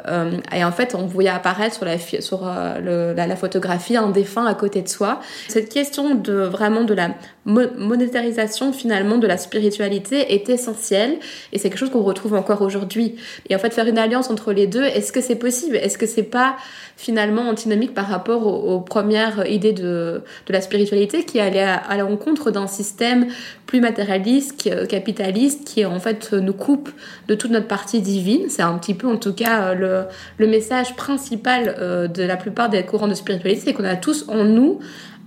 et 0.56 0.64
en 0.64 0.72
fait, 0.72 0.96
on 0.96 1.06
voyait 1.06 1.30
apparaître 1.30 1.76
sur 1.76 1.86
la 1.86 1.98
euh, 2.44 3.14
la, 3.14 3.36
photographie 3.36 3.98
un 3.98 4.10
défunt 4.10 4.46
à 4.46 4.54
côté 4.54 4.82
de 4.82 4.88
soi. 4.88 5.20
Cette 5.48 5.70
question 5.70 6.16
de 6.16 6.34
vraiment 6.34 6.84
de 6.84 6.94
la 6.94 7.12
monétarisation 7.46 8.72
finalement 8.72 9.18
de 9.18 9.26
la 9.26 9.38
spiritualité 9.38 10.34
est 10.34 10.48
essentielle 10.50 11.18
et 11.52 11.58
c'est 11.58 11.70
quelque 11.70 11.80
chose 11.80 11.90
qu'on 11.90 12.04
retrouve 12.04 12.36
encore 12.36 12.62
aujourd'hui. 12.62 13.16
Et 13.50 13.56
en 13.56 13.60
fait, 13.60 13.74
faire 13.74 13.88
une 13.88 13.98
alliance 13.98 14.30
entre 14.30 14.54
les 14.54 14.68
deux, 14.68 14.84
est-ce 14.84 15.12
que 15.12 15.22
c'est 15.22 15.36
possible? 15.36 15.76
Est-ce 15.76 15.98
que 15.98 16.06
c'est 16.06 16.22
pas 16.24 16.56
finalement 16.98 17.50
antinomique 17.50 17.96
par 17.96 18.08
rapport 18.08 18.46
aux, 18.46 18.80
premières 18.80 19.48
idées 19.50 19.74
de, 19.74 20.22
de, 20.46 20.54
la 20.54 20.62
spiritualité 20.62 21.24
qui 21.24 21.40
allait 21.40 21.64
à, 21.64 21.98
l'encontre 21.98 22.52
d'un 22.52 22.68
système 22.68 23.28
plus 23.66 23.82
matérialiste, 23.82 24.70
capitaliste, 24.88 25.66
qui 25.66 25.84
en 25.84 26.00
fait 26.00 26.34
nous 26.34 26.54
coupe 26.54 26.92
de 27.28 27.34
toute 27.34 27.50
notre 27.50 27.68
partie 27.68 28.02
divine? 28.02 28.50
C'est 28.50 28.62
un 28.62 28.78
petit 28.78 28.94
peu 28.94 29.08
en 29.08 29.18
tout 29.18 29.34
cas 29.34 29.74
le, 29.74 30.04
le 30.38 30.48
message 30.48 30.96
principal 30.96 31.76
euh, 31.80 32.08
de 32.08 32.24
la 32.24 32.38
plupart 32.38 32.70
des 32.70 32.84
courants 32.84 33.08
de 33.08 33.14
spiritualité, 33.16 33.62
c'est 33.66 33.74
qu'on 33.74 33.84
a 33.84 33.96
tous 33.96 34.26
en 34.28 34.44
nous 34.44 34.80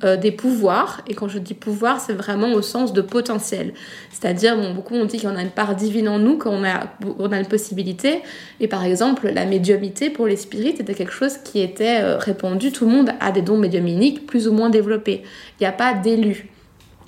euh, 0.02 0.16
des 0.16 0.32
pouvoirs. 0.32 1.02
Et 1.08 1.14
quand 1.14 1.28
je 1.28 1.38
dis 1.38 1.54
pouvoir, 1.54 2.00
c'est 2.00 2.12
vraiment 2.12 2.52
au 2.52 2.62
sens 2.62 2.92
de 2.92 3.00
potentiel. 3.00 3.74
C'est-à-dire, 4.10 4.56
bon, 4.56 4.74
beaucoup 4.74 4.94
ont 4.94 5.04
dit 5.04 5.20
qu'on 5.20 5.36
a 5.36 5.42
une 5.42 5.50
part 5.50 5.76
divine 5.76 6.08
en 6.08 6.18
nous, 6.18 6.36
qu'on 6.36 6.64
a, 6.64 6.86
on 7.18 7.30
a 7.30 7.38
une 7.38 7.46
possibilité. 7.46 8.22
Et 8.60 8.68
par 8.68 8.84
exemple, 8.84 9.28
la 9.28 9.46
médiumité 9.46 10.10
pour 10.10 10.26
les 10.26 10.36
spirites 10.36 10.80
était 10.80 10.94
quelque 10.94 11.12
chose 11.12 11.38
qui 11.38 11.60
était 11.60 12.00
euh, 12.02 12.16
répandu. 12.18 12.72
Tout 12.72 12.86
le 12.86 12.92
monde 12.92 13.10
a 13.20 13.30
des 13.30 13.42
dons 13.42 13.58
médiuminiques 13.58 14.26
plus 14.26 14.48
ou 14.48 14.52
moins 14.52 14.70
développés. 14.70 15.22
Il 15.60 15.62
n'y 15.62 15.66
a 15.66 15.72
pas 15.72 15.94
d'élus. 15.94 16.48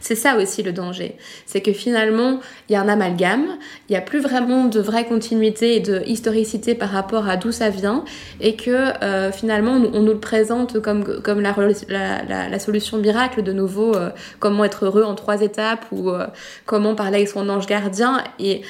C'est 0.07 0.15
ça 0.15 0.37
aussi 0.37 0.63
le 0.63 0.73
danger. 0.73 1.17
C'est 1.47 1.61
que 1.61 1.73
finalement, 1.73 2.39
il 2.69 2.75
y 2.75 2.77
a 2.77 2.81
un 2.81 2.89
amalgame, 2.89 3.59
il 3.89 3.93
n'y 3.93 3.97
a 3.97 4.01
plus 4.01 4.21
vraiment 4.21 4.67
de 4.67 4.79
vraie 4.79 5.05
continuité 5.05 5.75
et 5.75 5.81
de 5.81 6.01
historicité 6.07 6.77
par 6.77 6.91
rapport 6.91 7.29
à 7.29 7.37
d'où 7.37 7.51
ça 7.51 7.71
vient, 7.71 8.05
et 8.41 8.55
que 8.55 8.71
euh, 9.03 9.33
finalement, 9.33 9.73
on, 9.73 10.03
nous 10.03 10.13
le 10.13 10.21
présente 10.21 10.81
comme, 10.81 11.03
la, 11.41 12.59
solution 12.61 12.99
miracle, 12.99 13.43
de 13.43 13.53
nouveau, 13.53 13.97
euh, 13.97 14.11
comment 14.39 14.65
être 14.65 14.85
heureux 14.85 15.03
en 15.03 15.17
trois 15.17 15.41
étapes, 15.41 15.87
ou 15.91 16.11
euh, 16.11 16.29
comment 16.67 16.95
parler 16.95 17.17
avec 17.17 17.29
son 17.29 17.49
ange 17.49 17.67
gardien. 17.67 18.23
Et 18.39 18.63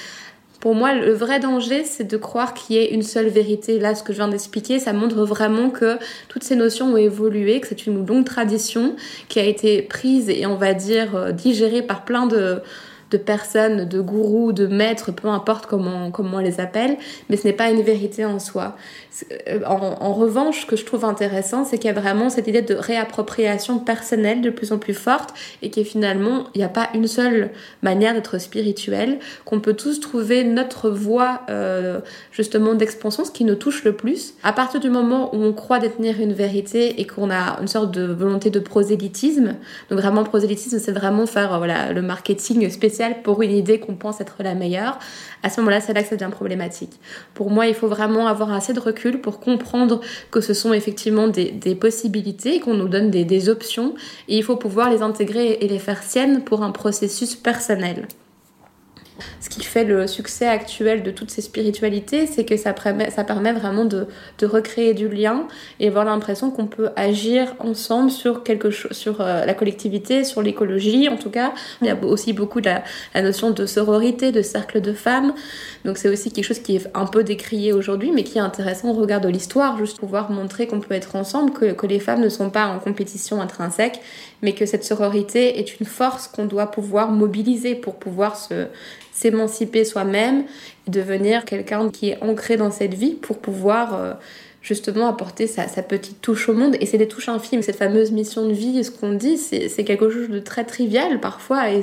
pour 0.66 0.74
moi, 0.74 0.94
le 0.94 1.12
vrai 1.12 1.38
danger, 1.38 1.84
c'est 1.84 2.10
de 2.10 2.16
croire 2.16 2.52
qu'il 2.52 2.74
y 2.74 2.80
ait 2.80 2.92
une 2.92 3.04
seule 3.04 3.28
vérité. 3.28 3.78
Là, 3.78 3.94
ce 3.94 4.02
que 4.02 4.12
je 4.12 4.18
viens 4.18 4.26
d'expliquer, 4.26 4.80
ça 4.80 4.92
montre 4.92 5.22
vraiment 5.22 5.70
que 5.70 5.96
toutes 6.26 6.42
ces 6.42 6.56
notions 6.56 6.94
ont 6.94 6.96
évolué, 6.96 7.60
que 7.60 7.68
c'est 7.68 7.86
une 7.86 8.04
longue 8.04 8.24
tradition 8.24 8.96
qui 9.28 9.38
a 9.38 9.44
été 9.44 9.80
prise 9.80 10.28
et 10.28 10.44
on 10.44 10.56
va 10.56 10.74
dire 10.74 11.14
euh, 11.14 11.30
digérée 11.30 11.82
par 11.82 12.04
plein 12.04 12.26
de, 12.26 12.62
de 13.12 13.16
personnes, 13.16 13.88
de 13.88 14.00
gourous, 14.00 14.52
de 14.52 14.66
maîtres, 14.66 15.12
peu 15.12 15.28
importe 15.28 15.66
comment, 15.66 16.10
comment 16.10 16.38
on 16.38 16.40
les 16.40 16.60
appelle, 16.60 16.96
mais 17.30 17.36
ce 17.36 17.46
n'est 17.46 17.52
pas 17.52 17.70
une 17.70 17.82
vérité 17.82 18.24
en 18.24 18.40
soi. 18.40 18.76
Euh, 19.48 19.60
en, 19.64 20.12
revanche, 20.12 20.62
ce 20.62 20.66
que 20.66 20.76
je 20.76 20.84
trouve 20.84 21.04
intéressant, 21.04 21.64
c'est 21.64 21.78
qu'il 21.78 21.86
y 21.86 21.96
a 21.96 21.98
vraiment 21.98 22.28
cette 22.30 22.46
idée 22.48 22.62
de 22.62 22.74
réappropriation 22.74 23.78
personnelle 23.78 24.40
de 24.40 24.50
plus 24.50 24.72
en 24.72 24.78
plus 24.78 24.94
forte 24.94 25.34
et 25.62 25.70
que 25.70 25.82
finalement, 25.82 26.44
il 26.54 26.58
n'y 26.58 26.64
a 26.64 26.68
pas 26.68 26.88
une 26.94 27.06
seule 27.06 27.50
manière 27.82 28.14
d'être 28.14 28.38
spirituel, 28.38 29.18
qu'on 29.44 29.60
peut 29.60 29.74
tous 29.74 30.00
trouver 30.00 30.44
notre 30.44 30.90
voie 30.90 31.42
euh, 31.50 32.00
justement 32.32 32.74
d'expansion, 32.74 33.24
ce 33.24 33.30
qui 33.30 33.44
nous 33.44 33.54
touche 33.54 33.84
le 33.84 33.92
plus. 33.92 34.34
À 34.42 34.52
partir 34.52 34.80
du 34.80 34.90
moment 34.90 35.34
où 35.34 35.42
on 35.42 35.52
croit 35.52 35.78
détenir 35.78 36.20
une 36.20 36.32
vérité 36.32 37.00
et 37.00 37.06
qu'on 37.06 37.30
a 37.30 37.58
une 37.60 37.68
sorte 37.68 37.92
de 37.92 38.04
volonté 38.04 38.50
de 38.50 38.60
prosélytisme, 38.60 39.54
donc 39.90 39.98
vraiment 39.98 40.24
prosélytisme, 40.24 40.78
c'est 40.78 40.92
vraiment 40.92 41.26
faire 41.26 41.54
euh, 41.54 41.58
voilà, 41.58 41.92
le 41.92 42.02
marketing 42.02 42.68
spécial 42.70 43.22
pour 43.22 43.42
une 43.42 43.52
idée 43.52 43.78
qu'on 43.80 43.94
pense 43.94 44.20
être 44.20 44.36
la 44.40 44.54
meilleure, 44.54 44.98
à 45.42 45.50
ce 45.50 45.60
moment-là, 45.60 45.80
c'est 45.80 45.92
là 45.92 46.02
que 46.02 46.08
ça 46.08 46.16
devient 46.16 46.30
problématique. 46.30 46.98
Pour 47.34 47.50
moi, 47.50 47.66
il 47.66 47.74
faut 47.74 47.88
vraiment 47.88 48.26
avoir 48.26 48.52
assez 48.52 48.72
de 48.72 48.80
recul 48.80 49.05
pour 49.12 49.40
comprendre 49.40 50.00
que 50.30 50.40
ce 50.40 50.54
sont 50.54 50.72
effectivement 50.72 51.28
des, 51.28 51.74
possibilités, 51.74 52.60
qu'on 52.60 52.74
nous 52.74 52.88
donne 52.88 53.10
des, 53.10 53.48
options, 53.48 53.94
et 54.28 54.36
il 54.36 54.42
faut 54.42 54.56
pouvoir 54.56 54.90
les 54.90 55.02
intégrer 55.02 55.58
et 55.60 55.68
les 55.68 55.78
faire 55.78 56.02
siennes 56.02 56.42
pour 56.42 56.62
un 56.62 56.70
processus 56.70 57.34
personnel. 57.34 58.06
Ce 59.40 59.48
qui 59.48 59.62
fait 59.62 59.84
le 59.84 60.06
succès 60.06 60.46
actuel 60.46 61.02
de 61.02 61.10
toutes 61.10 61.30
ces 61.30 61.42
spiritualités, 61.42 62.26
c'est 62.26 62.44
que 62.44 62.56
ça 62.56 62.72
permet, 62.72 63.10
ça 63.10 63.24
permet 63.24 63.52
vraiment 63.52 63.84
de, 63.84 64.06
de 64.38 64.46
recréer 64.46 64.94
du 64.94 65.08
lien 65.08 65.46
et 65.80 65.88
avoir 65.88 66.04
l'impression 66.04 66.50
qu'on 66.50 66.66
peut 66.66 66.90
agir 66.96 67.54
ensemble 67.58 68.10
sur 68.10 68.42
quelque 68.42 68.70
chose, 68.70 68.92
sur 68.92 69.20
euh, 69.20 69.44
la 69.44 69.54
collectivité, 69.54 70.24
sur 70.24 70.42
l'écologie 70.42 71.08
en 71.08 71.16
tout 71.16 71.30
cas. 71.30 71.52
Il 71.80 71.86
y 71.86 71.90
a 71.90 71.96
aussi 72.04 72.32
beaucoup 72.32 72.60
de 72.60 72.66
la, 72.66 72.82
la 73.14 73.22
notion 73.22 73.50
de 73.50 73.66
sororité, 73.66 74.32
de 74.32 74.42
cercle 74.42 74.80
de 74.80 74.92
femmes. 74.92 75.34
Donc 75.84 75.98
c'est 75.98 76.08
aussi 76.08 76.30
quelque 76.30 76.44
chose 76.44 76.60
qui 76.60 76.76
est 76.76 76.88
un 76.94 77.06
peu 77.06 77.24
décrié 77.24 77.72
aujourd'hui, 77.72 78.12
mais 78.12 78.24
qui 78.24 78.38
est 78.38 78.42
intéressant 78.42 78.90
au 78.90 78.94
regard 78.94 79.20
de 79.20 79.28
l'histoire, 79.28 79.78
juste 79.78 79.98
pouvoir 79.98 80.30
montrer 80.30 80.66
qu'on 80.66 80.80
peut 80.80 80.94
être 80.94 81.16
ensemble, 81.16 81.52
que, 81.52 81.72
que 81.72 81.86
les 81.86 82.00
femmes 82.00 82.20
ne 82.20 82.28
sont 82.28 82.50
pas 82.50 82.66
en 82.66 82.78
compétition 82.78 83.40
intrinsèque, 83.40 84.00
mais 84.42 84.52
que 84.52 84.66
cette 84.66 84.84
sororité 84.84 85.58
est 85.58 85.80
une 85.80 85.86
force 85.86 86.28
qu'on 86.28 86.46
doit 86.46 86.70
pouvoir 86.70 87.10
mobiliser 87.10 87.74
pour 87.74 87.96
pouvoir 87.96 88.36
s'émanciper 89.12 89.84
soi-même 89.84 90.44
devenir 90.86 91.44
quelqu'un 91.44 91.90
qui 91.90 92.10
est 92.10 92.22
ancré 92.22 92.56
dans 92.56 92.70
cette 92.70 92.94
vie 92.94 93.14
pour 93.14 93.38
pouvoir 93.38 93.94
euh, 93.94 94.12
justement 94.62 95.08
apporter 95.08 95.46
sa, 95.46 95.64
petite 95.82 96.20
touche 96.20 96.48
au 96.48 96.54
monde. 96.54 96.76
Et 96.80 96.86
c'est 96.86 96.98
des 96.98 97.08
touches 97.08 97.28
infimes. 97.28 97.62
Cette 97.62 97.76
fameuse 97.76 98.10
mission 98.12 98.46
de 98.46 98.52
vie, 98.52 98.82
ce 98.84 98.90
qu'on 98.90 99.12
dit, 99.12 99.38
c'est 99.38 99.84
quelque 99.84 100.10
chose 100.10 100.28
de 100.28 100.40
très 100.40 100.64
trivial 100.64 101.20
parfois. 101.20 101.70
Et 101.70 101.82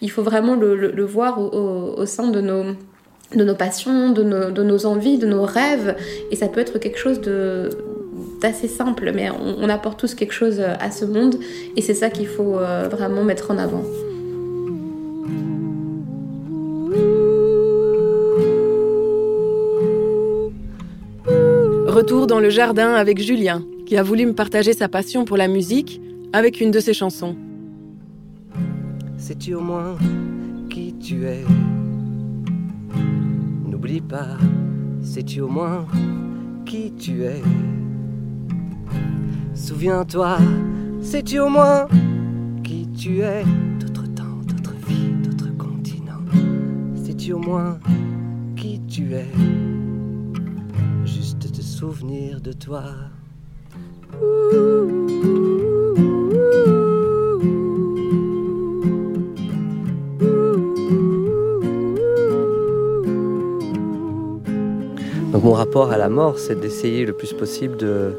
il 0.00 0.10
faut 0.10 0.22
vraiment 0.22 0.54
le, 0.54 1.04
voir 1.04 1.38
au, 1.38 1.48
au, 1.48 2.00
au, 2.00 2.06
sein 2.06 2.28
de 2.28 2.40
nos, 2.40 2.74
de 3.34 3.44
nos 3.44 3.54
passions, 3.54 4.10
de 4.10 4.22
nos, 4.22 4.50
de 4.50 4.62
nos 4.62 4.86
envies, 4.86 5.18
de 5.18 5.26
nos 5.26 5.44
rêves. 5.44 5.94
Et 6.30 6.36
ça 6.36 6.48
peut 6.48 6.60
être 6.60 6.78
quelque 6.78 6.98
chose 6.98 7.20
de 7.20 7.70
d'assez 8.42 8.68
simple, 8.68 9.12
mais 9.14 9.30
on, 9.30 9.56
on, 9.60 9.68
apporte 9.68 9.98
tous 9.98 10.14
quelque 10.14 10.34
chose 10.34 10.60
à 10.60 10.90
ce 10.90 11.04
monde. 11.04 11.36
Et 11.76 11.80
c'est 11.80 11.94
ça 11.94 12.10
qu'il 12.10 12.26
faut 12.26 12.58
euh, 12.58 12.88
vraiment 12.90 13.22
mettre 13.24 13.50
en 13.50 13.58
avant. 13.58 13.84
Retour 21.86 22.26
dans 22.26 22.40
le 22.40 22.50
jardin 22.50 22.94
avec 22.94 23.20
Julien, 23.20 23.62
qui 23.86 23.96
a 23.96 24.02
voulu 24.02 24.26
me 24.26 24.32
partager 24.32 24.72
sa 24.72 24.88
passion 24.88 25.24
pour 25.24 25.36
la 25.36 25.46
musique 25.46 26.00
avec 26.32 26.60
une 26.60 26.70
de 26.70 26.80
ses 26.80 26.94
chansons. 26.94 27.36
Sais-tu 29.18 29.54
au 29.54 29.60
moins 29.60 29.96
qui 30.68 30.94
tu 30.94 31.26
es? 31.26 31.44
N'oublie 33.68 34.00
pas, 34.00 34.36
sais-tu 35.02 35.42
au 35.42 35.48
moins 35.48 35.86
qui 36.64 36.92
tu 36.92 37.24
es? 37.24 37.42
Souviens-toi, 39.54 40.38
sais-tu 41.02 41.38
au 41.38 41.48
moins 41.48 41.86
qui 42.64 42.88
tu 42.88 43.20
es? 43.20 43.44
D'autres 43.80 44.06
temps, 44.14 44.40
d'autres 44.46 44.74
vies, 44.86 45.12
d'autres 45.22 45.56
continents. 45.56 46.24
Sais-tu 47.04 47.32
au 47.32 47.38
moins 47.38 47.78
qui 48.56 48.80
tu 48.88 49.14
es? 49.14 49.26
Juste 51.04 51.52
te 51.52 51.62
souvenir 51.62 52.40
de 52.40 52.52
toi. 52.52 52.82
Donc 65.32 65.44
mon 65.44 65.52
rapport 65.52 65.90
à 65.90 65.98
la 65.98 66.08
mort, 66.08 66.38
c'est 66.38 66.60
d'essayer 66.60 67.06
le 67.06 67.12
plus 67.12 67.32
possible 67.32 67.76
de, 67.76 68.14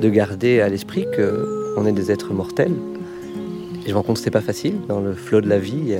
de 0.00 0.08
garder 0.08 0.60
à 0.60 0.68
l'esprit 0.68 1.06
qu'on 1.16 1.86
est 1.86 1.92
des 1.92 2.10
êtres 2.10 2.32
mortels. 2.32 2.74
Je 3.86 3.90
me 3.90 3.96
rends 3.96 4.02
compte 4.02 4.16
que 4.16 4.22
c'est 4.22 4.30
pas 4.30 4.40
facile 4.40 4.76
dans 4.88 5.00
le 5.00 5.14
flot 5.14 5.40
de 5.40 5.48
la 5.48 5.58
vie. 5.58 5.96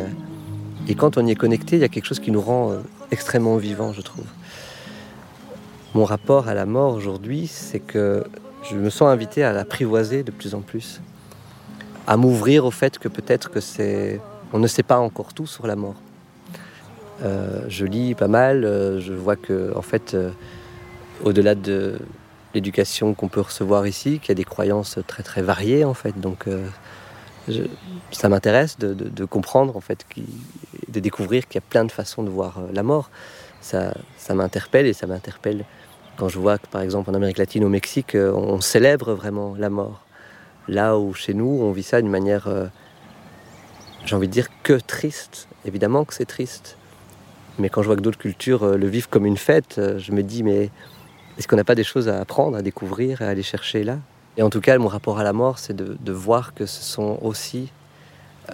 Et 0.88 0.94
quand 0.94 1.16
on 1.18 1.26
y 1.26 1.30
est 1.30 1.36
connecté, 1.36 1.76
il 1.76 1.80
y 1.80 1.84
a 1.84 1.88
quelque 1.88 2.07
chose 2.07 2.20
qui 2.20 2.30
nous 2.30 2.40
rend 2.40 2.74
extrêmement 3.11 3.57
vivants, 3.57 3.92
je 3.92 4.03
trouve. 4.03 4.26
Mon 5.94 6.05
rapport 6.05 6.49
à 6.49 6.55
la 6.55 6.66
mort 6.66 6.94
aujourd'hui, 6.94 7.46
c'est 7.46 7.80
que 7.80 8.24
je 8.62 8.76
me 8.76 8.90
sens 8.90 9.09
invité 9.09 9.42
à 9.42 9.53
l'apprivoiser 9.53 10.22
de 10.22 10.30
plus 10.30 10.55
en 10.55 10.61
plus, 10.61 11.01
à 12.07 12.16
m'ouvrir 12.16 12.64
au 12.66 12.70
fait 12.70 12.99
que 12.99 13.09
peut-être 13.09 13.51
que 13.51 13.61
c'est, 13.61 14.20
on 14.53 14.59
ne 14.59 14.66
sait 14.66 14.82
pas 14.82 14.99
encore 14.99 15.32
tout 15.32 15.46
sur 15.46 15.66
la 15.66 15.76
mort. 15.76 15.94
Euh, 17.22 17.64
je 17.68 17.84
lis 17.84 18.14
pas 18.14 18.28
mal, 18.28 18.64
euh, 18.64 19.01
je 19.01 19.12
vois 19.12 19.36
que 19.36 19.74
en 19.74 19.82
fait, 19.82 20.14
euh, 20.14 20.30
au-delà 21.24 21.55
de 21.55 21.99
l'éducation 22.55 23.14
qu'on 23.14 23.28
peut 23.28 23.40
recevoir 23.40 23.86
ici, 23.86 24.18
qu'il 24.20 24.30
y 24.30 24.32
a 24.32 24.34
des 24.34 24.44
croyances 24.44 24.99
très 25.07 25.22
très 25.22 25.42
variées 25.42 25.84
en 25.84 25.94
fait. 25.94 26.18
Donc 26.18 26.46
euh, 26.46 26.66
ça 28.11 28.28
m'intéresse 28.28 28.78
de, 28.78 29.24
comprendre 29.24 29.76
en 29.76 29.80
fait, 29.80 30.05
qui, 30.09 30.24
de 30.88 31.01
découvrir 31.01 31.46
qu'il 31.46 31.57
y 31.57 31.64
a 31.64 31.66
plein 31.68 31.84
de 31.84 31.92
façons 31.92 32.22
de 32.22 32.30
voir 32.30 32.61
la 32.72 32.82
mort. 32.82 33.11
Ça, 33.61 33.94
ça 34.16 34.34
m'interpelle 34.34 34.86
et 34.86 34.92
ça 34.92 35.07
m'interpelle 35.07 35.64
quand 36.16 36.28
je 36.28 36.38
vois 36.38 36.59
que 36.59 36.66
par 36.66 36.82
exemple 36.82 37.11
en 37.11 37.14
Amérique 37.14 37.38
latine, 37.38 37.64
au 37.64 37.68
Mexique, 37.68 38.16
on 38.16 38.61
célèbre 38.61 39.14
vraiment 39.14 39.55
la 39.57 39.70
mort. 39.70 40.05
Là 40.68 40.99
où 40.99 41.14
chez 41.14 41.32
nous, 41.32 41.61
on 41.62 41.72
vit 41.72 41.82
ça 41.82 42.03
d'une 42.03 42.11
manière, 42.11 42.46
euh, 42.46 42.66
j'ai 44.05 44.14
envie 44.14 44.28
de 44.28 44.32
dire, 44.32 44.49
que 44.62 44.74
triste. 44.74 45.49
Évidemment 45.64 46.05
que 46.05 46.12
c'est 46.12 46.26
triste. 46.26 46.76
Mais 47.59 47.70
quand 47.70 47.82
je 47.82 47.86
vois 47.86 47.96
que 47.96 48.03
d'autres 48.03 48.18
cultures 48.18 48.64
euh, 48.64 48.76
le 48.76 48.86
vivent 48.86 49.09
comme 49.09 49.24
une 49.24 49.38
fête, 49.38 49.76
euh, 49.78 49.99
je 49.99 50.12
me 50.12 50.22
dis, 50.22 50.42
mais 50.42 50.70
est-ce 51.39 51.49
qu'on 51.49 51.57
n'a 51.57 51.64
pas 51.64 51.74
des 51.74 51.84
choses 51.84 52.09
à 52.09 52.20
apprendre, 52.20 52.57
à 52.57 52.62
découvrir 52.62 53.22
à 53.22 53.26
aller 53.26 53.43
chercher 53.43 53.84
là? 53.84 53.99
Et 54.36 54.43
en 54.43 54.51
tout 54.51 54.61
cas, 54.61 54.76
mon 54.78 54.89
rapport 54.89 55.18
à 55.18 55.24
la 55.24 55.32
mort, 55.32 55.59
c'est 55.59 55.74
de, 55.74 56.12
voir 56.12 56.55
que 56.55 56.66
ce 56.66 56.82
sont 56.82 57.18
aussi 57.22 57.72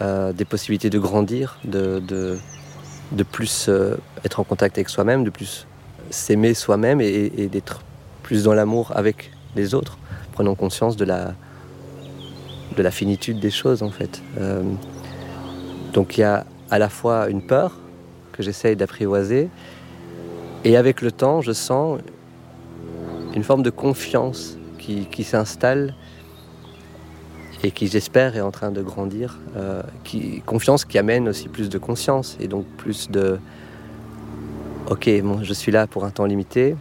euh, 0.01 0.33
des 0.33 0.45
possibilités 0.45 0.91
de 0.91 0.99
grandir, 0.99 1.59
de, 1.65 2.01
de, 2.01 3.23
plus 3.23 3.67
euh, 3.69 3.97
être 4.25 4.41
en 4.41 4.45
contact 4.45 4.79
avec 4.79 4.89
soi-même, 4.89 5.25
de 5.25 5.31
plus 5.31 5.67
s'aimer 6.11 6.55
soi-même 6.55 7.01
et, 7.01 7.33
et 7.37 7.49
d'être 7.49 7.83
plus 8.23 8.45
dans 8.45 8.55
l'amour 8.55 8.93
avec 8.95 9.31
les 9.57 9.75
autres, 9.75 9.99
prenant 10.33 10.55
conscience 10.55 10.97
de 10.97 11.05
la, 11.05 11.35
de 12.77 12.83
la 12.83 12.91
finitude 12.91 13.41
des 13.41 13.51
choses 13.51 13.83
en 13.83 13.91
fait. 13.91 14.23
Euh, 14.39 14.63
donc 15.93 16.17
il 16.17 16.23
y 16.23 16.25
a 16.25 16.45
à 16.71 16.79
la 16.79 16.89
fois 16.89 17.29
une 17.29 17.43
peur 17.43 17.79
que 18.33 18.43
j'essaye 18.43 18.77
d'apprivoiser 18.77 19.49
et 20.65 20.77
avec 20.77 21.03
le 21.03 21.13
temps 21.13 21.41
je 21.41 21.53
sens 21.53 22.01
une 23.35 23.43
forme 23.45 23.63
de 23.63 23.71
confiance 23.71 24.57
qui, 24.79 25.07
qui 25.07 25.25
s'installe 25.25 25.95
et 27.63 27.71
qui 27.71 27.87
j'espère 27.87 28.37
est 28.37 28.41
en 28.41 28.51
train 28.51 28.71
de 28.71 28.83
grandir. 28.83 29.39
Euh, 29.57 29.83
qui, 30.05 30.43
confiance 30.43 30.85
qui 30.85 30.99
amène 30.99 31.29
aussi 31.29 31.49
plus 31.49 31.69
de 31.69 31.79
conscience 31.79 32.37
et 32.41 32.49
donc 32.49 32.67
plus 32.77 33.11
de 33.11 33.39
ok 34.91 35.09
bon, 35.23 35.43
je 35.43 35.53
suis 35.55 35.73
là 35.73 35.87
pour 35.87 36.05
un 36.05 36.11
temps 36.11 36.27
limité. 36.27 36.77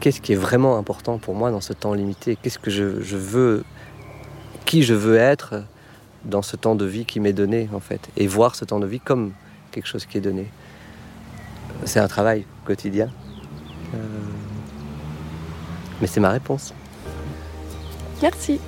Qu'est-ce 0.00 0.20
qui 0.20 0.32
est 0.32 0.36
vraiment 0.36 0.78
important 0.78 1.18
pour 1.18 1.34
moi 1.34 1.50
dans 1.50 1.60
ce 1.60 1.72
temps 1.72 1.94
limité? 1.94 2.36
Qu'est-ce 2.40 2.58
que 2.58 2.70
je, 2.70 3.00
je 3.00 3.16
veux 3.16 3.64
qui 4.64 4.82
je 4.82 4.94
veux 4.94 5.16
être 5.16 5.62
dans 6.24 6.42
ce 6.42 6.56
temps 6.56 6.74
de 6.74 6.84
vie 6.84 7.04
qui 7.04 7.18
m'est 7.18 7.32
donné 7.32 7.68
en 7.72 7.80
fait? 7.80 8.08
Et 8.16 8.26
voir 8.26 8.54
ce 8.54 8.64
temps 8.64 8.78
de 8.78 8.86
vie 8.86 9.00
comme 9.00 9.32
quelque 9.72 9.86
chose 9.86 10.06
qui 10.06 10.18
est 10.18 10.22
donné 10.22 10.46
c'est 11.84 12.00
un 12.00 12.08
travail 12.08 12.46
quotidien 12.64 13.10
euh... 13.94 13.98
mais 16.00 16.06
c'est 16.06 16.20
ma 16.20 16.30
réponse. 16.30 16.72
Merci. 18.22 18.60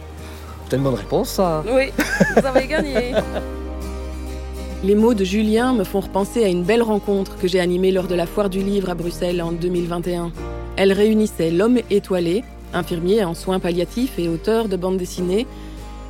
C'est 0.69 0.77
une 0.77 0.83
bonne 0.83 0.95
réponse 0.95 1.31
ça. 1.31 1.63
Oui 1.67 1.91
vous 2.37 2.47
avez 2.47 2.67
gagné. 2.67 3.15
Les 4.85 4.95
mots 4.95 5.15
de 5.15 5.25
Julien 5.25 5.73
me 5.73 5.83
font 5.83 6.01
repenser 6.01 6.45
à 6.45 6.49
une 6.49 6.63
belle 6.63 6.83
rencontre 6.83 7.37
que 7.37 7.49
j'ai 7.49 7.59
animée 7.59 7.91
lors 7.91 8.07
de 8.07 8.15
la 8.15 8.27
foire 8.27 8.49
du 8.49 8.61
livre 8.61 8.91
à 8.91 8.95
Bruxelles 8.95 9.43
en 9.43 9.53
2021 9.53 10.31
elle 10.77 10.93
réunissait 10.93 11.51
l'homme 11.51 11.81
étoilé 11.91 12.45
infirmier 12.73 13.25
en 13.25 13.35
soins 13.35 13.59
palliatifs 13.59 14.19
et 14.19 14.29
auteur 14.29 14.69
de 14.69 14.77
bande 14.77 14.97
dessinée 14.97 15.47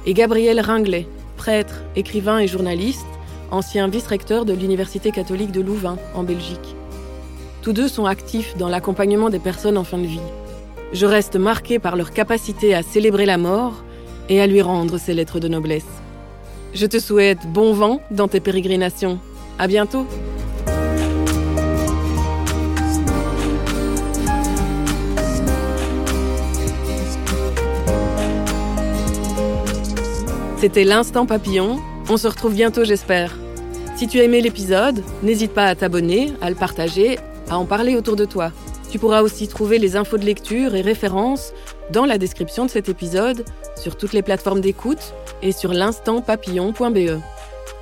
et 0.06 0.14
Gabriel 0.14 0.60
Ringlet, 0.60 1.06
prêtre, 1.36 1.82
écrivain 1.96 2.38
et 2.38 2.46
journaliste, 2.46 3.06
ancien 3.50 3.88
vice-recteur 3.88 4.44
de 4.44 4.52
l'Université 4.52 5.10
catholique 5.10 5.52
de 5.52 5.60
Louvain, 5.60 5.96
en 6.14 6.22
Belgique. 6.22 6.76
Tous 7.62 7.72
deux 7.72 7.88
sont 7.88 8.06
actifs 8.06 8.56
dans 8.56 8.68
l'accompagnement 8.68 9.30
des 9.30 9.38
personnes 9.38 9.78
en 9.78 9.84
fin 9.84 9.98
de 9.98 10.06
vie. 10.06 10.20
Je 10.92 11.04
reste 11.04 11.36
marqué 11.36 11.78
par 11.78 11.96
leur 11.96 12.12
capacité 12.12 12.74
à 12.74 12.82
célébrer 12.82 13.26
la 13.26 13.36
mort 13.36 13.84
et 14.28 14.40
à 14.40 14.46
lui 14.46 14.62
rendre 14.62 14.98
ses 14.98 15.12
lettres 15.12 15.38
de 15.38 15.48
noblesse. 15.48 15.84
Je 16.72 16.86
te 16.86 16.98
souhaite 16.98 17.46
bon 17.52 17.72
vent 17.74 18.00
dans 18.10 18.28
tes 18.28 18.40
pérégrinations. 18.40 19.18
À 19.58 19.66
bientôt! 19.66 20.06
C'était 30.58 30.84
l'instant 30.84 31.24
papillon. 31.24 31.78
On 32.08 32.16
se 32.16 32.26
retrouve 32.26 32.54
bientôt, 32.54 32.84
j'espère. 32.84 33.36
Si 33.94 34.08
tu 34.08 34.18
as 34.20 34.24
aimé 34.24 34.40
l'épisode, 34.40 35.04
n'hésite 35.22 35.52
pas 35.52 35.66
à 35.66 35.74
t'abonner, 35.74 36.32
à 36.40 36.50
le 36.50 36.56
partager, 36.56 37.18
à 37.48 37.58
en 37.58 37.64
parler 37.64 37.94
autour 37.94 38.16
de 38.16 38.24
toi. 38.24 38.52
Tu 38.90 38.98
pourras 38.98 39.22
aussi 39.22 39.48
trouver 39.48 39.78
les 39.78 39.96
infos 39.96 40.16
de 40.16 40.24
lecture 40.24 40.74
et 40.74 40.80
références 40.80 41.52
dans 41.90 42.06
la 42.06 42.18
description 42.18 42.66
de 42.66 42.70
cet 42.70 42.88
épisode, 42.88 43.44
sur 43.76 43.96
toutes 43.96 44.12
les 44.12 44.22
plateformes 44.22 44.60
d'écoute 44.60 45.14
et 45.42 45.52
sur 45.52 45.72
l'instantpapillon.be. 45.72 47.20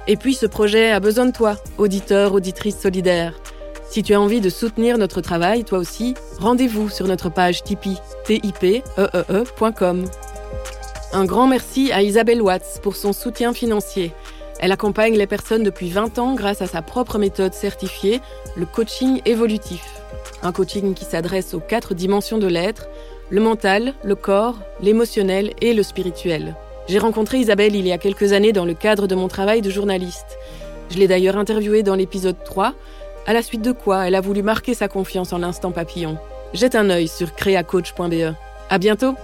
Et 0.09 0.17
puis 0.17 0.35
ce 0.35 0.47
projet 0.47 0.91
a 0.93 1.01
besoin 1.01 1.27
de 1.27 1.33
toi, 1.33 1.57
auditeur, 1.79 2.33
auditrice 2.35 2.79
solidaire. 2.79 3.35
Si 3.89 4.03
tu 4.03 4.15
as 4.15 4.21
envie 4.21 4.41
de 4.41 4.51
soutenir 4.51 4.99
notre 4.99 5.21
travail, 5.21 5.65
toi 5.65 5.79
aussi, 5.79 6.15
rendez-vous 6.39 6.89
sur 6.89 7.07
notre 7.07 7.29
page 7.29 7.63
Tipeee, 7.63 7.99
tipeee.com. 8.25 10.05
Un 11.13 11.25
grand 11.25 11.47
merci 11.47 11.93
à 11.93 12.03
Isabelle 12.03 12.43
Watts 12.43 12.81
pour 12.83 12.97
son 12.97 13.13
soutien 13.13 13.53
financier. 13.53 14.13
Elle 14.59 14.73
accompagne 14.73 15.15
les 15.15 15.27
personnes 15.27 15.63
depuis 15.63 15.91
20 15.91 16.19
ans 16.19 16.35
grâce 16.35 16.63
à 16.63 16.67
sa 16.67 16.83
propre 16.83 17.19
méthode 17.19 17.55
certifiée, 17.55 18.21
le 18.57 18.67
coaching 18.67 19.21
évolutif. 19.25 19.85
Un 20.43 20.53
coaching 20.53 20.95
qui 20.95 21.05
s'adresse 21.05 21.55
aux 21.55 21.61
quatre 21.61 21.95
dimensions 21.95 22.39
de 22.39 22.47
l'être, 22.47 22.89
le 23.31 23.41
mental, 23.41 23.95
le 24.05 24.15
corps, 24.15 24.57
l'émotionnel 24.81 25.53
et 25.61 25.75
le 25.75 25.83
spirituel. 25.83 26.55
J'ai 26.89 26.99
rencontré 26.99 27.39
Isabelle 27.39 27.75
il 27.75 27.87
y 27.87 27.93
a 27.93 27.99
quelques 27.99 28.33
années 28.33 28.53
dans 28.53 28.65
le 28.65 28.75
cadre 28.75 29.07
de 29.07 29.15
mon 29.15 29.29
travail 29.29 29.61
de 29.61 29.71
journaliste. 29.71 30.39
Je 30.91 30.99
l'ai 30.99 31.09
d'ailleurs 31.09 31.37
interviewée 31.37 31.83
dans 31.83 31.97
l'épisode 31.97 32.37
3, 32.45 32.75
à 33.27 33.33
la 33.33 33.43
suite 33.43 33.63
de 33.63 33.73
quoi 33.73 34.07
elle 34.07 34.15
a 34.15 34.21
voulu 34.21 34.43
marquer 34.43 34.75
sa 34.75 34.87
confiance 34.87 35.33
en 35.33 35.39
l'instant 35.39 35.73
papillon. 35.73 36.17
Jette 36.55 36.77
un 36.77 36.91
œil 36.91 37.09
sur 37.09 37.35
créacoach.be. 37.35 38.35
À 38.71 38.79
bientôt! 38.79 39.15